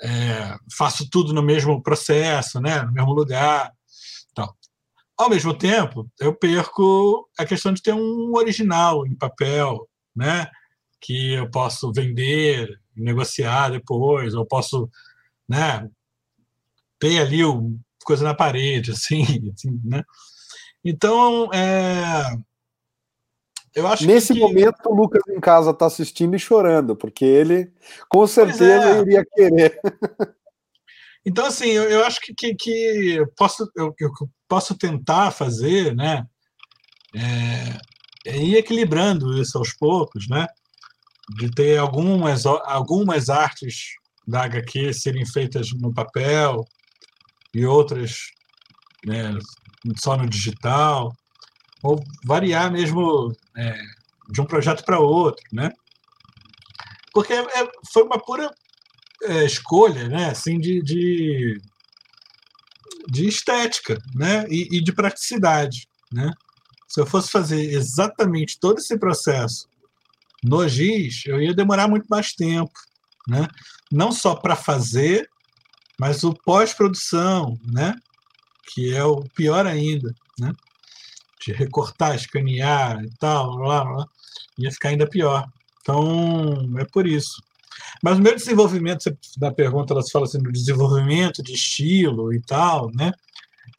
é, 0.00 0.56
faço 0.76 1.08
tudo 1.08 1.32
no 1.32 1.42
mesmo 1.42 1.82
processo, 1.82 2.60
né? 2.60 2.82
No 2.82 2.92
mesmo 2.92 3.12
lugar. 3.12 3.72
Ao 5.16 5.30
mesmo 5.30 5.56
tempo, 5.56 6.08
eu 6.20 6.34
perco 6.34 7.28
a 7.38 7.46
questão 7.46 7.72
de 7.72 7.82
ter 7.82 7.94
um 7.94 8.34
original 8.34 9.06
em 9.06 9.14
papel, 9.14 9.88
né? 10.14 10.48
Que 11.00 11.34
eu 11.34 11.50
posso 11.50 11.90
vender, 11.92 12.68
negociar 12.94 13.70
depois, 13.70 14.34
ou 14.34 14.44
posso, 14.44 14.90
né? 15.48 15.88
Ter 16.98 17.20
ali 17.20 17.44
o, 17.44 17.78
coisa 18.04 18.24
na 18.24 18.34
parede, 18.34 18.90
assim, 18.92 19.50
assim 19.54 19.80
né? 19.84 20.04
Então, 20.84 21.50
é, 21.52 22.36
eu 23.76 23.86
acho 23.86 24.06
Nesse 24.06 24.32
que... 24.32 24.40
momento, 24.40 24.86
o 24.86 24.94
Lucas 24.94 25.22
em 25.28 25.38
casa 25.38 25.70
está 25.70 25.84
assistindo 25.84 26.34
e 26.34 26.38
chorando, 26.38 26.96
porque 26.96 27.26
ele 27.26 27.70
com 28.08 28.26
certeza 28.26 28.88
é. 28.88 29.00
iria 29.02 29.26
querer. 29.26 29.80
Então, 31.26 31.44
assim, 31.44 31.66
eu, 31.66 31.90
eu 31.90 32.04
acho 32.04 32.20
que, 32.20 32.32
que, 32.32 32.54
que 32.54 33.26
posso, 33.36 33.68
eu, 33.74 33.92
eu, 33.98 34.10
posso 34.48 34.78
tentar 34.78 35.32
fazer, 35.32 35.92
né? 35.92 36.24
É, 37.12 38.30
é 38.30 38.38
ir 38.38 38.56
equilibrando 38.56 39.36
isso 39.40 39.58
aos 39.58 39.72
poucos, 39.72 40.28
né? 40.28 40.46
De 41.36 41.50
ter 41.50 41.78
algumas, 41.78 42.46
algumas 42.46 43.28
artes 43.28 43.88
da 44.26 44.44
HQ 44.44 44.94
serem 44.94 45.26
feitas 45.26 45.72
no 45.72 45.92
papel 45.92 46.64
e 47.52 47.66
outras 47.66 48.18
né, 49.04 49.36
só 49.98 50.16
no 50.16 50.28
digital, 50.28 51.12
ou 51.82 52.00
variar 52.24 52.70
mesmo 52.70 53.32
é, 53.56 53.76
de 54.30 54.40
um 54.40 54.44
projeto 54.44 54.84
para 54.84 55.00
outro, 55.00 55.42
né? 55.52 55.72
Porque 57.12 57.32
é, 57.32 57.68
foi 57.92 58.04
uma 58.04 58.18
pura 58.18 58.48
é, 59.22 59.44
escolha, 59.44 60.08
né, 60.08 60.30
assim, 60.30 60.58
de, 60.58 60.82
de, 60.82 61.60
de 63.08 63.28
estética, 63.28 63.98
né, 64.14 64.46
e, 64.48 64.76
e, 64.76 64.80
de 64.82 64.92
praticidade, 64.92 65.88
né. 66.12 66.30
Se 66.88 67.00
eu 67.00 67.06
fosse 67.06 67.30
fazer 67.30 67.60
exatamente 67.72 68.58
todo 68.60 68.78
esse 68.78 68.96
processo 68.96 69.68
no 70.42 70.66
GIS, 70.68 71.24
eu 71.26 71.42
ia 71.42 71.52
demorar 71.52 71.88
muito 71.88 72.06
mais 72.06 72.32
tempo, 72.32 72.72
né, 73.26 73.48
não 73.90 74.12
só 74.12 74.34
para 74.34 74.54
fazer, 74.54 75.28
mas 75.98 76.22
o 76.22 76.32
pós-produção, 76.32 77.58
né, 77.64 77.94
que 78.72 78.94
é 78.94 79.04
o 79.04 79.22
pior 79.34 79.66
ainda, 79.66 80.14
né, 80.38 80.52
de 81.44 81.52
recortar, 81.52 82.14
escanear 82.14 83.02
e 83.02 83.10
tal, 83.18 83.56
blá, 83.56 83.84
blá, 83.84 84.06
ia 84.58 84.70
ficar 84.70 84.90
ainda 84.90 85.08
pior. 85.08 85.46
Então, 85.80 86.76
é 86.78 86.84
por 86.84 87.06
isso. 87.06 87.40
Mas 88.02 88.18
o 88.18 88.22
meu 88.22 88.34
desenvolvimento, 88.34 89.16
da 89.36 89.52
pergunta, 89.52 89.92
ela 89.92 90.02
fala 90.10 90.26
assim, 90.26 90.42
do 90.42 90.52
desenvolvimento 90.52 91.42
de 91.42 91.52
estilo 91.52 92.32
e 92.32 92.40
tal, 92.40 92.90
né? 92.94 93.12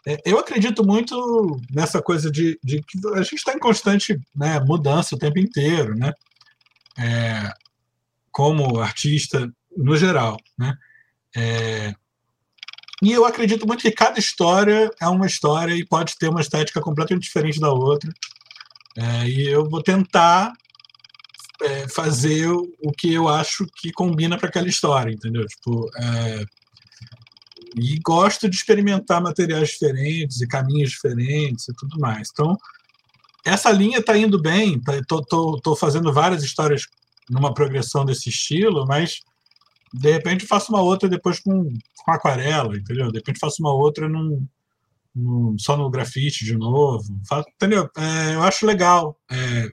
É, 0.05 0.21
eu 0.25 0.39
acredito 0.39 0.85
muito 0.85 1.59
nessa 1.71 2.01
coisa 2.01 2.31
de, 2.31 2.57
de 2.63 2.81
que 2.81 2.97
a 3.13 3.21
gente 3.21 3.35
está 3.35 3.53
em 3.53 3.59
constante 3.59 4.19
né, 4.35 4.59
mudança 4.59 5.15
o 5.15 5.19
tempo 5.19 5.39
inteiro, 5.39 5.95
né? 5.95 6.13
É, 6.97 7.51
como 8.31 8.79
artista 8.79 9.51
no 9.75 9.95
geral, 9.97 10.37
né? 10.57 10.75
É, 11.35 11.93
e 13.01 13.11
eu 13.11 13.25
acredito 13.25 13.67
muito 13.67 13.81
que 13.81 13.91
cada 13.91 14.17
história 14.17 14.89
é 14.99 15.07
uma 15.07 15.27
história 15.27 15.73
e 15.73 15.85
pode 15.85 16.17
ter 16.17 16.29
uma 16.29 16.41
estética 16.41 16.81
completamente 16.81 17.23
diferente 17.23 17.59
da 17.59 17.71
outra. 17.71 18.11
É, 18.97 19.27
e 19.27 19.47
eu 19.47 19.69
vou 19.69 19.83
tentar 19.83 20.51
é, 21.61 21.87
fazer 21.87 22.49
o 22.49 22.91
que 22.97 23.13
eu 23.13 23.27
acho 23.27 23.65
que 23.77 23.91
combina 23.91 24.37
para 24.37 24.49
aquela 24.49 24.67
história, 24.67 25.11
entendeu? 25.11 25.45
Tipo, 25.45 25.89
é, 25.97 26.45
e 27.75 27.99
gosto 27.99 28.49
de 28.49 28.55
experimentar 28.55 29.21
materiais 29.21 29.69
diferentes 29.69 30.41
e 30.41 30.47
caminhos 30.47 30.91
diferentes 30.91 31.67
e 31.67 31.73
tudo 31.75 31.99
mais. 31.99 32.29
Então, 32.31 32.57
essa 33.45 33.71
linha 33.71 33.99
está 33.99 34.17
indo 34.17 34.41
bem. 34.41 34.81
Estou 34.89 35.23
tô, 35.23 35.59
tô, 35.61 35.75
fazendo 35.75 36.11
várias 36.13 36.43
histórias 36.43 36.83
numa 37.29 37.53
progressão 37.53 38.05
desse 38.05 38.29
estilo, 38.29 38.85
mas 38.87 39.21
de 39.93 40.11
repente 40.11 40.45
faço 40.45 40.71
uma 40.71 40.81
outra 40.81 41.07
depois 41.07 41.39
com, 41.39 41.63
com 41.63 42.11
aquarela, 42.11 42.75
entendeu? 42.75 43.11
De 43.11 43.17
repente 43.17 43.39
faço 43.39 43.61
uma 43.61 43.73
outra 43.73 44.07
num, 44.07 44.45
num, 45.15 45.57
só 45.57 45.77
no 45.77 45.89
grafite 45.89 46.45
de 46.45 46.57
novo. 46.57 47.19
Faço, 47.27 47.47
entendeu? 47.55 47.89
É, 47.97 48.35
eu 48.35 48.43
acho 48.43 48.65
legal. 48.65 49.17
É, 49.29 49.69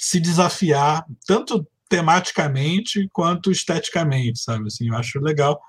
se 0.00 0.18
desafiar, 0.18 1.04
tanto 1.26 1.66
tematicamente 1.86 3.06
quanto 3.12 3.52
esteticamente, 3.52 4.40
sabe? 4.40 4.66
Assim, 4.66 4.88
eu 4.88 4.96
acho 4.96 5.20
legal 5.20 5.60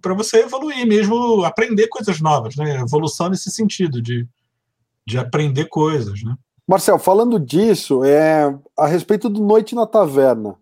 para 0.00 0.14
você 0.14 0.44
evoluir 0.44 0.86
mesmo, 0.86 1.42
aprender 1.42 1.88
coisas 1.88 2.20
novas, 2.20 2.54
né? 2.54 2.78
Evolução 2.78 3.28
nesse 3.28 3.50
sentido, 3.50 4.00
de, 4.00 4.24
de 5.04 5.18
aprender 5.18 5.64
coisas, 5.64 6.22
né? 6.22 6.36
Marcel, 6.64 7.00
falando 7.00 7.40
disso, 7.40 8.04
é, 8.04 8.56
a 8.78 8.86
respeito 8.86 9.28
do 9.28 9.44
Noite 9.44 9.74
na 9.74 9.84
Taverna, 9.84 10.54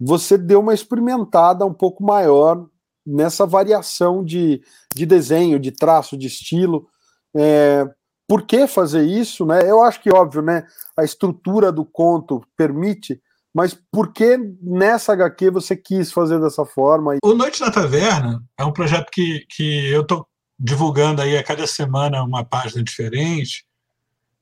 você 0.00 0.36
deu 0.36 0.58
uma 0.58 0.74
experimentada 0.74 1.64
um 1.64 1.72
pouco 1.72 2.02
maior 2.02 2.66
nessa 3.06 3.46
variação 3.46 4.24
de, 4.24 4.60
de 4.92 5.06
desenho, 5.06 5.60
de 5.60 5.70
traço, 5.70 6.16
de 6.16 6.26
estilo. 6.26 6.88
É, 7.36 7.86
por 8.26 8.46
que 8.46 8.66
fazer 8.66 9.04
isso, 9.04 9.44
né? 9.44 9.68
Eu 9.68 9.82
acho 9.82 10.00
que 10.00 10.10
óbvio, 10.10 10.42
né? 10.42 10.66
A 10.96 11.04
estrutura 11.04 11.70
do 11.70 11.84
conto 11.84 12.42
permite, 12.56 13.20
mas 13.54 13.76
por 13.92 14.12
que 14.12 14.36
nessa 14.60 15.12
HQ 15.12 15.50
você 15.50 15.76
quis 15.76 16.10
fazer 16.10 16.40
dessa 16.40 16.64
forma? 16.64 17.16
O 17.22 17.34
Noite 17.34 17.60
na 17.60 17.70
Taverna 17.70 18.42
é 18.58 18.64
um 18.64 18.72
projeto 18.72 19.10
que, 19.12 19.44
que 19.48 19.88
eu 19.90 20.02
estou 20.02 20.26
divulgando 20.58 21.20
aí 21.20 21.36
a 21.36 21.44
cada 21.44 21.66
semana 21.66 22.22
uma 22.22 22.44
página 22.44 22.82
diferente 22.82 23.64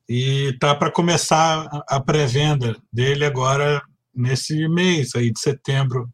e 0.09 0.57
tá 0.59 0.75
para 0.75 0.91
começar 0.91 1.69
a 1.89 2.01
pré-venda 2.01 2.77
dele 2.93 3.25
agora 3.25 3.83
nesse 4.15 4.69
mês 4.69 5.15
aí 5.15 5.33
de 5.33 5.41
setembro 5.41 6.07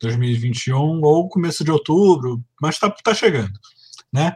de 0.00 0.08
2021 0.08 1.00
ou 1.02 1.28
começo 1.28 1.64
de 1.64 1.70
outubro, 1.70 2.42
mas 2.60 2.78
tá, 2.78 2.90
tá 2.90 3.12
chegando, 3.12 3.52
né? 4.12 4.34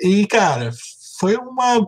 E 0.00 0.26
cara, 0.26 0.70
foi 1.18 1.36
uma. 1.36 1.86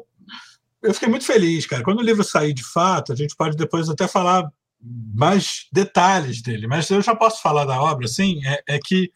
Eu 0.83 0.95
fiquei 0.95 1.09
muito 1.09 1.25
feliz, 1.25 1.67
cara. 1.67 1.83
Quando 1.83 1.99
o 1.99 2.05
livro 2.05 2.23
sair 2.23 2.53
de 2.53 2.65
fato, 2.65 3.13
a 3.13 3.17
gente 3.17 3.35
pode 3.37 3.57
depois 3.57 3.89
até 3.89 4.07
falar 4.07 4.51
mais 4.81 5.67
detalhes 5.73 6.41
dele, 6.41 6.69
mas 6.69 6.89
eu 6.89 7.03
já 7.03 7.15
posso 7.15 7.43
falar 7.43 7.65
da 7.65 7.83
obra, 7.83 8.07
assim, 8.07 8.41
é, 8.47 8.63
é 8.69 8.79
que. 8.79 9.13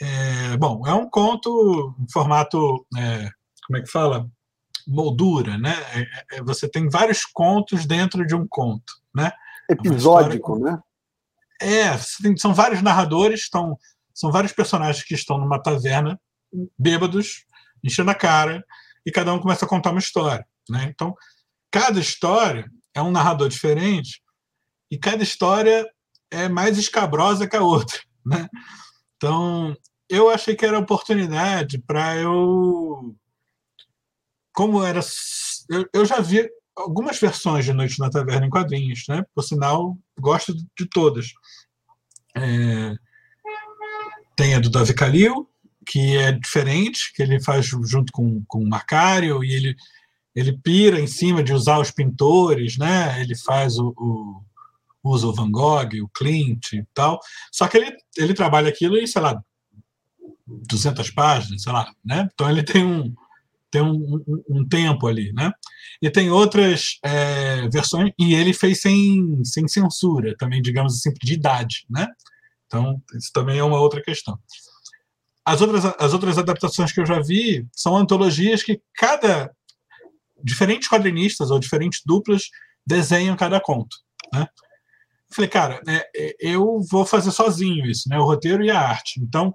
É, 0.00 0.56
bom, 0.56 0.86
é 0.86 0.92
um 0.92 1.08
conto 1.08 1.94
em 2.00 2.10
formato. 2.10 2.86
É, 2.96 3.30
como 3.66 3.78
é 3.78 3.82
que 3.82 3.90
fala? 3.90 4.28
Moldura, 4.86 5.56
né? 5.56 5.74
É, 5.94 6.36
é, 6.36 6.42
você 6.42 6.68
tem 6.68 6.88
vários 6.88 7.24
contos 7.24 7.86
dentro 7.86 8.26
de 8.26 8.34
um 8.34 8.46
conto, 8.46 8.92
né? 9.14 9.32
Episódico, 9.70 10.58
né? 10.58 10.78
É, 11.60 11.96
são 12.36 12.52
vários 12.52 12.82
narradores, 12.82 13.42
estão, 13.42 13.78
são 14.12 14.30
vários 14.30 14.52
personagens 14.52 15.02
que 15.02 15.14
estão 15.14 15.38
numa 15.38 15.58
taverna, 15.58 16.20
bêbados, 16.78 17.46
enchendo 17.82 18.10
a 18.10 18.14
cara, 18.14 18.64
e 19.04 19.12
cada 19.12 19.32
um 19.32 19.38
começa 19.38 19.64
a 19.64 19.68
contar 19.68 19.90
uma 19.90 20.00
história. 20.00 20.46
Né? 20.68 20.90
Então, 20.94 21.14
cada 21.70 22.00
história 22.00 22.70
é 22.94 23.02
um 23.02 23.10
narrador 23.10 23.48
diferente 23.48 24.22
e 24.90 24.98
cada 24.98 25.22
história 25.22 25.86
é 26.30 26.48
mais 26.48 26.78
escabrosa 26.78 27.48
que 27.48 27.56
a 27.56 27.62
outra. 27.62 27.98
Né? 28.26 28.48
Então, 29.18 29.76
eu 30.08 30.30
achei 30.30 30.56
que 30.56 30.64
era 30.64 30.78
oportunidade 30.78 31.76
para 31.76 32.16
eu. 32.16 33.14
Como 34.54 34.82
era. 34.82 35.00
Eu, 35.92 36.06
já 36.06 36.20
vi 36.20 36.48
algumas 36.74 37.20
versões 37.20 37.66
de 37.66 37.74
Noite 37.74 37.98
na 38.00 38.08
Taverna 38.08 38.46
em 38.46 38.50
quadrinhos, 38.50 39.04
né? 39.10 39.22
Por 39.34 39.42
sinal, 39.42 39.98
gosto 40.18 40.54
de 40.54 40.88
todas. 40.88 41.34
É... 42.34 42.94
Tem 44.34 44.54
a 44.54 44.58
do 44.58 44.70
Davi 44.70 44.94
Kalil, 44.94 45.46
que 45.84 46.16
é 46.16 46.32
diferente, 46.32 47.12
que 47.14 47.22
ele 47.22 47.40
faz 47.40 47.66
junto 47.66 48.12
com, 48.12 48.42
com 48.46 48.62
o 48.62 48.68
Macário, 48.68 49.44
e 49.44 49.52
ele, 49.52 49.76
ele 50.34 50.58
pira 50.58 51.00
em 51.00 51.06
cima 51.06 51.42
de 51.42 51.52
usar 51.52 51.78
os 51.78 51.90
pintores, 51.90 52.76
né? 52.76 53.20
ele 53.20 53.36
faz 53.36 53.78
o, 53.78 53.94
o, 53.96 54.42
usa 55.04 55.26
o 55.26 55.34
Van 55.34 55.50
Gogh, 55.50 56.02
o 56.02 56.08
Clint 56.08 56.72
e 56.72 56.84
tal. 56.94 57.20
Só 57.52 57.68
que 57.68 57.76
ele, 57.76 57.96
ele 58.16 58.34
trabalha 58.34 58.68
aquilo 58.68 58.96
em, 58.96 59.06
sei 59.06 59.20
lá, 59.22 59.42
200 60.46 61.10
páginas, 61.10 61.62
sei 61.62 61.72
lá, 61.72 61.90
né? 62.04 62.28
Então 62.32 62.50
ele 62.50 62.62
tem 62.62 62.84
um, 62.84 63.14
tem 63.70 63.82
um, 63.82 64.22
um, 64.26 64.44
um 64.48 64.68
tempo 64.68 65.06
ali, 65.06 65.32
né? 65.32 65.52
E 66.00 66.10
tem 66.10 66.30
outras 66.30 66.98
é, 67.02 67.68
versões, 67.68 68.12
e 68.18 68.34
ele 68.34 68.52
fez 68.52 68.80
sem, 68.80 69.42
sem 69.44 69.66
censura, 69.66 70.36
também, 70.36 70.62
digamos 70.62 70.94
assim, 70.94 71.12
de 71.22 71.34
idade, 71.34 71.84
né? 71.90 72.06
Então, 72.66 73.00
isso 73.16 73.30
também 73.32 73.58
é 73.58 73.64
uma 73.64 73.80
outra 73.80 74.02
questão. 74.02 74.38
As 75.44 75.60
outras, 75.60 75.84
as 75.84 76.12
outras 76.12 76.38
adaptações 76.38 76.92
que 76.92 77.00
eu 77.00 77.06
já 77.06 77.20
vi 77.20 77.66
são 77.72 77.96
antologias 77.96 78.62
que 78.62 78.80
cada 78.94 79.50
diferentes 80.42 80.88
quadrinistas 80.88 81.50
ou 81.50 81.58
diferentes 81.58 82.00
duplas 82.04 82.44
desenham 82.86 83.36
cada 83.36 83.60
conto, 83.60 83.96
né? 84.32 84.46
Falei, 85.34 85.48
cara, 85.48 85.82
é, 85.88 86.36
eu 86.38 86.80
vou 86.88 87.04
fazer 87.04 87.30
sozinho 87.30 87.86
isso, 87.86 88.08
né? 88.08 88.18
O 88.18 88.24
roteiro 88.24 88.64
e 88.64 88.70
a 88.70 88.78
arte. 88.78 89.20
Então, 89.20 89.54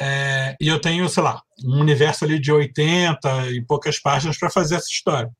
é, 0.00 0.56
e 0.60 0.68
eu 0.68 0.80
tenho, 0.80 1.08
sei 1.08 1.22
lá, 1.22 1.42
um 1.64 1.80
universo 1.80 2.24
ali 2.24 2.38
de 2.38 2.50
80 2.50 3.50
e 3.50 3.64
poucas 3.64 4.00
páginas 4.00 4.38
para 4.38 4.50
fazer 4.50 4.76
essa 4.76 4.88
história. 4.88 5.30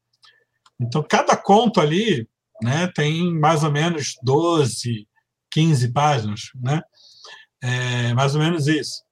Então, 0.79 1.03
cada 1.03 1.37
conto 1.37 1.81
ali 1.81 2.29
né, 2.61 2.91
tem 2.95 3.33
mais 3.39 3.65
ou 3.65 3.71
menos 3.71 4.15
12, 4.23 5.09
15 5.51 5.93
páginas, 5.93 6.41
né? 6.55 6.83
É, 7.63 8.13
mais 8.15 8.35
ou 8.35 8.41
menos 8.41 8.67
isso. 8.67 9.03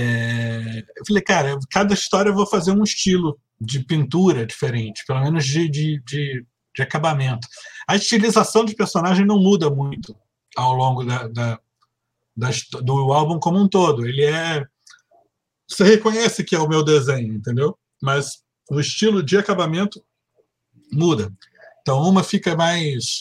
É, 0.00 0.84
eu 0.96 1.04
falei, 1.06 1.22
cara, 1.22 1.58
cada 1.70 1.92
história 1.92 2.30
eu 2.30 2.34
vou 2.34 2.46
fazer 2.46 2.70
um 2.70 2.82
estilo 2.82 3.38
de 3.60 3.80
pintura 3.80 4.46
diferente, 4.46 5.04
pelo 5.06 5.20
menos 5.20 5.44
de, 5.44 5.68
de, 5.68 6.02
de, 6.06 6.46
de 6.74 6.82
acabamento. 6.82 7.46
A 7.86 7.96
estilização 7.96 8.64
de 8.64 8.74
personagem 8.74 9.26
não 9.26 9.38
muda 9.38 9.68
muito 9.68 10.16
ao 10.56 10.72
longo 10.72 11.04
da, 11.04 11.28
da, 11.28 11.60
da, 12.34 12.50
do 12.82 13.12
álbum 13.12 13.38
como 13.38 13.58
um 13.58 13.68
todo. 13.68 14.06
Ele 14.06 14.24
é. 14.24 14.64
Você 15.68 15.84
reconhece 15.84 16.42
que 16.42 16.56
é 16.56 16.58
o 16.58 16.68
meu 16.68 16.82
desenho, 16.82 17.34
entendeu? 17.34 17.78
Mas 18.02 18.42
o 18.70 18.80
estilo 18.80 19.22
de 19.22 19.36
acabamento 19.36 20.02
muda. 20.90 21.30
Então, 21.82 22.02
uma 22.02 22.24
fica 22.24 22.56
mais 22.56 23.20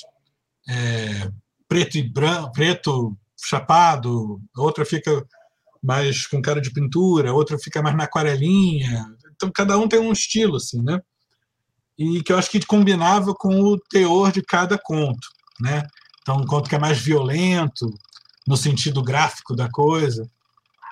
é, 0.68 1.30
preto 1.68 1.98
e 1.98 2.04
branco, 2.04 2.52
preto 2.54 3.18
chapado, 3.38 4.42
outra 4.56 4.86
fica 4.86 5.26
mais 5.82 6.28
com 6.28 6.42
cara 6.42 6.62
de 6.62 6.72
pintura, 6.72 7.34
outra 7.34 7.58
fica 7.58 7.82
mais 7.82 7.96
na 7.96 8.04
aquarelinha. 8.04 9.06
Então, 9.36 9.52
cada 9.54 9.78
um 9.78 9.88
tem 9.88 10.00
um 10.00 10.12
estilo, 10.12 10.58
assim, 10.58 10.82
né? 10.82 11.00
E 11.98 12.22
que 12.22 12.32
eu 12.32 12.38
acho 12.38 12.50
que 12.50 12.66
combinava 12.66 13.34
com 13.34 13.62
o 13.62 13.80
teor 13.90 14.32
de 14.32 14.42
cada 14.42 14.78
conto, 14.78 15.28
né? 15.60 15.84
Então, 16.22 16.38
um 16.38 16.46
conto 16.46 16.70
que 16.70 16.76
é 16.76 16.80
mais 16.80 17.00
violento, 17.00 17.90
no 18.48 18.58
sentido 18.58 19.02
gráfico 19.02 19.56
da 19.56 19.70
coisa, 19.70 20.30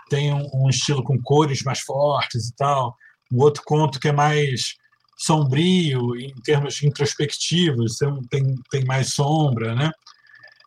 tem 0.10 0.34
um, 0.34 0.48
um 0.54 0.70
estilo 0.70 1.04
com 1.04 1.22
cores 1.22 1.64
mais 1.64 1.80
fortes 1.82 2.48
e 2.48 2.56
tal. 2.56 2.96
Um 3.32 3.42
outro 3.42 3.62
conto 3.66 4.00
que 4.00 4.08
é 4.08 4.14
mais 4.14 4.76
sombrio 5.18 6.16
em 6.16 6.34
termos 6.44 6.82
introspectivos, 6.84 7.98
tem, 8.30 8.56
tem 8.70 8.86
mais 8.86 9.14
sombra, 9.14 9.74
né? 9.76 9.92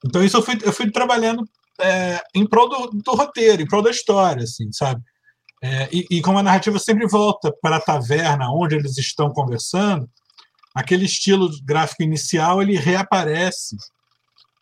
Então 0.05 0.23
isso 0.25 0.37
eu 0.37 0.43
fui, 0.43 0.59
eu 0.63 0.73
fui 0.73 0.91
trabalhando 0.91 1.45
é, 1.83 2.23
em 2.35 2.47
prol 2.47 2.69
do, 2.69 2.87
do, 3.03 3.13
roteiro, 3.13 3.63
em 3.63 3.67
prol 3.67 3.83
da 3.83 3.91
história, 3.91 4.45
assim, 4.45 4.71
sabe? 4.73 5.03
É, 5.63 5.89
e, 5.93 6.07
e, 6.11 6.23
como 6.23 6.39
a 6.39 6.43
narrativa 6.43 6.79
sempre 6.79 7.07
volta 7.07 7.53
para 7.61 7.77
a 7.77 7.81
taverna 7.81 8.51
onde 8.51 8.77
eles 8.77 8.97
estão 8.97 9.31
conversando, 9.31 10.09
aquele 10.75 11.05
estilo 11.05 11.51
gráfico 11.63 12.03
inicial 12.03 12.63
ele 12.63 12.77
reaparece 12.77 13.77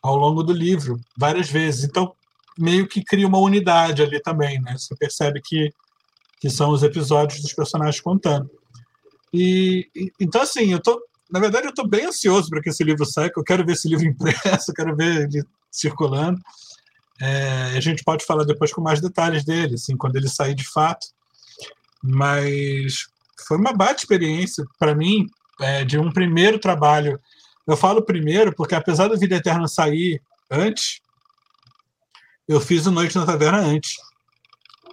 ao 0.03 0.17
longo 0.17 0.43
do 0.43 0.53
livro 0.53 0.99
várias 1.17 1.49
vezes. 1.49 1.85
Então 1.85 2.13
meio 2.59 2.89
que 2.89 3.05
cria 3.05 3.27
uma 3.27 3.39
unidade 3.39 4.03
ali 4.03 4.21
também, 4.21 4.61
né? 4.61 4.77
Você 4.77 4.95
percebe 4.97 5.41
que 5.43 5.73
que 6.41 6.49
são 6.49 6.71
os 6.71 6.85
episódios 6.85 7.43
dos 7.43 7.53
personagens 7.53 8.01
contando. 8.01 8.49
E, 9.33 9.89
e 9.95 10.11
então 10.21 10.43
assim, 10.43 10.73
eu 10.73 10.81
tô 10.81 11.01
na 11.31 11.41
verdade, 11.41 11.67
eu 11.67 11.71
estou 11.71 11.87
bem 11.87 12.07
ansioso 12.07 12.49
para 12.49 12.63
que 12.63 12.71
esse 12.71 12.83
livro 12.83 13.05
saia, 13.05 13.31
eu 13.37 13.45
quero 13.45 13.65
ver 13.65 13.73
esse 13.73 13.89
livro 13.89 14.07
impresso, 14.09 14.73
quero 14.73 14.97
ver 14.97 15.25
ele 15.25 15.45
circulando. 15.71 16.41
É, 17.21 17.77
a 17.77 17.81
gente 17.81 18.05
pode 18.05 18.25
falar 18.25 18.45
depois 18.45 18.73
com 18.73 18.81
mais 18.81 19.01
detalhes 19.01 19.45
dele, 19.45 19.75
assim, 19.75 19.97
quando 19.97 20.17
ele 20.17 20.29
sair 20.29 20.55
de 20.55 20.69
fato. 20.69 21.07
Mas 22.03 23.07
foi 23.47 23.57
uma 23.57 23.73
bate 23.73 24.03
experiência 24.03 24.65
para 24.79 24.95
mim 24.95 25.27
é, 25.61 25.85
de 25.85 25.99
um 25.99 26.13
primeiro 26.13 26.59
trabalho. 26.59 27.21
Eu 27.67 27.77
falo 27.77 28.05
primeiro 28.05 28.55
porque, 28.55 28.75
apesar 28.75 29.09
do 29.09 29.19
Vida 29.19 29.37
Eterna 29.37 29.67
sair 29.67 30.23
antes, 30.51 31.01
eu 32.47 32.61
fiz 32.61 32.87
o 32.87 32.91
Noite 32.91 33.17
na 33.17 33.27
Taverna 33.27 33.59
antes 33.59 33.97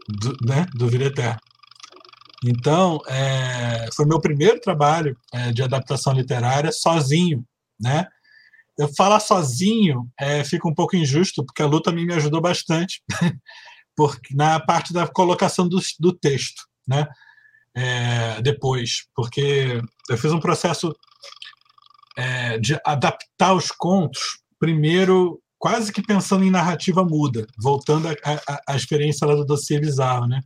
do, 0.08 0.36
né, 0.46 0.66
do 0.74 0.88
Vida 0.88 1.06
Eterna. 1.06 1.40
Então, 2.44 3.02
é, 3.08 3.90
foi 3.94 4.06
meu 4.06 4.20
primeiro 4.20 4.60
trabalho 4.60 5.18
é, 5.34 5.52
de 5.52 5.64
adaptação 5.64 6.14
literária 6.14 6.72
sozinho, 6.72 7.44
né? 7.80 8.08
Eu 8.78 8.90
falar 8.96 9.20
sozinho 9.20 10.10
é, 10.20 10.44
fica 10.44 10.68
um 10.68 10.74
pouco 10.74 10.96
injusto, 10.96 11.46
porque 11.46 11.62
a 11.62 11.66
Lu 11.66 11.82
também 11.82 12.06
me 12.06 12.14
ajudou 12.14 12.42
bastante 12.42 13.02
porque, 13.96 14.36
na 14.36 14.60
parte 14.60 14.94
da 14.94 15.08
colocação 15.08 15.68
do, 15.68 15.80
do 16.00 16.14
texto, 16.14 16.64
né? 16.88 17.08
É, 17.78 18.42
depois, 18.42 19.06
porque 19.14 19.82
eu 20.10 20.18
fiz 20.18 20.32
um 20.32 20.40
processo 20.40 20.96
é, 22.18 22.58
de 22.58 22.80
adaptar 22.86 23.54
os 23.54 23.68
contos, 23.68 24.40
primeiro 24.58 25.42
quase 25.58 25.92
que 25.92 26.02
pensando 26.02 26.46
em 26.46 26.52
narrativa 26.52 27.04
muda, 27.04 27.46
voltando 27.62 28.08
à 28.68 28.76
experiência 28.76 29.28
lá 29.28 29.36
do 29.36 29.46
dossiê 29.46 29.80
bizarro, 29.80 30.28
né? 30.28 30.40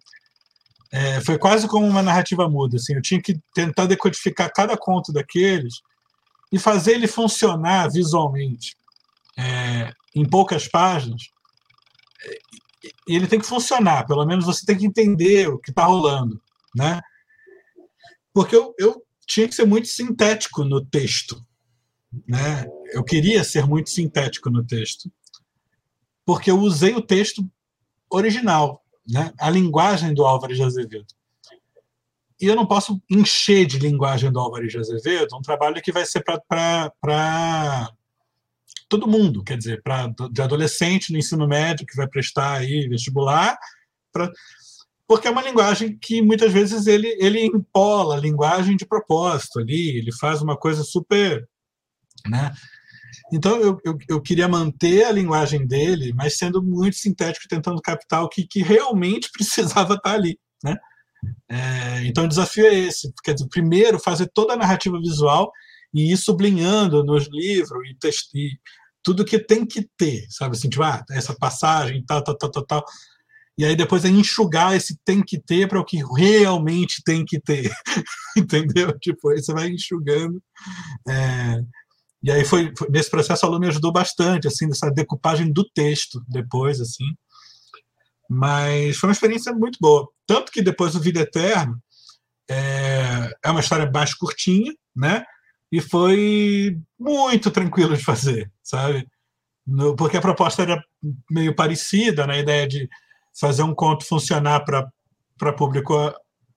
É, 0.92 1.22
foi 1.22 1.38
quase 1.38 1.68
como 1.68 1.86
uma 1.86 2.02
narrativa 2.02 2.50
muda, 2.50 2.78
assim, 2.78 2.96
eu 2.96 3.02
tinha 3.02 3.22
que 3.22 3.40
tentar 3.54 3.86
decodificar 3.86 4.52
cada 4.52 4.76
conto 4.76 5.14
daqueles 5.14 5.76
e 6.52 6.58
fazer 6.58 6.94
ele 6.94 7.08
funcionar 7.08 7.90
visualmente 7.92 8.76
é, 9.38 9.94
em 10.16 10.28
poucas 10.28 10.68
páginas, 10.68 11.30
ele 13.08 13.28
tem 13.28 13.40
que 13.40 13.46
funcionar, 13.46 14.06
pelo 14.06 14.26
menos 14.26 14.46
você 14.46 14.66
tem 14.66 14.78
que 14.78 14.86
entender 14.86 15.48
o 15.50 15.60
que 15.60 15.70
está 15.72 15.86
rolando, 15.86 16.42
né? 16.76 17.02
Porque 18.34 18.56
eu, 18.56 18.74
eu 18.80 19.04
tinha 19.28 19.48
que 19.48 19.56
ser 19.56 19.66
muito 19.66 19.88
sintético 19.88 20.64
no 20.64 20.84
texto, 20.84 21.44
né? 22.28 22.66
Eu 22.92 23.04
queria 23.04 23.44
ser 23.44 23.66
muito 23.66 23.90
sintético 23.90 24.50
no 24.50 24.66
texto, 24.66 25.12
porque 26.26 26.50
eu 26.50 26.60
usei 26.60 26.96
o 26.96 27.02
texto 27.02 27.48
original, 28.10 28.84
né? 29.08 29.34
A 29.40 29.50
linguagem 29.50 30.14
do 30.14 30.26
Álvares 30.26 30.58
de 30.58 30.64
Azevedo 30.64 31.19
e 32.40 32.48
eu 32.48 32.56
não 32.56 32.66
posso 32.66 33.02
encher 33.10 33.66
de 33.66 33.78
linguagem 33.78 34.32
do 34.32 34.40
Álvares 34.40 34.72
de 34.72 34.78
Azevedo 34.78 35.36
um 35.36 35.42
trabalho 35.42 35.82
que 35.82 35.92
vai 35.92 36.06
ser 36.06 36.24
para 36.24 37.92
todo 38.88 39.08
mundo, 39.08 39.44
quer 39.44 39.58
dizer, 39.58 39.82
para 39.84 40.08
de 40.32 40.42
adolescente 40.42 41.12
no 41.12 41.20
ensino 41.20 41.48
médio 41.48 41.86
que 41.86 41.96
vai 41.96 42.08
prestar 42.08 42.58
aí 42.58 42.88
vestibular, 42.88 43.58
pra, 44.12 44.32
porque 45.08 45.28
é 45.28 45.32
uma 45.32 45.42
linguagem 45.42 45.98
que 45.98 46.22
muitas 46.22 46.54
vezes 46.54 46.86
ele, 46.86 47.08
ele 47.20 47.44
empola 47.44 48.16
a 48.16 48.20
linguagem 48.20 48.78
de 48.78 48.86
propósito 48.86 49.60
ali, 49.60 49.98
ele 49.98 50.12
faz 50.12 50.40
uma 50.42 50.56
coisa 50.56 50.84
super. 50.84 51.48
Né? 52.28 52.54
Então 53.34 53.60
eu, 53.60 53.80
eu, 53.84 53.98
eu 54.08 54.22
queria 54.22 54.48
manter 54.48 55.06
a 55.06 55.12
linguagem 55.12 55.66
dele, 55.66 56.14
mas 56.14 56.38
sendo 56.38 56.62
muito 56.62 56.96
sintético, 56.96 57.48
tentando 57.48 57.82
captar 57.82 58.24
o 58.24 58.30
que, 58.30 58.46
que 58.46 58.62
realmente 58.62 59.32
precisava 59.34 59.96
estar 59.96 60.14
ali. 60.14 60.40
Né? 60.64 60.78
É, 61.50 62.06
então 62.06 62.26
o 62.26 62.28
desafio 62.28 62.66
é 62.66 62.74
esse, 62.74 63.12
quer 63.24 63.34
dizer, 63.34 63.48
primeiro 63.50 64.00
fazer 64.00 64.30
toda 64.34 64.54
a 64.54 64.58
narrativa 64.58 64.98
visual 65.00 65.52
e 65.94 66.14
ir 66.14 66.18
sublinhando 66.18 67.04
nos 67.04 67.28
livros 67.32 67.82
e, 68.34 68.58
tudo 69.02 69.26
que 69.26 69.40
tem 69.40 69.66
que 69.66 69.88
ter, 69.98 70.26
sabe 70.30 70.56
assim, 70.56 70.70
tipo, 70.70 70.84
ah, 70.84 71.04
essa 71.12 71.34
passagem, 71.34 72.04
tal, 72.06 72.22
tal, 72.22 72.38
tal, 72.38 72.52
tal, 72.52 72.66
tal. 72.66 72.86
E 73.58 73.66
aí 73.66 73.76
depois 73.76 74.06
é 74.06 74.10
enxugar 74.10 74.76
esse 74.76 74.98
tem 75.04 75.24
que 75.24 75.40
ter 75.40 75.68
para 75.68 75.80
o 75.80 75.86
que 75.86 76.02
realmente 76.18 77.02
tem 77.04 77.26
que 77.26 77.40
ter, 77.40 77.72
entendeu? 78.38 78.98
Tipo, 79.00 79.30
aí 79.30 79.42
você 79.42 79.54
vai 79.54 79.70
enxugando. 79.70 80.42
É, 81.08 81.62
e 82.22 82.32
aí 82.32 82.46
foi, 82.46 82.74
foi, 82.78 82.90
nesse 82.90 83.10
processo 83.10 83.46
a 83.46 83.50
Lu 83.50 83.60
me 83.60 83.68
ajudou 83.68 83.92
bastante, 83.92 84.48
assim, 84.48 84.68
nessa 84.68 84.90
decupagem 84.90 85.52
do 85.52 85.68
texto 85.74 86.22
depois, 86.28 86.80
assim. 86.80 87.06
Mas 88.30 88.98
foi 88.98 89.10
uma 89.10 89.14
experiência 89.14 89.52
muito 89.52 89.80
boa. 89.82 90.08
Tanto 90.28 90.52
que 90.52 90.62
depois 90.62 90.96
o 90.96 91.00
Vida 91.00 91.22
Eterno 91.22 91.82
é, 92.50 93.32
é 93.44 93.50
uma 93.50 93.60
história 93.60 93.90
mais 93.92 94.14
curtinha, 94.14 94.74
né? 94.96 95.24
E 95.72 95.82
foi 95.82 96.78
muito 97.00 97.50
tranquilo 97.52 97.96
de 97.98 98.04
fazer, 98.04 98.52
sabe? 98.64 99.08
No, 99.66 99.96
porque 99.96 100.18
a 100.18 100.22
proposta 100.22 100.64
era 100.64 100.84
meio 101.30 101.56
parecida 101.56 102.26
na 102.26 102.38
ideia 102.38 102.68
de 102.68 102.90
fazer 103.40 103.64
um 103.64 103.74
conto 103.74 104.06
funcionar 104.06 104.64
para 104.66 105.54
público 105.54 105.96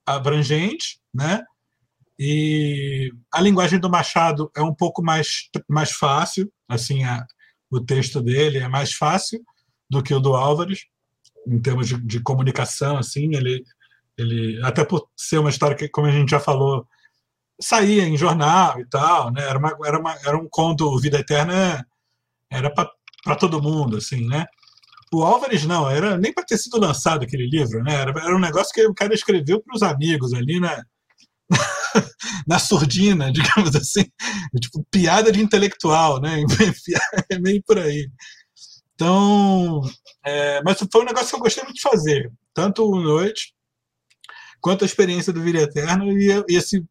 abrangente, 0.05 0.99
né? 1.13 1.41
E 2.17 3.11
a 3.31 3.41
linguagem 3.41 3.79
do 3.79 3.89
Machado 3.89 4.51
é 4.55 4.61
um 4.61 4.73
pouco 4.73 5.03
mais, 5.03 5.49
mais 5.67 5.91
fácil, 5.91 6.51
assim, 6.67 7.03
a, 7.03 7.25
o 7.71 7.79
texto 7.79 8.21
dele 8.21 8.59
é 8.59 8.67
mais 8.67 8.93
fácil 8.93 9.43
do 9.89 10.01
que 10.01 10.13
o 10.13 10.19
do 10.19 10.35
Álvares, 10.35 10.85
em 11.47 11.61
termos 11.61 11.87
de, 11.87 12.01
de 12.01 12.19
comunicação, 12.21 12.97
assim, 12.97 13.33
ele, 13.35 13.63
ele 14.17 14.59
até 14.63 14.83
por 14.83 15.07
ser 15.15 15.39
uma 15.39 15.49
história 15.49 15.75
que, 15.75 15.89
como 15.89 16.07
a 16.07 16.11
gente 16.11 16.29
já 16.29 16.39
falou, 16.39 16.87
saía 17.61 18.03
em 18.03 18.17
jornal 18.17 18.79
e 18.79 18.85
tal, 18.85 19.31
né? 19.31 19.43
Era, 19.47 19.59
uma, 19.59 19.77
era, 19.85 19.99
uma, 19.99 20.15
era 20.25 20.37
um 20.37 20.47
conto 20.49 20.99
Vida 20.99 21.19
Eterna, 21.19 21.85
era 22.49 22.69
para 22.71 23.35
todo 23.35 23.61
mundo, 23.61 23.97
assim, 23.97 24.27
né? 24.27 24.45
O 25.13 25.23
Álvares 25.23 25.63
não, 25.65 25.89
era 25.89 26.17
nem 26.17 26.33
para 26.33 26.43
ter 26.43 26.57
sido 26.57 26.79
lançado 26.79 27.23
aquele 27.23 27.47
livro, 27.47 27.83
né? 27.83 27.93
Era, 27.95 28.11
era 28.11 28.35
um 28.35 28.39
negócio 28.39 28.73
que 28.73 28.85
o 28.85 28.93
cara 28.93 29.13
escreveu 29.13 29.61
para 29.61 29.75
os 29.75 29.83
amigos 29.83 30.33
ali 30.33 30.59
na, 30.59 30.83
na 32.47 32.59
surdina, 32.59 33.31
digamos 33.31 33.75
assim, 33.75 34.05
tipo 34.59 34.85
piada 34.89 35.31
de 35.31 35.41
intelectual, 35.41 36.19
né? 36.19 36.41
É 37.29 37.39
meio 37.39 37.61
por 37.65 37.77
aí. 37.77 38.09
Então, 38.95 39.81
é, 40.25 40.61
mas 40.63 40.77
foi 40.91 41.01
um 41.01 41.05
negócio 41.05 41.29
que 41.29 41.35
eu 41.35 41.39
gostei 41.39 41.63
muito 41.63 41.75
de 41.75 41.81
fazer, 41.81 42.31
tanto 42.53 42.87
o 42.87 43.01
Noite 43.01 43.53
quanto 44.61 44.83
a 44.83 44.85
experiência 44.85 45.33
do 45.33 45.41
Vida 45.41 45.59
Eterno 45.59 46.09
e, 46.11 46.29
e 46.47 46.55
esse 46.55 46.85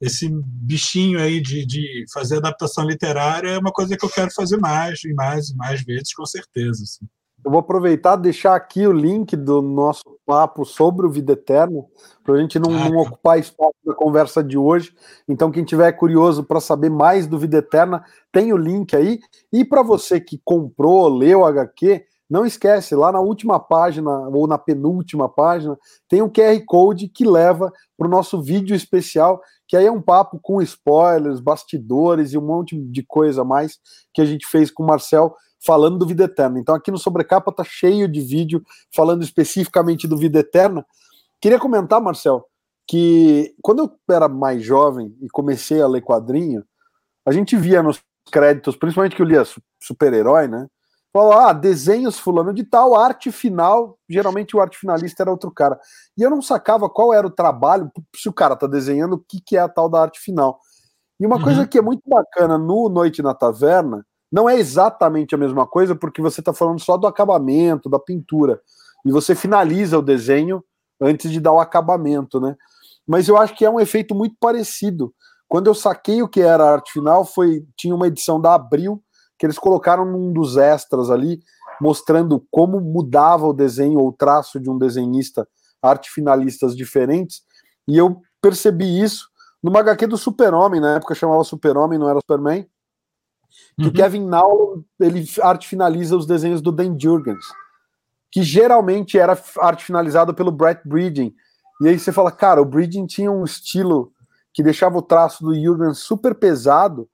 esse 0.00 0.28
bichinho 0.30 1.18
aí 1.18 1.40
de, 1.40 1.66
de 1.66 2.04
fazer 2.12 2.36
adaptação 2.36 2.84
literária 2.86 3.50
é 3.50 3.58
uma 3.58 3.72
coisa 3.72 3.96
que 3.96 4.04
eu 4.04 4.08
quero 4.08 4.30
fazer 4.32 4.56
mais 4.56 5.02
e 5.04 5.12
mais 5.12 5.48
e 5.50 5.56
mais 5.56 5.82
vezes, 5.82 6.14
com 6.14 6.24
certeza. 6.24 6.84
Assim. 6.84 7.04
Eu 7.44 7.50
vou 7.50 7.60
aproveitar 7.60 8.16
e 8.18 8.22
deixar 8.22 8.54
aqui 8.54 8.86
o 8.86 8.92
link 8.92 9.34
do 9.36 9.60
nosso 9.60 10.17
papo 10.28 10.66
sobre 10.66 11.06
o 11.06 11.10
Vida 11.10 11.32
Eterna, 11.32 11.82
para 12.22 12.34
a 12.34 12.38
gente 12.38 12.58
não, 12.58 12.70
ah, 12.70 12.90
não, 12.90 12.98
ocupar 12.98 13.38
espaço 13.38 13.72
da 13.82 13.94
conversa 13.94 14.44
de 14.44 14.58
hoje. 14.58 14.94
Então, 15.26 15.50
quem 15.50 15.64
tiver 15.64 15.90
curioso 15.92 16.44
para 16.44 16.60
saber 16.60 16.90
mais 16.90 17.26
do 17.26 17.38
Vida 17.38 17.56
Eterna, 17.56 18.04
tem 18.30 18.52
o 18.52 18.56
link 18.58 18.94
aí. 18.94 19.20
E 19.50 19.64
para 19.64 19.82
você 19.82 20.20
que 20.20 20.38
comprou, 20.44 21.08
leu 21.08 21.46
HQ, 21.46 22.04
não 22.28 22.44
esquece, 22.44 22.94
lá 22.94 23.10
na 23.10 23.20
última 23.20 23.58
página, 23.58 24.10
ou 24.28 24.46
na 24.46 24.58
penúltima 24.58 25.30
página, 25.30 25.78
tem 26.06 26.20
um 26.20 26.28
QR 26.28 26.62
Code 26.66 27.08
que 27.08 27.26
leva 27.26 27.72
para 27.96 28.06
o 28.06 28.10
nosso 28.10 28.42
vídeo 28.42 28.76
especial, 28.76 29.40
que 29.66 29.78
aí 29.78 29.86
é 29.86 29.90
um 29.90 30.02
papo 30.02 30.38
com 30.42 30.60
spoilers, 30.60 31.40
bastidores 31.40 32.34
e 32.34 32.38
um 32.38 32.42
monte 32.42 32.78
de 32.78 33.02
coisa 33.02 33.44
mais 33.44 33.78
que 34.12 34.20
a 34.20 34.26
gente 34.26 34.46
fez 34.46 34.70
com 34.70 34.82
o 34.82 34.86
Marcel 34.86 35.34
falando 35.64 35.98
do 35.98 36.06
Vida 36.06 36.24
Eterna. 36.24 36.58
Então 36.58 36.74
aqui 36.74 36.90
no 36.90 36.98
Sobrecapa 36.98 37.52
tá 37.52 37.64
cheio 37.64 38.08
de 38.08 38.20
vídeo 38.20 38.62
falando 38.94 39.22
especificamente 39.22 40.06
do 40.06 40.16
Vida 40.16 40.40
Eterna. 40.40 40.84
Queria 41.40 41.58
comentar, 41.58 42.00
Marcel, 42.00 42.44
que 42.86 43.54
quando 43.62 43.80
eu 43.80 44.14
era 44.14 44.28
mais 44.28 44.62
jovem 44.62 45.16
e 45.20 45.28
comecei 45.28 45.80
a 45.80 45.86
ler 45.86 46.02
quadrinho, 46.02 46.64
a 47.26 47.32
gente 47.32 47.56
via 47.56 47.82
nos 47.82 48.00
créditos, 48.30 48.76
principalmente 48.76 49.14
que 49.14 49.22
eu 49.22 49.26
lia 49.26 49.42
super-herói, 49.80 50.48
né? 50.48 50.66
Falou, 51.12 51.32
ah, 51.32 51.52
desenhos 51.52 52.18
fulano 52.18 52.52
de 52.52 52.64
tal, 52.64 52.94
arte 52.94 53.32
final, 53.32 53.98
geralmente 54.08 54.54
o 54.54 54.60
arte 54.60 54.78
finalista 54.78 55.22
era 55.22 55.30
outro 55.30 55.50
cara. 55.50 55.78
E 56.16 56.22
eu 56.22 56.30
não 56.30 56.42
sacava 56.42 56.88
qual 56.88 57.14
era 57.14 57.26
o 57.26 57.30
trabalho, 57.30 57.90
se 58.14 58.28
o 58.28 58.32
cara 58.32 58.54
tá 58.54 58.66
desenhando, 58.66 59.14
o 59.14 59.18
que, 59.18 59.40
que 59.40 59.56
é 59.56 59.60
a 59.60 59.68
tal 59.68 59.88
da 59.88 60.02
arte 60.02 60.20
final. 60.20 60.60
E 61.18 61.26
uma 61.26 61.36
uhum. 61.36 61.42
coisa 61.42 61.66
que 61.66 61.78
é 61.78 61.82
muito 61.82 62.02
bacana 62.06 62.58
no 62.58 62.88
Noite 62.88 63.22
na 63.22 63.34
Taverna 63.34 64.06
não 64.30 64.48
é 64.48 64.56
exatamente 64.56 65.34
a 65.34 65.38
mesma 65.38 65.66
coisa, 65.66 65.94
porque 65.94 66.20
você 66.20 66.40
está 66.40 66.52
falando 66.52 66.80
só 66.80 66.96
do 66.96 67.06
acabamento, 67.06 67.88
da 67.88 67.98
pintura. 67.98 68.60
E 69.04 69.10
você 69.10 69.34
finaliza 69.34 69.98
o 69.98 70.02
desenho 70.02 70.62
antes 71.00 71.30
de 71.30 71.40
dar 71.40 71.52
o 71.52 71.60
acabamento, 71.60 72.40
né? 72.40 72.54
Mas 73.06 73.26
eu 73.26 73.38
acho 73.38 73.56
que 73.56 73.64
é 73.64 73.70
um 73.70 73.80
efeito 73.80 74.14
muito 74.14 74.36
parecido. 74.38 75.14
Quando 75.48 75.68
eu 75.68 75.74
saquei 75.74 76.22
o 76.22 76.28
que 76.28 76.42
era 76.42 76.64
a 76.64 76.72
arte 76.72 76.92
final, 76.92 77.24
foi 77.24 77.64
tinha 77.76 77.94
uma 77.94 78.06
edição 78.06 78.40
da 78.40 78.54
Abril 78.54 79.02
que 79.38 79.46
eles 79.46 79.58
colocaram 79.58 80.04
num 80.04 80.32
dos 80.32 80.56
extras 80.56 81.10
ali, 81.10 81.40
mostrando 81.80 82.44
como 82.50 82.80
mudava 82.80 83.46
o 83.46 83.52
desenho 83.52 84.00
ou 84.00 84.08
o 84.08 84.12
traço 84.12 84.60
de 84.60 84.68
um 84.68 84.76
desenhista, 84.76 85.48
arte 85.80 86.10
finalistas 86.10 86.76
diferentes. 86.76 87.42
E 87.86 87.96
eu 87.96 88.20
percebi 88.42 89.00
isso 89.00 89.28
numa 89.62 89.80
HQ 89.80 90.06
do 90.08 90.18
Super-Homem, 90.18 90.80
na 90.80 90.96
época 90.96 91.14
chamava 91.14 91.42
Super-Homem, 91.44 91.98
não 91.98 92.10
era 92.10 92.18
Superman 92.20 92.68
que 93.76 93.84
uhum. 93.84 93.88
o 93.88 93.92
Kevin 93.92 94.26
Nowlan 94.26 94.84
ele 95.00 95.24
arte 95.42 95.68
finaliza 95.68 96.16
os 96.16 96.26
desenhos 96.26 96.60
do 96.60 96.72
Dan 96.72 96.98
Jurgens, 96.98 97.44
que 98.30 98.42
geralmente 98.42 99.18
era 99.18 99.40
arte 99.60 99.84
finalizada 99.84 100.34
pelo 100.34 100.52
Brett 100.52 100.86
Bridgen. 100.86 101.34
E 101.80 101.88
aí 101.88 101.98
você 101.98 102.12
fala, 102.12 102.30
cara, 102.30 102.60
o 102.60 102.64
Bridgen 102.64 103.06
tinha 103.06 103.30
um 103.30 103.44
estilo 103.44 104.12
que 104.52 104.62
deixava 104.62 104.98
o 104.98 105.02
traço 105.02 105.44
do 105.44 105.54
Jurgens 105.54 105.98
super 105.98 106.34
pesado 106.34 107.08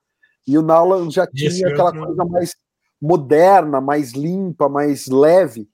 e 0.47 0.57
o 0.59 0.63
Nowlan 0.63 1.11
já 1.11 1.27
tinha 1.27 1.49
Isso, 1.49 1.67
aquela 1.67 1.93
coisa 1.93 2.25
mais 2.25 2.57
moderna, 3.01 3.81
mais 3.81 4.13
limpa, 4.13 4.69
mais 4.69 5.07
leve. 5.07 5.69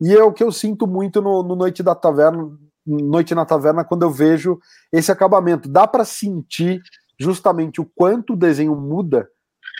E 0.00 0.14
é 0.14 0.22
o 0.22 0.32
que 0.32 0.42
eu 0.42 0.52
sinto 0.52 0.86
muito 0.86 1.22
no, 1.22 1.42
no 1.42 1.56
Noite 1.56 1.82
da 1.82 1.94
Taverna, 1.94 2.50
Noite 2.84 3.34
na 3.34 3.44
Taverna, 3.44 3.84
quando 3.84 4.02
eu 4.02 4.10
vejo 4.10 4.58
esse 4.92 5.10
acabamento. 5.10 5.68
Dá 5.68 5.86
para 5.86 6.04
sentir 6.04 6.80
justamente 7.18 7.80
o 7.80 7.86
quanto 7.94 8.34
o 8.34 8.36
desenho 8.36 8.76
muda 8.76 9.28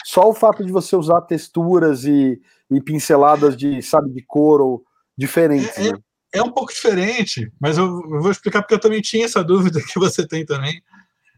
só 0.07 0.31
o 0.31 0.33
fato 0.33 0.65
de 0.65 0.71
você 0.71 0.95
usar 0.95 1.21
texturas 1.23 2.05
e, 2.05 2.41
e 2.71 2.81
pinceladas 2.81 3.57
de, 3.57 3.83
sabe, 3.83 4.13
de 4.13 4.23
couro 4.23 4.85
diferentes. 5.19 5.77
É, 5.77 5.93
né? 5.93 5.99
é, 6.33 6.41
um 6.41 6.53
pouco 6.53 6.73
diferente, 6.73 7.53
mas 7.61 7.77
eu, 7.77 7.87
eu, 7.87 8.23
vou 8.23 8.31
explicar 8.31 8.63
porque 8.63 8.75
eu 8.75 8.79
também 8.79 9.03
tinha 9.03 9.25
essa 9.25 9.43
dúvida 9.43 9.81
que 9.93 9.99
você 9.99 10.25
tem 10.25 10.47
também. 10.47 10.81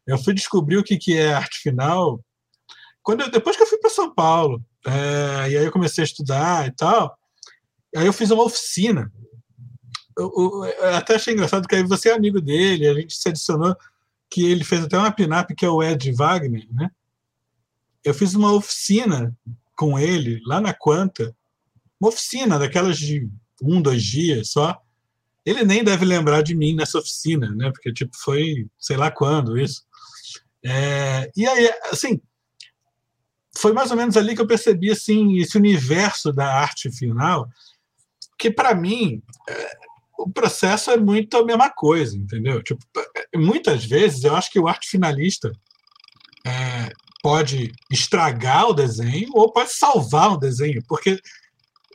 Eu 0.06 0.18
fui 0.18 0.34
descobrir 0.34 0.76
o 0.76 0.84
que, 0.84 0.98
que 0.98 1.16
é 1.16 1.32
arte 1.32 1.60
final 1.60 2.22
quando 3.02 3.22
eu, 3.22 3.30
depois 3.30 3.56
que 3.56 3.62
eu 3.62 3.66
fui 3.66 3.78
para 3.78 3.88
São 3.88 4.14
Paulo. 4.14 4.62
É, 4.86 5.50
e 5.50 5.56
aí 5.56 5.64
eu 5.64 5.72
comecei 5.72 6.02
a 6.02 6.04
estudar 6.04 6.68
e 6.68 6.70
tal. 6.72 7.16
Aí 7.96 8.04
eu 8.04 8.12
fiz 8.12 8.30
uma 8.30 8.44
oficina. 8.44 9.10
Eu, 10.14 10.30
eu, 10.36 10.64
eu 10.66 10.94
até 10.94 11.14
achei 11.14 11.32
engraçado 11.32 11.66
que 11.66 11.74
aí 11.74 11.82
você 11.84 12.10
é 12.10 12.14
amigo 12.14 12.38
dele, 12.38 12.86
a 12.86 12.92
gente 12.92 13.14
se 13.14 13.30
adicionou 13.30 13.74
que 14.28 14.44
ele 14.44 14.62
fez 14.62 14.84
até 14.84 14.98
uma 14.98 15.10
pinap 15.10 15.48
que 15.56 15.64
é 15.64 15.70
o 15.70 15.82
Ed 15.82 16.12
Wagner, 16.12 16.66
né? 16.70 16.90
Eu 18.08 18.14
fiz 18.14 18.34
uma 18.34 18.52
oficina 18.52 19.36
com 19.76 19.98
ele 19.98 20.40
lá 20.46 20.60
na 20.60 20.72
Quanta, 20.72 21.34
uma 22.00 22.08
oficina 22.08 22.58
daquelas 22.58 22.98
de 22.98 23.28
um, 23.62 23.82
dois 23.82 24.02
dias 24.02 24.50
só. 24.50 24.80
Ele 25.44 25.64
nem 25.64 25.84
deve 25.84 26.04
lembrar 26.04 26.42
de 26.42 26.54
mim 26.54 26.74
nessa 26.74 26.98
oficina, 26.98 27.50
né? 27.50 27.70
Porque 27.70 27.92
tipo 27.92 28.16
foi 28.16 28.66
sei 28.78 28.96
lá 28.96 29.10
quando 29.10 29.58
isso. 29.58 29.82
É, 30.64 31.30
e 31.36 31.46
aí, 31.46 31.70
assim, 31.90 32.20
foi 33.56 33.72
mais 33.72 33.90
ou 33.90 33.96
menos 33.96 34.16
ali 34.16 34.34
que 34.34 34.40
eu 34.40 34.46
percebi 34.46 34.90
assim 34.90 35.38
esse 35.38 35.56
universo 35.56 36.32
da 36.32 36.54
arte 36.54 36.90
final, 36.90 37.48
que 38.38 38.50
para 38.50 38.74
mim 38.74 39.22
é, 39.48 39.70
o 40.18 40.30
processo 40.30 40.90
é 40.90 40.96
muito 40.96 41.36
a 41.36 41.44
mesma 41.44 41.70
coisa, 41.70 42.16
entendeu? 42.16 42.62
Tipo, 42.62 42.84
muitas 43.36 43.84
vezes 43.84 44.24
eu 44.24 44.34
acho 44.34 44.50
que 44.50 44.58
o 44.58 44.66
arte 44.66 44.88
finalista 44.88 45.52
é, 46.46 46.90
pode 47.22 47.72
estragar 47.90 48.68
o 48.68 48.74
desenho 48.74 49.28
ou 49.34 49.52
pode 49.52 49.72
salvar 49.72 50.32
o 50.32 50.38
desenho, 50.38 50.82
porque, 50.88 51.20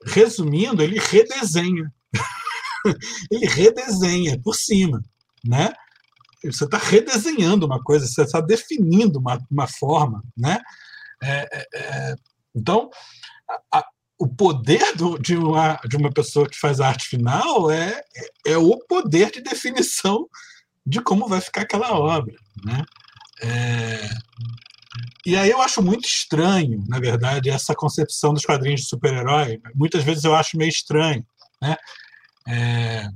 resumindo, 0.06 0.82
ele 0.82 1.00
redesenha. 1.00 1.92
ele 3.32 3.46
redesenha 3.46 4.40
por 4.42 4.56
cima, 4.56 5.02
né? 5.44 5.74
Você 6.44 6.66
está 6.66 6.78
redesenhando 6.78 7.66
uma 7.66 7.82
coisa, 7.82 8.06
você 8.06 8.24
está 8.24 8.42
definindo 8.42 9.20
uma, 9.20 9.40
uma 9.50 9.68
forma, 9.68 10.22
né? 10.38 10.60
É, 11.22 11.48
é, 11.52 11.68
é 11.74 12.16
então, 12.54 12.90
a, 13.50 13.80
a, 13.80 13.86
o 14.20 14.28
poder 14.28 14.96
do, 14.96 15.18
de, 15.18 15.36
uma, 15.36 15.80
de 15.88 15.98
uma 15.98 16.12
pessoa 16.12 16.48
que 16.48 16.60
faz 16.60 16.80
arte 16.80 17.08
final 17.08 17.72
é, 17.72 18.02
é 18.46 18.58
o 18.58 18.78
poder 18.88 19.32
de 19.32 19.42
definição 19.42 20.28
de 20.86 21.02
como 21.02 21.28
vai 21.28 21.40
ficar 21.40 21.62
aquela 21.62 21.94
obra, 21.94 22.36
né? 22.64 22.84
É, 23.42 24.10
e 25.26 25.36
aí 25.36 25.50
eu 25.50 25.62
acho 25.62 25.82
muito 25.82 26.06
estranho, 26.06 26.84
na 26.88 27.00
verdade, 27.00 27.50
essa 27.50 27.74
concepção 27.74 28.34
dos 28.34 28.46
quadrinhos 28.46 28.82
de 28.82 28.88
super-herói. 28.88 29.60
Muitas 29.74 30.04
vezes 30.04 30.24
eu 30.24 30.36
acho 30.36 30.58
meio 30.58 30.70
estranho. 30.70 31.26
Né? 31.62 31.76
É, 32.48 33.08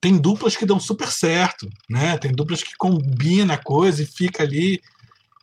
tem 0.00 0.16
duplas 0.18 0.56
que 0.56 0.66
dão 0.66 0.78
super 0.78 1.08
certo, 1.08 1.68
né? 1.88 2.16
tem 2.18 2.32
duplas 2.32 2.62
que 2.62 2.76
combinam 2.76 3.54
a 3.54 3.58
coisa 3.58 4.02
e 4.02 4.06
fica 4.06 4.42
ali. 4.42 4.80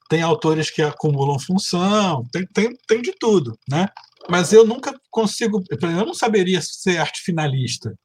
Tem 0.10 0.22
autores 0.22 0.70
que 0.70 0.82
acumulam 0.82 1.40
função, 1.40 2.26
tem, 2.32 2.46
tem, 2.48 2.76
tem 2.88 3.02
de 3.02 3.14
tudo. 3.14 3.58
Né? 3.70 3.88
Mas 4.30 4.52
eu 4.52 4.66
nunca 4.66 5.00
consigo. 5.10 5.64
Eu 5.70 6.06
não 6.06 6.14
saberia 6.14 6.62
ser 6.62 6.98
arte 6.98 7.22
finalista. 7.22 7.98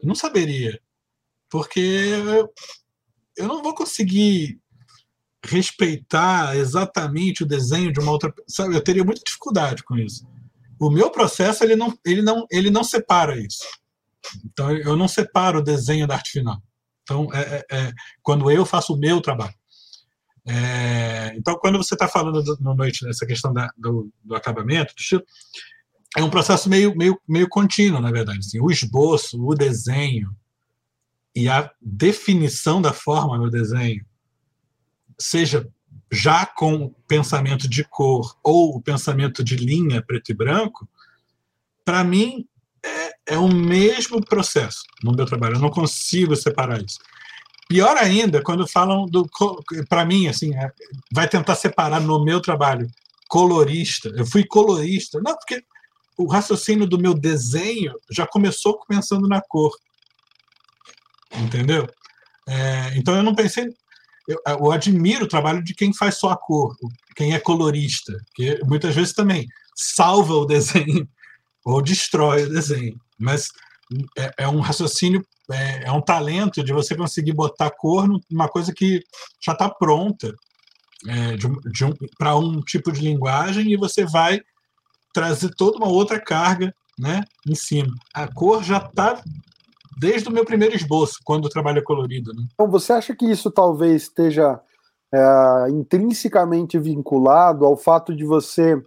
Eu 0.00 0.08
não 0.08 0.14
saberia. 0.14 0.80
Porque 1.50 1.80
eu, 1.80 2.52
eu 3.36 3.48
não 3.48 3.62
vou 3.62 3.74
conseguir 3.74 4.58
respeitar 5.46 6.56
exatamente 6.56 7.42
o 7.42 7.46
desenho 7.46 7.92
de 7.92 8.00
uma 8.00 8.12
outra 8.12 8.32
sabe 8.48 8.74
eu 8.74 8.82
teria 8.82 9.04
muita 9.04 9.22
dificuldade 9.24 9.82
com 9.82 9.96
isso. 9.96 10.26
O 10.78 10.90
meu 10.90 11.10
processo 11.10 11.64
ele 11.64 11.76
não 11.76 11.96
ele 12.04 12.22
não 12.22 12.46
ele 12.50 12.70
não 12.70 12.84
separa 12.84 13.38
isso. 13.38 13.64
Então 14.44 14.70
eu 14.70 14.96
não 14.96 15.08
separo 15.08 15.60
o 15.60 15.62
desenho 15.62 16.06
da 16.06 16.14
arte 16.14 16.32
final. 16.32 16.60
Então 17.02 17.28
é, 17.32 17.64
é, 17.70 17.76
é 17.76 17.92
quando 18.22 18.50
eu 18.50 18.66
faço 18.66 18.94
o 18.94 18.98
meu 18.98 19.20
trabalho. 19.20 19.54
É, 20.48 21.34
então, 21.36 21.58
quando 21.58 21.76
você 21.76 21.94
está 21.94 22.06
falando 22.06 22.40
do, 22.40 22.56
no 22.60 22.72
noite 22.72 23.04
nessa 23.04 23.26
questão 23.26 23.52
da, 23.52 23.68
do, 23.76 24.08
do, 24.22 24.36
acabamento, 24.36 24.94
do 24.94 25.00
estilo, 25.00 25.24
é 26.16 26.22
um 26.22 26.30
processo 26.30 26.70
meio, 26.70 26.96
meio, 26.96 27.20
meio 27.28 27.48
contínuo, 27.48 28.00
na 28.00 28.12
verdade. 28.12 28.38
Assim, 28.38 28.60
o 28.60 28.70
esboço, 28.70 29.44
o 29.44 29.54
desenho 29.54 30.30
e 31.34 31.48
a 31.48 31.70
definição 31.82 32.80
da 32.80 32.92
forma 32.92 33.36
no 33.36 33.50
desenho, 33.50 34.06
seja 35.18 35.68
já 36.10 36.46
com 36.46 36.94
pensamento 37.08 37.68
de 37.68 37.84
cor 37.84 38.36
ou 38.42 38.76
o 38.76 38.80
pensamento 38.80 39.42
de 39.42 39.56
linha 39.56 40.02
preto 40.02 40.30
e 40.30 40.34
branco, 40.34 40.88
para 41.84 42.04
mim 42.04 42.46
é, 42.84 43.34
é 43.34 43.38
o 43.38 43.48
mesmo 43.48 44.24
processo 44.24 44.82
no 45.02 45.12
meu 45.12 45.26
trabalho. 45.26 45.56
Eu 45.56 45.60
não 45.60 45.70
consigo 45.70 46.36
separar 46.36 46.82
isso. 46.82 46.98
Pior 47.68 47.96
ainda, 47.96 48.42
quando 48.42 48.66
falam 48.66 49.06
do. 49.06 49.28
Para 49.88 50.04
mim, 50.04 50.28
assim, 50.28 50.54
é, 50.54 50.70
vai 51.12 51.28
tentar 51.28 51.56
separar 51.56 52.00
no 52.00 52.24
meu 52.24 52.40
trabalho 52.40 52.86
colorista. 53.28 54.08
Eu 54.10 54.24
fui 54.24 54.44
colorista. 54.44 55.20
Não, 55.20 55.34
porque 55.34 55.64
o 56.16 56.26
raciocínio 56.26 56.86
do 56.86 56.98
meu 56.98 57.12
desenho 57.12 57.92
já 58.10 58.26
começou 58.26 58.78
pensando 58.86 59.26
na 59.26 59.40
cor. 59.40 59.76
Entendeu? 61.36 61.88
É, 62.48 62.96
então 62.96 63.16
eu 63.16 63.22
não 63.22 63.34
pensei. 63.34 63.66
Eu, 64.28 64.40
eu, 64.46 64.72
admiro 64.72 65.24
o 65.24 65.28
trabalho 65.28 65.62
de 65.62 65.74
quem 65.74 65.92
faz 65.92 66.16
só 66.16 66.30
a 66.30 66.36
cor, 66.36 66.74
quem 67.14 67.34
é 67.34 67.38
colorista, 67.38 68.12
que 68.34 68.58
muitas 68.64 68.94
vezes 68.94 69.12
também 69.12 69.46
salva 69.74 70.34
o 70.34 70.44
desenho 70.44 71.08
ou 71.64 71.82
destrói 71.82 72.44
o 72.44 72.50
desenho. 72.50 72.98
Mas 73.18 73.48
é, 74.18 74.32
é 74.38 74.48
um 74.48 74.60
raciocínio 74.60 75.24
é, 75.50 75.84
é, 75.84 75.92
um 75.92 76.00
talento 76.00 76.64
de 76.64 76.72
você 76.72 76.96
conseguir 76.96 77.32
botar 77.32 77.70
cor 77.70 78.08
numa 78.28 78.48
coisa 78.48 78.72
que 78.74 79.00
já 79.40 79.52
está 79.52 79.68
pronta 79.68 80.34
é, 81.06 81.86
um, 81.86 81.92
para 82.18 82.36
um 82.36 82.60
tipo 82.62 82.90
de 82.90 83.00
linguagem 83.00 83.70
e 83.70 83.76
você 83.76 84.04
vai 84.04 84.40
trazer 85.12 85.54
toda 85.54 85.78
uma 85.78 85.88
outra 85.88 86.20
carga 86.20 86.74
né, 86.98 87.22
em 87.46 87.54
cima. 87.54 87.94
A 88.12 88.26
cor 88.26 88.64
já 88.64 88.78
está 88.78 89.22
desde 89.96 90.28
o 90.28 90.32
meu 90.32 90.44
primeiro 90.44 90.74
esboço, 90.74 91.20
quando 91.24 91.46
o 91.46 91.50
trabalho 91.50 91.78
é 91.78 91.82
colorido. 91.82 92.32
Né? 92.34 92.44
Então, 92.52 92.70
você 92.70 92.92
acha 92.92 93.14
que 93.14 93.24
isso 93.30 93.50
talvez 93.50 94.02
esteja 94.02 94.60
é, 95.12 95.70
intrinsecamente 95.70 96.78
vinculado 96.78 97.64
ao 97.64 97.76
fato 97.76 98.14
de 98.14 98.24
você 98.24 98.80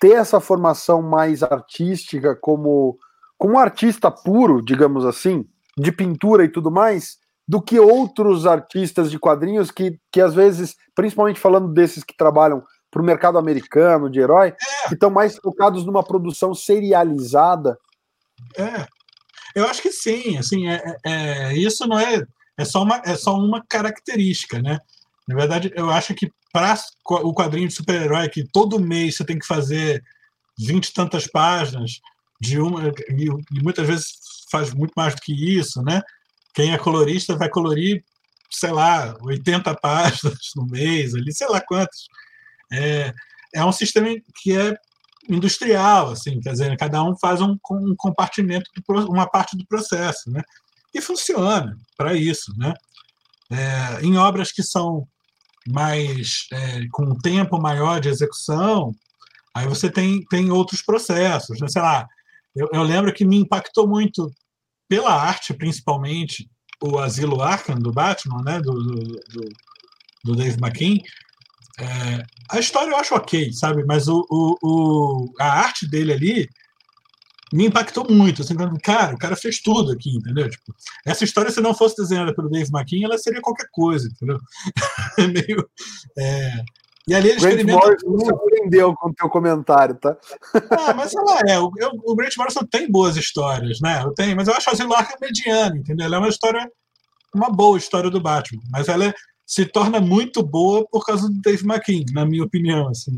ter 0.00 0.12
essa 0.12 0.40
formação 0.40 1.00
mais 1.00 1.42
artística 1.42 2.36
como, 2.36 2.98
como 3.38 3.54
um 3.54 3.58
artista 3.58 4.10
puro, 4.10 4.62
digamos 4.62 5.04
assim? 5.04 5.46
de 5.76 5.92
pintura 5.92 6.44
e 6.44 6.48
tudo 6.48 6.70
mais 6.70 7.18
do 7.46 7.60
que 7.60 7.78
outros 7.78 8.46
artistas 8.46 9.10
de 9.10 9.18
quadrinhos 9.18 9.70
que, 9.70 9.98
que 10.10 10.20
às 10.20 10.34
vezes, 10.34 10.76
principalmente 10.94 11.38
falando 11.38 11.72
desses 11.72 12.02
que 12.02 12.16
trabalham 12.16 12.62
para 12.90 13.02
o 13.02 13.04
mercado 13.04 13.36
americano 13.36 14.08
de 14.08 14.20
herói, 14.20 14.48
é. 14.48 14.88
que 14.88 14.94
estão 14.94 15.10
mais 15.10 15.36
focados 15.36 15.84
numa 15.84 16.02
produção 16.02 16.54
serializada. 16.54 17.76
É, 18.56 18.86
eu 19.54 19.66
acho 19.68 19.82
que 19.82 19.92
sim, 19.92 20.36
assim, 20.36 20.68
é, 20.68 20.82
é, 21.04 21.12
é, 21.12 21.56
isso 21.56 21.86
não 21.86 21.98
é 21.98 22.22
é 22.56 22.64
só 22.64 22.82
uma 22.82 23.02
é 23.04 23.16
só 23.16 23.36
uma 23.36 23.64
característica, 23.66 24.60
né? 24.60 24.78
Na 25.26 25.34
verdade, 25.34 25.72
eu 25.74 25.90
acho 25.90 26.14
que 26.14 26.30
para 26.52 26.76
o 27.04 27.34
quadrinho 27.34 27.68
de 27.68 27.74
super-herói 27.74 28.28
que 28.28 28.44
todo 28.44 28.80
mês 28.80 29.16
você 29.16 29.24
tem 29.24 29.38
que 29.38 29.46
fazer 29.46 30.02
vinte 30.58 30.86
e 30.86 30.94
tantas 30.94 31.26
páginas 31.26 32.00
de 32.40 32.60
uma 32.60 32.92
e, 33.08 33.24
e 33.24 33.62
muitas 33.62 33.86
vezes 33.86 34.06
faz 34.50 34.72
muito 34.72 34.92
mais 34.96 35.14
do 35.14 35.20
que 35.20 35.32
isso, 35.32 35.82
né? 35.82 36.00
Quem 36.54 36.72
é 36.72 36.78
colorista 36.78 37.36
vai 37.36 37.48
colorir, 37.48 38.04
sei 38.50 38.70
lá, 38.70 39.16
80 39.20 39.74
páginas 39.82 40.38
no 40.54 40.66
mês, 40.66 41.14
ali, 41.14 41.32
sei 41.32 41.48
lá 41.48 41.60
quantos. 41.60 42.06
É, 42.72 43.12
é 43.52 43.64
um 43.64 43.72
sistema 43.72 44.08
que 44.40 44.56
é 44.56 44.76
industrial, 45.28 46.10
assim, 46.10 46.40
quer 46.40 46.52
dizer, 46.52 46.76
cada 46.76 47.02
um 47.02 47.16
faz 47.16 47.40
um, 47.40 47.56
um 47.70 47.94
compartimento, 47.96 48.70
do, 48.74 49.10
uma 49.10 49.26
parte 49.28 49.56
do 49.56 49.66
processo, 49.66 50.30
né? 50.30 50.42
E 50.94 51.00
funciona 51.00 51.76
para 51.96 52.14
isso, 52.14 52.52
né? 52.56 52.74
É, 53.50 54.04
em 54.04 54.16
obras 54.16 54.52
que 54.52 54.62
são 54.62 55.06
mais 55.66 56.46
é, 56.52 56.86
com 56.92 57.04
um 57.04 57.18
tempo 57.18 57.60
maior 57.60 58.00
de 58.00 58.08
execução, 58.08 58.94
aí 59.54 59.66
você 59.66 59.90
tem, 59.90 60.24
tem 60.26 60.50
outros 60.50 60.82
processos, 60.82 61.58
né? 61.60 61.68
sei 61.68 61.82
lá. 61.82 62.06
Eu, 62.54 62.68
eu 62.72 62.82
lembro 62.82 63.12
que 63.12 63.24
me 63.24 63.36
impactou 63.36 63.88
muito 63.88 64.30
pela 64.88 65.12
arte, 65.12 65.54
principalmente, 65.54 66.48
o 66.80 66.98
Asilo 66.98 67.42
Arkham 67.42 67.76
do 67.76 67.90
Batman, 67.90 68.42
né, 68.44 68.60
do, 68.60 68.72
do, 68.72 68.94
do, 68.94 69.48
do 70.24 70.36
Dave 70.36 70.58
McKean, 70.60 70.98
é, 71.80 72.22
a 72.50 72.58
história 72.58 72.90
eu 72.90 72.96
acho 72.96 73.14
ok, 73.14 73.52
sabe? 73.52 73.84
Mas 73.84 74.08
o, 74.08 74.24
o, 74.30 74.56
o, 74.62 75.32
a 75.40 75.60
arte 75.60 75.88
dele 75.88 76.12
ali 76.12 76.48
me 77.52 77.66
impactou 77.66 78.06
muito. 78.08 78.42
Assim, 78.42 78.54
cara, 78.82 79.14
o 79.14 79.18
cara 79.18 79.36
fez 79.36 79.60
tudo 79.60 79.92
aqui, 79.92 80.16
entendeu? 80.16 80.48
Tipo, 80.48 80.74
essa 81.06 81.24
história, 81.24 81.50
se 81.50 81.60
não 81.60 81.74
fosse 81.74 81.96
desenhada 81.96 82.34
pelo 82.34 82.50
Dave 82.50 82.70
McKean, 82.72 83.04
ela 83.04 83.18
seria 83.18 83.40
qualquer 83.40 83.68
coisa, 83.72 84.08
entendeu? 84.08 84.38
é 85.18 85.26
meio. 85.26 85.68
É, 86.18 86.64
e 87.06 87.14
ali 87.14 87.28
ele 87.28 87.36
experimenta. 87.36 87.78
Morrison 87.78 88.10
não 88.10 88.26
surpreendeu 88.26 88.94
com 88.94 89.10
o 89.10 89.14
teu 89.14 89.28
comentário, 89.28 89.94
tá? 89.96 90.16
Ah, 90.70 90.94
mas 90.94 91.10
sei 91.10 91.22
lá, 91.22 91.40
é, 91.46 91.58
o, 91.58 91.70
o 92.04 92.16
Grant 92.16 92.36
Morrison 92.36 92.64
tem 92.64 92.90
boas 92.90 93.16
histórias, 93.16 93.78
né? 93.80 94.02
Eu 94.02 94.12
tenho, 94.14 94.34
mas 94.34 94.48
eu 94.48 94.54
acho 94.54 94.70
a 94.70 94.72
Asilo 94.72 94.94
Arkham 94.94 95.18
mediano, 95.20 95.76
entendeu? 95.76 96.06
Ela 96.06 96.16
é 96.16 96.18
uma 96.18 96.28
história, 96.28 96.66
uma 97.34 97.50
boa 97.50 97.76
história 97.76 98.10
do 98.10 98.20
Batman, 98.20 98.62
mas 98.70 98.88
ela 98.88 99.06
é, 99.06 99.14
se 99.46 99.66
torna 99.66 100.00
muito 100.00 100.42
boa 100.42 100.86
por 100.88 101.04
causa 101.04 101.28
do 101.28 101.40
Dave 101.40 101.64
McKean, 101.64 102.04
na 102.12 102.24
minha 102.24 102.44
opinião, 102.44 102.88
assim. 102.88 103.12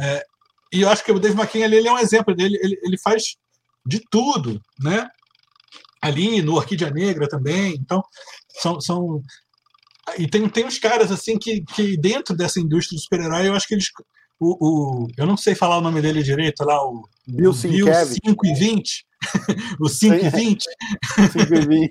É, 0.00 0.24
e 0.72 0.82
eu 0.82 0.88
acho 0.88 1.04
que 1.04 1.12
o 1.12 1.18
Dave 1.18 1.38
McKean 1.38 1.64
ali, 1.64 1.76
ele 1.76 1.88
é 1.88 1.92
um 1.92 1.98
exemplo 1.98 2.34
dele, 2.34 2.58
ele, 2.62 2.78
ele 2.82 2.98
faz 2.98 3.36
de 3.86 4.00
tudo, 4.10 4.60
né? 4.78 5.08
Ali 6.02 6.40
no 6.40 6.54
Orquídea 6.54 6.90
Negra 6.90 7.28
também, 7.28 7.74
então 7.74 8.02
são, 8.60 8.80
são 8.80 9.22
e 10.18 10.26
tem, 10.28 10.48
tem 10.48 10.66
uns 10.66 10.78
caras 10.78 11.10
assim 11.10 11.38
que, 11.38 11.62
que 11.62 11.96
dentro 11.96 12.34
dessa 12.34 12.60
indústria 12.60 12.96
do 12.96 13.02
super-herói, 13.02 13.48
eu 13.48 13.54
acho 13.54 13.66
que 13.66 13.74
eles. 13.74 13.86
O, 14.38 15.04
o, 15.04 15.08
eu 15.18 15.26
não 15.26 15.36
sei 15.36 15.54
falar 15.54 15.76
o 15.76 15.82
nome 15.82 16.00
dele 16.00 16.22
direito 16.22 16.64
lá, 16.64 16.82
o 16.82 17.06
Bill, 17.26 17.52
Bill 17.52 17.84
5 18.06 18.46
e 18.46 18.54
20. 18.54 19.06
o 19.78 19.88
5 19.88 20.14
e 20.14 20.30
20. 20.30 20.64
5 21.32 21.54
e 21.54 21.66
20. 21.66 21.90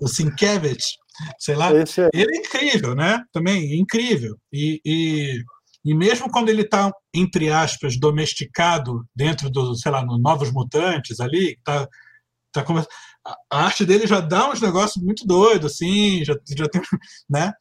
o 0.00 0.08
Sienkiewicz, 0.08 0.96
sei 1.38 1.54
lá. 1.54 1.70
É. 1.70 1.84
Ele 2.12 2.36
é 2.36 2.40
incrível, 2.40 2.94
né? 2.94 3.22
Também 3.32 3.78
incrível. 3.78 4.36
E, 4.52 4.80
e, 4.84 5.42
e 5.84 5.94
mesmo 5.94 6.30
quando 6.30 6.48
ele 6.48 6.62
está, 6.62 6.92
entre 7.14 7.50
aspas, 7.50 7.98
domesticado 7.98 9.06
dentro 9.14 9.50
do, 9.50 9.74
sei 9.74 9.90
lá, 9.90 10.04
no 10.04 10.18
Novos 10.18 10.52
Mutantes 10.52 11.20
ali, 11.20 11.58
tá, 11.64 11.86
tá 12.52 12.64
a 13.50 13.64
arte 13.64 13.84
dele 13.84 14.06
já 14.06 14.20
dá 14.20 14.50
uns 14.50 14.60
negócios 14.60 15.02
muito 15.02 15.26
doidos, 15.26 15.72
assim, 15.72 16.24
já, 16.24 16.34
já 16.56 16.68
tem, 16.68 16.80
né? 17.28 17.52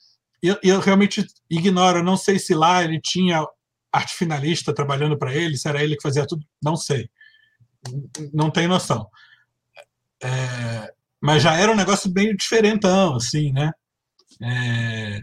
E 0.42 0.48
eu, 0.48 0.58
eu, 0.64 0.80
realmente 0.80 1.26
ignoro, 1.50 2.04
não 2.04 2.16
sei 2.16 2.38
se 2.38 2.54
lá 2.54 2.84
ele 2.84 3.02
tinha 3.02 3.44
arte 3.92 4.16
finalista 4.16 4.74
trabalhando 4.74 5.18
para 5.18 5.34
ele, 5.34 5.58
se 5.58 5.68
era 5.68 5.84
ele 5.84 5.96
que 5.96 6.04
fazia 6.04 6.28
tudo, 6.28 6.46
não 6.62 6.76
sei. 6.76 7.10
Não 8.34 8.52
tenho 8.52 8.70
noção. 8.70 9.08
É, 10.24 10.94
mas 11.22 11.44
já 11.44 11.56
era 11.56 11.72
um 11.72 11.76
negócio 11.76 12.10
bem 12.10 12.36
diferentão, 12.36 13.16
assim, 13.16 13.52
né? 13.52 13.72
É, 14.42 15.22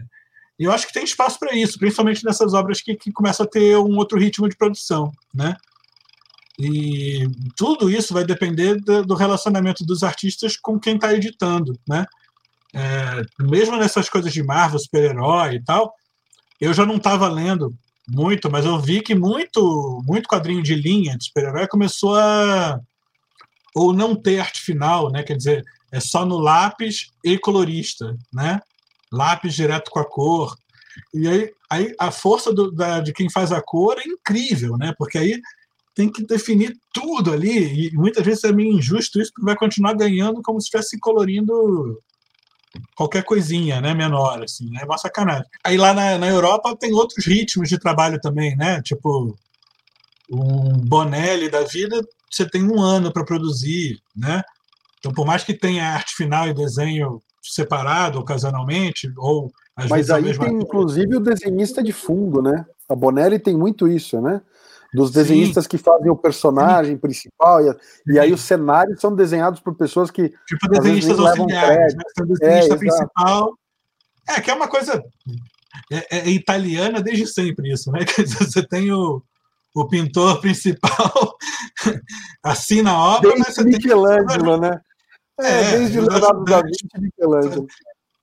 e 0.59 0.63
eu 0.63 0.71
acho 0.71 0.87
que 0.87 0.93
tem 0.93 1.03
espaço 1.03 1.37
para 1.39 1.55
isso, 1.55 1.77
principalmente 1.77 2.23
nessas 2.23 2.53
obras 2.53 2.81
que, 2.81 2.95
que 2.95 3.11
começam 3.11 3.45
a 3.45 3.49
ter 3.49 3.77
um 3.77 3.97
outro 3.97 4.17
ritmo 4.17 4.47
de 4.47 4.55
produção, 4.55 5.11
né? 5.33 5.55
E 6.57 7.27
tudo 7.57 7.89
isso 7.89 8.13
vai 8.13 8.23
depender 8.23 8.75
do 8.79 9.13
relacionamento 9.13 9.85
dos 9.85 10.03
artistas 10.03 10.55
com 10.55 10.79
quem 10.79 10.95
está 10.95 11.13
editando, 11.13 11.77
né? 11.87 12.05
É, 12.73 13.43
mesmo 13.43 13.77
nessas 13.77 14.09
coisas 14.09 14.31
de 14.31 14.43
Marvel, 14.43 14.79
super-herói 14.79 15.55
e 15.55 15.63
tal, 15.63 15.93
eu 16.59 16.73
já 16.73 16.85
não 16.85 16.95
estava 16.95 17.27
lendo 17.27 17.73
muito, 18.07 18.49
mas 18.49 18.65
eu 18.65 18.79
vi 18.79 19.01
que 19.01 19.15
muito, 19.15 20.01
muito 20.05 20.27
quadrinho 20.27 20.63
de 20.63 20.75
linha 20.75 21.17
de 21.17 21.25
super-herói 21.25 21.67
começou 21.67 22.15
a 22.15 22.79
ou 23.73 23.91
não 23.91 24.15
ter 24.15 24.39
arte 24.39 24.61
final, 24.61 25.11
né? 25.11 25.21
Quer 25.23 25.35
dizer, 25.35 25.63
é 25.95 25.99
só 26.01 26.25
no 26.25 26.37
lápis 26.37 27.11
e 27.23 27.37
colorista, 27.37 28.17
né? 28.33 28.59
Lápis 29.09 29.53
direto 29.53 29.89
com 29.89 29.99
a 29.99 30.05
cor. 30.05 30.53
E 31.13 31.25
aí, 31.25 31.51
aí 31.69 31.95
a 31.97 32.11
força 32.11 32.51
do, 32.53 32.69
da, 32.69 32.99
de 32.99 33.13
quem 33.13 33.29
faz 33.29 33.53
a 33.53 33.61
cor 33.61 33.97
é 33.97 34.03
incrível, 34.05 34.77
né? 34.77 34.93
Porque 34.97 35.17
aí 35.17 35.41
tem 35.95 36.11
que 36.11 36.25
definir 36.25 36.77
tudo 36.93 37.31
ali. 37.31 37.87
E 37.87 37.91
muitas 37.93 38.25
vezes 38.25 38.43
é 38.43 38.51
meio 38.51 38.73
injusto 38.77 39.21
isso, 39.21 39.31
porque 39.33 39.45
vai 39.45 39.55
continuar 39.55 39.93
ganhando 39.93 40.41
como 40.41 40.59
se 40.59 40.65
estivesse 40.65 40.99
colorindo 40.99 41.97
qualquer 42.93 43.23
coisinha, 43.23 43.79
né, 43.79 43.93
menor, 43.93 44.43
assim, 44.43 44.69
né, 44.69 44.81
é 44.81 44.85
uma 44.85 44.97
sacanagem. 44.97 45.45
Aí 45.63 45.77
lá 45.77 45.93
na, 45.93 46.17
na 46.17 46.27
Europa 46.27 46.75
tem 46.75 46.93
outros 46.93 47.25
ritmos 47.25 47.69
de 47.69 47.79
trabalho 47.79 48.19
também, 48.19 48.53
né, 48.57 48.81
tipo 48.81 49.33
um 50.29 50.73
Bonelli 50.79 51.49
da 51.49 51.63
vida, 51.63 52.05
você 52.29 52.45
tem 52.45 52.69
um 52.69 52.81
ano 52.81 53.13
para 53.13 53.23
produzir, 53.23 53.97
né, 54.13 54.43
então 55.05 55.13
por 55.13 55.23
mais 55.23 55.43
que 55.43 55.53
tenha 55.53 55.87
arte 55.87 56.15
final 56.15 56.47
e 56.47 56.53
desenho 56.53 57.21
separado, 57.43 58.17
ocasionalmente, 58.17 59.13
ou 59.17 59.51
às 59.75 59.87
Mas 59.87 60.07
vezes 60.07 60.11
aí 60.11 60.39
tem 60.39 60.57
inclusive 60.57 61.17
o 61.17 61.19
desenhista 61.19 61.83
de 61.83 61.93
fundo, 61.93 62.41
né? 62.41 62.65
A 62.89 62.95
Bonelli 62.95 63.37
tem 63.37 63.55
muito 63.55 63.87
isso, 63.87 64.19
né? 64.19 64.41
Dos 64.91 65.11
desenhistas 65.11 65.65
Sim. 65.65 65.69
que 65.69 65.77
fazem 65.77 66.09
o 66.09 66.15
personagem 66.15 66.93
Sim. 66.93 66.97
principal, 66.97 67.61
e, 67.61 67.75
e, 68.07 68.17
aí 68.17 68.33
os 68.33 68.41
cenários 68.41 68.99
são 68.99 69.13
desenhados 69.13 69.59
por 69.59 69.75
pessoas 69.75 70.09
que. 70.09 70.33
Tipo 70.47 70.69
desenhistas 70.69 71.19
auxiliares, 71.19 71.93
né? 71.93 72.03
O 72.21 72.25
desenhista 72.25 72.73
é, 72.73 72.77
principal. 72.77 73.53
É, 74.27 74.41
que 74.41 74.49
é 74.49 74.53
uma 74.55 74.67
coisa. 74.67 75.03
É, 75.91 76.17
é, 76.17 76.29
italiana 76.29 76.99
desde 76.99 77.27
sempre 77.27 77.71
isso, 77.71 77.91
né? 77.91 77.99
Quer 78.05 78.23
dizer, 78.23 78.43
você 78.43 78.65
tem 78.65 78.91
o, 78.91 79.21
o 79.75 79.85
pintor 79.87 80.39
principal 80.41 81.37
assina 82.41 82.91
a 82.91 82.97
obra, 82.97 83.29
desde 83.29 83.39
mas 83.39 83.55
você 83.55 83.63
Michelangelo, 83.65 84.59
tem... 84.59 84.71
né? 84.71 84.81
É, 85.39 85.49
é 85.49 85.77
desde 85.77 85.99
Leonardo 85.99 86.43
da 86.45 86.61
Vinci 86.61 86.87
e 86.95 87.01
Michelangelo. 87.01 87.67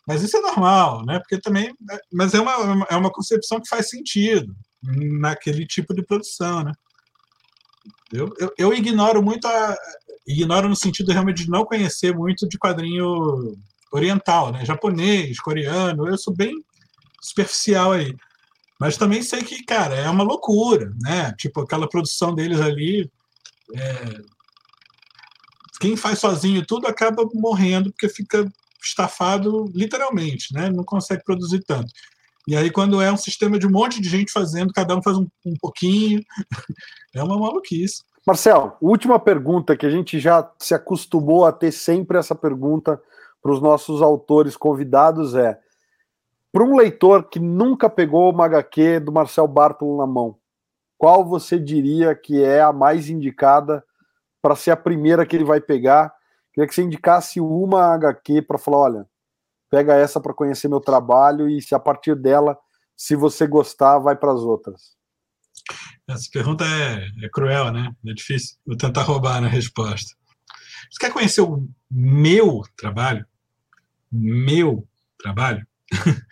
Mas 0.07 0.23
isso 0.23 0.37
é 0.37 0.41
normal, 0.41 1.05
né? 1.05 1.19
Porque 1.21 1.39
também, 1.39 1.73
mas 2.13 2.35
é 2.35 2.41
uma, 2.41 2.87
é 2.91 2.97
uma 2.97 3.13
concepção 3.13 3.61
que 3.61 3.69
faz 3.69 3.89
sentido 3.89 4.55
naquele 4.83 5.67
tipo 5.67 5.95
de 5.95 6.03
produção, 6.03 6.65
né? 6.65 6.73
Eu, 8.13 8.33
eu, 8.39 8.53
eu, 8.59 8.75
ignoro 8.75 9.23
muito 9.23 9.47
a. 9.47 9.77
Ignoro 10.27 10.69
no 10.69 10.77
sentido 10.77 11.13
realmente 11.13 11.45
de 11.45 11.51
não 11.51 11.65
conhecer 11.65 12.15
muito 12.15 12.49
de 12.49 12.59
quadrinho 12.59 13.57
oriental, 13.93 14.53
né? 14.53 14.65
Japonês, 14.65 15.41
coreano, 15.41 16.09
eu 16.09 16.19
sou 16.19 16.35
bem 16.35 16.55
superficial 17.21 17.93
aí. 17.93 18.15
Mas 18.79 18.97
também 18.97 19.23
sei 19.23 19.43
que, 19.43 19.65
cara, 19.65 19.95
é 19.95 20.11
uma 20.11 20.25
loucura, 20.25 20.93
né? 21.01 21.33
Tipo, 21.39 21.61
aquela 21.61 21.89
produção 21.89 22.35
deles 22.35 22.61
ali. 22.61 23.11
É... 23.75 24.42
Quem 25.83 25.97
faz 25.97 26.21
sozinho 26.21 26.65
tudo 26.65 26.87
acaba 26.87 27.29
morrendo 27.35 27.91
porque 27.91 28.09
fica 28.09 28.47
estafado 28.81 29.65
literalmente, 29.75 30.55
né? 30.55 30.71
Não 30.71 30.85
consegue 30.85 31.25
produzir 31.25 31.65
tanto. 31.65 31.93
E 32.47 32.55
aí, 32.55 32.71
quando 32.71 33.03
é 33.03 33.11
um 33.11 33.17
sistema 33.17 33.59
de 33.59 33.67
um 33.67 33.71
monte 33.71 34.01
de 34.01 34.09
gente 34.09 34.31
fazendo, 34.31 34.73
cada 34.73 34.97
um 34.97 35.03
faz 35.03 35.17
um, 35.17 35.27
um 35.45 35.55
pouquinho, 35.61 36.23
é 37.13 37.21
uma 37.21 37.37
maluquice. 37.37 38.05
Marcel, 38.25 38.77
última 38.81 39.19
pergunta 39.19 39.77
que 39.77 39.85
a 39.85 39.91
gente 39.91 40.21
já 40.21 40.49
se 40.57 40.73
acostumou 40.73 41.45
a 41.45 41.51
ter 41.51 41.73
sempre 41.73 42.17
essa 42.17 42.37
pergunta 42.37 43.03
para 43.43 43.51
os 43.51 43.61
nossos 43.61 44.01
autores 44.01 44.57
convidados 44.57 45.35
é: 45.35 45.59
para 46.53 46.63
um 46.63 46.77
leitor 46.77 47.25
que 47.25 47.41
nunca 47.41 47.91
pegou 47.91 48.31
uma 48.31 48.45
HQ 48.45 49.01
do 49.01 49.11
Marcel 49.11 49.49
Bartolo 49.49 49.99
na 49.99 50.07
mão, 50.07 50.37
qual 50.97 51.25
você 51.25 51.59
diria 51.59 52.15
que 52.15 52.41
é 52.41 52.63
a 52.63 52.73
mais 52.73 53.11
indicada 53.11 53.83
para 54.43 54.57
ser 54.57 54.73
a 54.73 54.77
primeira 54.77 55.25
que 55.25 55.37
ele 55.37 55.45
vai 55.45 55.61
pegar? 55.61 56.13
Queria 56.53 56.69
que 56.69 56.75
você 56.75 56.83
indicasse 56.83 57.41
uma 57.41 57.95
HQ 57.95 58.43
para 58.43 58.59
falar: 58.59 58.79
olha, 58.79 59.07
pega 59.71 59.95
essa 59.95 60.21
para 60.21 60.35
conhecer 60.35 60.69
meu 60.69 60.81
trabalho 60.81 61.49
e 61.49 61.63
se 61.63 61.75
a 61.75 61.79
partir 61.79 62.15
dela, 62.15 62.59
se 62.95 63.17
você 63.17 63.47
gostar, 63.47 63.99
vai 63.99 64.17
para 64.17 64.33
as 64.33 64.41
outras. 64.41 64.97
Essa 66.07 66.29
pergunta 66.31 66.65
é, 66.65 67.25
é, 67.25 67.29
cruel, 67.31 67.73
né? 67.73 67.95
É 68.07 68.13
difícil. 68.13 68.59
Vou 68.67 68.77
tentar 68.77 69.03
roubar 69.03 69.41
na 69.41 69.49
resposta. 69.49 70.15
Você 70.91 70.99
quer 70.99 71.13
conhecer 71.13 71.41
o 71.41 71.67
meu 71.91 72.63
trabalho? 72.77 73.25
Meu 74.11 74.87
trabalho? 75.19 75.67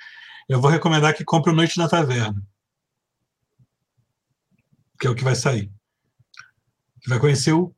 Eu 0.48 0.60
vou 0.60 0.70
recomendar 0.70 1.14
que 1.14 1.24
compre 1.24 1.52
o 1.52 1.54
Noite 1.54 1.78
na 1.78 1.88
Taverna. 1.88 2.42
Que 5.00 5.06
é 5.06 5.10
o 5.10 5.14
que 5.14 5.24
vai 5.24 5.36
sair. 5.36 5.72
Você 7.00 7.08
vai 7.08 7.20
conhecer 7.20 7.52
o 7.52 7.74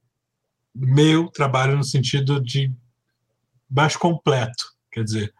meu 0.74 1.28
trabalho 1.28 1.76
no 1.76 1.84
sentido 1.84 2.40
de 2.40 2.72
mais 3.70 3.96
completo. 3.96 4.72
Quer 4.90 5.04
dizer, 5.04 5.34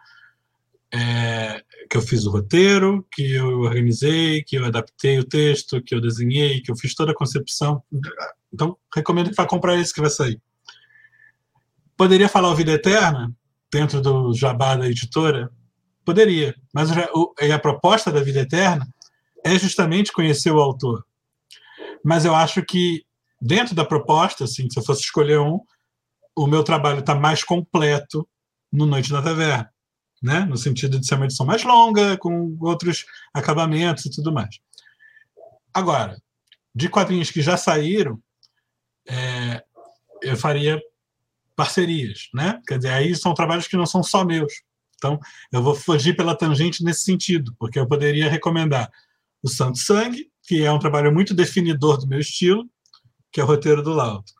é, 0.93 1.63
que 1.91 1.97
eu 1.97 2.03
fiz 2.03 2.25
o 2.25 2.31
roteiro, 2.31 3.07
que 3.13 3.33
eu 3.33 3.61
organizei, 3.61 4.43
que 4.43 4.57
eu 4.57 4.65
adaptei 4.65 5.19
o 5.19 5.25
texto, 5.25 5.83
que 5.83 5.95
eu 5.95 6.01
desenhei, 6.01 6.61
que 6.61 6.71
eu 6.71 6.77
fiz 6.77 6.95
toda 6.95 7.13
a 7.13 7.15
concepção. 7.15 7.83
Então, 8.53 8.77
recomendo 8.95 9.31
que 9.31 9.37
vá 9.37 9.47
comprar 9.47 9.77
esse 9.77 9.93
que 9.93 10.01
vai 10.01 10.11
sair. 10.11 10.41
Poderia 11.97 12.29
falar 12.29 12.51
o 12.51 12.55
Vida 12.55 12.73
Eterna 12.73 13.33
dentro 13.71 14.01
do 14.01 14.35
jabá 14.35 14.77
da 14.77 14.87
editora? 14.87 15.51
Poderia, 16.05 16.55
mas 16.75 16.91
a 16.91 17.59
proposta 17.59 18.11
da 18.11 18.21
Vida 18.21 18.41
Eterna 18.41 18.87
é 19.45 19.59
justamente 19.59 20.13
conhecer 20.13 20.51
o 20.51 20.61
autor. 20.61 21.07
Mas 22.05 22.25
eu 22.25 22.35
acho 22.35 22.63
que 22.65 23.05
dentro 23.43 23.75
da 23.75 23.85
proposta, 23.85 24.45
assim, 24.45 24.71
se 24.71 24.79
eu 24.79 24.85
fosse 24.85 25.03
escolher 25.03 25.41
um, 25.41 25.61
o 26.37 26.47
meu 26.47 26.63
trabalho 26.63 27.01
está 27.01 27.15
mais 27.15 27.43
completo 27.43 28.27
no 28.73 28.87
Noite 28.87 29.13
na 29.13 29.21
Taverna 29.21 29.73
né? 30.23 30.41
no 30.45 30.57
sentido 30.57 31.01
de 31.01 31.07
ser 31.07 31.17
uma 31.17 31.25
edição 31.25 31.45
mais 31.45 31.65
longa, 31.65 32.17
com 32.17 32.57
outros 32.61 33.05
acabamentos 33.35 34.07
e 34.07 34.11
tudo 34.11 34.33
mais. 34.33 34.61
Agora, 35.75 36.17
de 36.75 36.89
quadrinhos 36.89 37.31
que 37.31 37.43
já 37.43 37.57
saíram, 37.57 38.23
é, 39.09 39.65
eu 40.23 40.37
faria 40.37 40.81
parcerias, 41.57 42.29
né? 42.33 42.61
Quer 42.67 42.79
dizer, 42.79 42.91
aí 42.91 43.17
são 43.17 43.35
trabalhos 43.35 43.67
que 43.67 43.77
não 43.77 43.85
são 43.85 44.03
só 44.03 44.25
meus. 44.25 44.53
Então, 44.97 45.19
eu 45.51 45.63
vou 45.63 45.75
fugir 45.75 46.15
pela 46.17 46.37
tangente 46.37 46.85
nesse 46.85 47.03
sentido, 47.03 47.55
porque 47.59 47.79
eu 47.79 47.89
poderia 47.89 48.31
recomendar 48.31 48.89
o 49.43 49.49
Santo 49.49 49.79
Sangue, 49.79 50.31
que 50.45 50.63
é 50.63 50.71
um 50.71 50.79
trabalho 50.79 51.13
muito 51.13 51.35
definidor 51.35 51.99
do 51.99 52.07
meu 52.07 52.21
estilo, 52.21 52.71
que 53.33 53.41
é 53.41 53.45
o 53.45 53.47
roteiro 53.47 53.83
do 53.83 53.93
Lauto. 53.93 54.33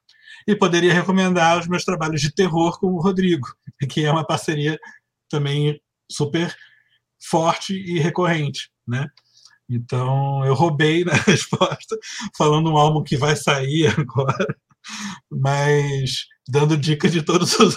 E 0.47 0.55
poderia 0.55 0.93
recomendar 0.93 1.59
os 1.59 1.69
meus 1.69 1.85
trabalhos 1.85 2.21
de 2.21 2.35
terror 2.35 2.79
com 2.79 2.89
o 2.89 3.01
Rodrigo, 3.01 3.49
que 3.91 4.05
é 4.05 4.11
uma 4.11 4.27
parceria 4.27 4.79
também 5.31 5.81
super 6.11 6.55
forte 7.21 7.75
e 7.75 7.99
recorrente, 7.99 8.71
né? 8.87 9.09
Então 9.69 10.45
eu 10.45 10.55
roubei 10.55 11.05
na 11.05 11.15
resposta, 11.27 11.97
falando 12.37 12.71
um 12.71 12.77
álbum 12.77 13.03
que 13.03 13.17
vai 13.17 13.37
sair 13.37 13.87
agora, 13.99 14.57
mas 15.31 16.27
dando 16.49 16.77
dica 16.77 17.09
de 17.09 17.23
todos 17.23 17.59
os, 17.59 17.77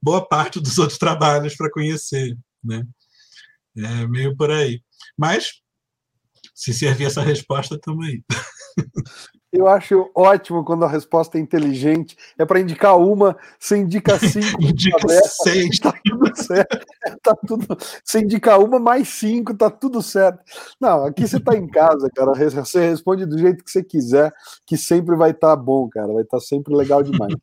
boa 0.00 0.26
parte 0.26 0.60
dos 0.60 0.78
outros 0.78 0.98
trabalhos 0.98 1.56
para 1.56 1.70
conhecer, 1.70 2.36
né? 2.62 2.84
É 3.76 4.06
meio 4.06 4.36
por 4.36 4.50
aí. 4.50 4.82
Mas 5.16 5.60
se 6.54 6.72
servir 6.72 7.04
essa 7.04 7.22
resposta 7.22 7.78
também. 7.78 8.24
Eu 9.50 9.66
acho 9.66 10.10
ótimo 10.14 10.62
quando 10.62 10.84
a 10.84 10.88
resposta 10.88 11.38
é 11.38 11.40
inteligente. 11.40 12.16
É 12.38 12.44
para 12.44 12.60
indicar 12.60 12.98
uma, 12.98 13.36
você 13.58 13.78
indica 13.78 14.18
cinco. 14.20 14.62
indica 14.62 15.08
seis. 15.42 15.78
Tá 15.80 15.94
tudo 16.04 16.36
certo. 16.36 16.86
Tá 17.22 17.34
tudo... 17.46 17.78
Você 18.04 18.20
indica 18.20 18.58
uma 18.58 18.78
mais 18.78 19.08
cinco, 19.08 19.56
tá 19.56 19.70
tudo 19.70 20.02
certo. 20.02 20.40
Não, 20.80 21.04
aqui 21.06 21.26
você 21.26 21.40
tá 21.40 21.56
em 21.56 21.66
casa, 21.66 22.10
cara. 22.14 22.32
Você 22.34 22.90
responde 22.90 23.24
do 23.24 23.38
jeito 23.38 23.64
que 23.64 23.70
você 23.70 23.82
quiser, 23.82 24.32
que 24.66 24.76
sempre 24.76 25.16
vai 25.16 25.30
estar 25.30 25.56
tá 25.56 25.56
bom, 25.56 25.88
cara. 25.88 26.12
Vai 26.12 26.22
estar 26.22 26.38
tá 26.38 26.44
sempre 26.44 26.74
legal 26.74 27.02
demais. 27.02 27.34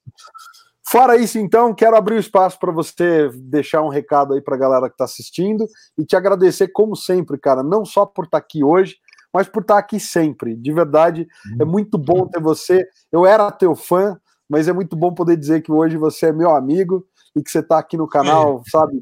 Fora 0.88 1.18
isso, 1.18 1.39
então, 1.39 1.74
quero 1.74 1.95
abrir 1.95 2.14
o 2.14 2.20
espaço 2.20 2.60
para 2.60 2.72
você 2.72 3.32
deixar 3.34 3.82
um 3.82 3.89
recado 3.89 4.36
aí 4.36 4.41
para 4.41 4.53
a 4.53 4.60
galera 4.60 4.88
que 4.88 4.93
está 4.93 5.06
assistindo 5.06 5.68
e 5.97 6.06
te 6.06 6.16
agradecer, 6.16 6.68
como 6.68 6.95
sempre, 6.95 7.39
cara, 7.39 7.64
não 7.64 7.84
só 7.84 8.06
por 8.06 8.26
estar 8.26 8.39
tá 8.39 8.45
aqui 8.45 8.64
hoje, 8.64 8.97
mas 9.36 9.50
por 9.50 9.64
estar 9.64 9.78
aqui 9.78 10.00
sempre. 10.00 10.56
De 10.56 10.72
verdade, 10.72 11.28
é 11.60 11.64
uhum. 11.66 11.70
muito 11.70 11.98
bom 11.98 12.26
ter 12.26 12.40
você. 12.40 12.88
Eu 13.12 13.26
era 13.26 13.52
teu 13.52 13.76
fã, 13.76 14.18
mas 14.50 14.70
é 14.70 14.72
muito 14.72 14.96
bom 14.96 15.14
poder 15.14 15.36
dizer 15.36 15.62
que 15.62 15.74
hoje 15.74 15.98
você 15.98 16.28
é 16.28 16.32
meu 16.32 16.56
amigo 16.56 17.06
e 17.36 17.44
que 17.44 17.52
você 17.52 17.60
está 17.60 17.78
aqui 17.78 17.98
no 17.98 18.08
canal, 18.08 18.64
sabe, 18.72 18.98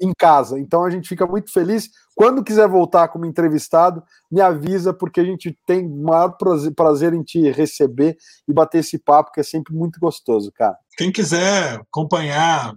em 0.00 0.10
casa. 0.16 0.58
Então 0.58 0.86
a 0.86 0.88
gente 0.88 1.06
fica 1.06 1.26
muito 1.26 1.52
feliz. 1.52 1.90
Quando 2.14 2.42
quiser 2.42 2.66
voltar 2.66 3.08
como 3.08 3.26
entrevistado, 3.26 4.02
me 4.32 4.40
avisa, 4.40 4.94
porque 4.94 5.20
a 5.20 5.24
gente 5.24 5.54
tem 5.66 5.86
maior 5.86 6.30
prazer, 6.30 6.72
prazer 6.74 7.12
em 7.12 7.22
te 7.22 7.50
receber 7.50 8.16
e 8.48 8.54
bater 8.54 8.78
esse 8.78 8.98
papo, 8.98 9.32
que 9.32 9.40
é 9.40 9.44
sempre 9.44 9.74
muito 9.74 10.00
gostoso, 10.00 10.50
cara. 10.50 10.78
Quem 10.96 11.12
quiser 11.12 11.74
acompanhar, 11.74 12.74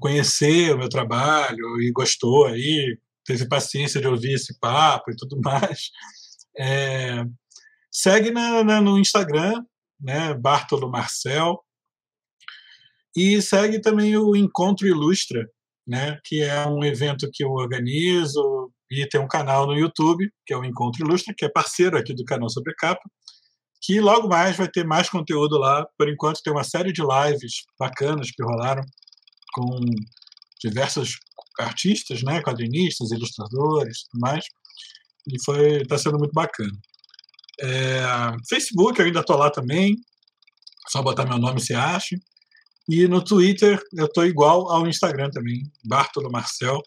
conhecer 0.00 0.74
o 0.74 0.78
meu 0.78 0.88
trabalho 0.88 1.80
e 1.80 1.92
gostou 1.92 2.46
aí, 2.46 2.98
teve 3.24 3.46
paciência 3.46 4.00
de 4.00 4.08
ouvir 4.08 4.34
esse 4.34 4.58
papo 4.58 5.12
e 5.12 5.16
tudo 5.16 5.38
mais, 5.44 5.90
é, 6.58 7.24
segue 7.90 8.30
na, 8.30 8.64
na, 8.64 8.80
no 8.80 8.98
Instagram, 8.98 9.64
né, 10.00 10.34
Bartolo 10.34 10.90
Marcel, 10.90 11.62
e 13.16 13.40
segue 13.40 13.80
também 13.80 14.16
o 14.16 14.34
Encontro 14.34 14.86
Ilustra, 14.86 15.48
né, 15.86 16.18
que 16.24 16.42
é 16.42 16.66
um 16.66 16.84
evento 16.84 17.30
que 17.32 17.44
eu 17.44 17.50
organizo 17.50 18.72
e 18.90 19.06
tem 19.08 19.20
um 19.20 19.28
canal 19.28 19.66
no 19.66 19.74
YouTube, 19.74 20.28
que 20.46 20.52
é 20.52 20.56
o 20.56 20.64
Encontro 20.64 21.04
Ilustra, 21.04 21.34
que 21.36 21.44
é 21.44 21.48
parceiro 21.48 21.96
aqui 21.96 22.14
do 22.14 22.24
canal 22.24 22.48
Sobre 22.48 22.74
Capa, 22.74 23.02
que 23.80 24.00
logo 24.00 24.28
mais 24.28 24.56
vai 24.56 24.68
ter 24.68 24.84
mais 24.84 25.10
conteúdo 25.10 25.58
lá. 25.58 25.86
Por 25.98 26.08
enquanto 26.08 26.40
tem 26.42 26.52
uma 26.52 26.64
série 26.64 26.92
de 26.92 27.02
lives 27.02 27.64
bacanas 27.78 28.30
que 28.30 28.42
rolaram 28.42 28.82
com 29.52 29.78
diversos 30.60 31.18
artistas, 31.60 32.22
né, 32.22 32.42
quadrinistas, 32.42 33.10
ilustradores, 33.12 34.04
tudo 34.10 34.20
mais 34.20 34.44
e 35.28 35.42
foi 35.44 35.82
está 35.82 35.98
sendo 35.98 36.18
muito 36.18 36.32
bacana. 36.32 36.72
É, 37.60 38.02
Facebook, 38.48 38.98
eu 38.98 39.06
ainda 39.06 39.20
estou 39.20 39.36
lá 39.36 39.50
também, 39.50 39.96
só 40.88 41.02
botar 41.02 41.24
meu 41.24 41.38
nome 41.38 41.60
se 41.60 41.74
acha. 41.74 42.16
E 42.88 43.08
no 43.08 43.24
Twitter 43.24 43.80
eu 43.94 44.06
estou 44.06 44.26
igual 44.26 44.70
ao 44.70 44.86
Instagram 44.86 45.30
também, 45.30 45.62
Bartolo 45.84 46.30
Marcel, 46.30 46.82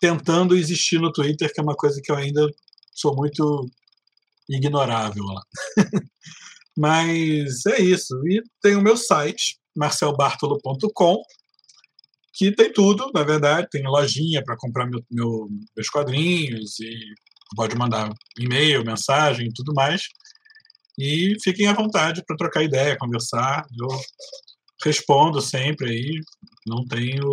tentando 0.00 0.56
existir 0.56 1.00
no 1.00 1.12
Twitter, 1.12 1.52
que 1.52 1.60
é 1.60 1.62
uma 1.62 1.74
coisa 1.74 2.00
que 2.02 2.12
eu 2.12 2.16
ainda 2.16 2.46
sou 2.92 3.16
muito 3.16 3.68
ignorável 4.48 5.24
lá. 5.24 5.42
Mas 6.76 7.66
é 7.66 7.80
isso. 7.80 8.14
E 8.28 8.42
tem 8.60 8.76
o 8.76 8.82
meu 8.82 8.96
site, 8.96 9.58
marcelbartolo.com, 9.76 11.22
que 12.34 12.52
tem 12.52 12.72
tudo, 12.72 13.10
na 13.14 13.22
verdade. 13.22 13.68
Tem 13.70 13.82
lojinha 13.82 14.42
para 14.44 14.56
comprar 14.56 14.86
meu, 14.86 15.00
meu, 15.10 15.48
meus 15.76 15.88
quadrinhos 15.88 16.78
e 16.80 16.94
pode 17.56 17.76
mandar 17.76 18.12
e-mail, 18.38 18.84
mensagem 18.84 19.50
tudo 19.54 19.72
mais. 19.74 20.02
E 20.98 21.36
fiquem 21.42 21.66
à 21.66 21.72
vontade 21.72 22.22
para 22.26 22.36
trocar 22.36 22.62
ideia, 22.62 22.96
conversar. 22.98 23.64
Eu 23.78 23.88
respondo 24.84 25.40
sempre 25.40 25.90
aí, 25.90 26.20
não 26.66 26.84
tenho 26.86 27.30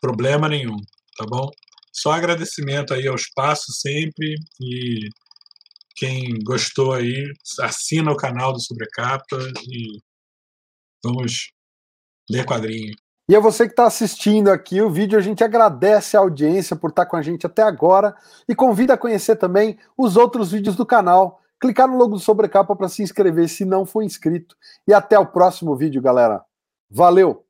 problema 0.00 0.48
nenhum, 0.48 0.76
tá 1.16 1.24
bom? 1.26 1.48
Só 1.92 2.12
agradecimento 2.12 2.92
aí 2.92 3.06
ao 3.06 3.14
espaço 3.14 3.72
sempre 3.72 4.34
e 4.60 5.08
quem 5.96 6.38
gostou 6.44 6.92
aí, 6.92 7.24
assina 7.60 8.12
o 8.12 8.16
canal 8.16 8.52
do 8.52 8.60
Sobrecapa 8.60 9.38
e 9.66 9.98
vamos 11.02 11.52
ler 12.30 12.44
quadrinho. 12.44 12.94
E 13.28 13.34
a 13.34 13.40
você 13.40 13.64
que 13.66 13.72
está 13.72 13.86
assistindo 13.86 14.50
aqui 14.50 14.80
o 14.80 14.88
vídeo, 14.88 15.18
a 15.18 15.22
gente 15.22 15.42
agradece 15.42 16.16
a 16.16 16.20
audiência 16.20 16.76
por 16.76 16.90
estar 16.90 17.04
tá 17.04 17.10
com 17.10 17.16
a 17.16 17.22
gente 17.22 17.44
até 17.44 17.62
agora 17.62 18.14
e 18.48 18.54
convida 18.54 18.94
a 18.94 18.98
conhecer 18.98 19.34
também 19.36 19.78
os 19.96 20.16
outros 20.16 20.52
vídeos 20.52 20.76
do 20.76 20.86
canal. 20.86 21.40
Clicar 21.58 21.88
no 21.88 21.96
logo 21.96 22.14
do 22.14 22.20
Sobrecapa 22.20 22.76
para 22.76 22.88
se 22.88 23.02
inscrever 23.02 23.48
se 23.48 23.64
não 23.64 23.84
for 23.84 24.02
inscrito. 24.02 24.56
E 24.86 24.94
até 24.94 25.18
o 25.18 25.26
próximo 25.26 25.74
vídeo, 25.74 26.00
galera. 26.00 26.44
Valeu! 26.88 27.45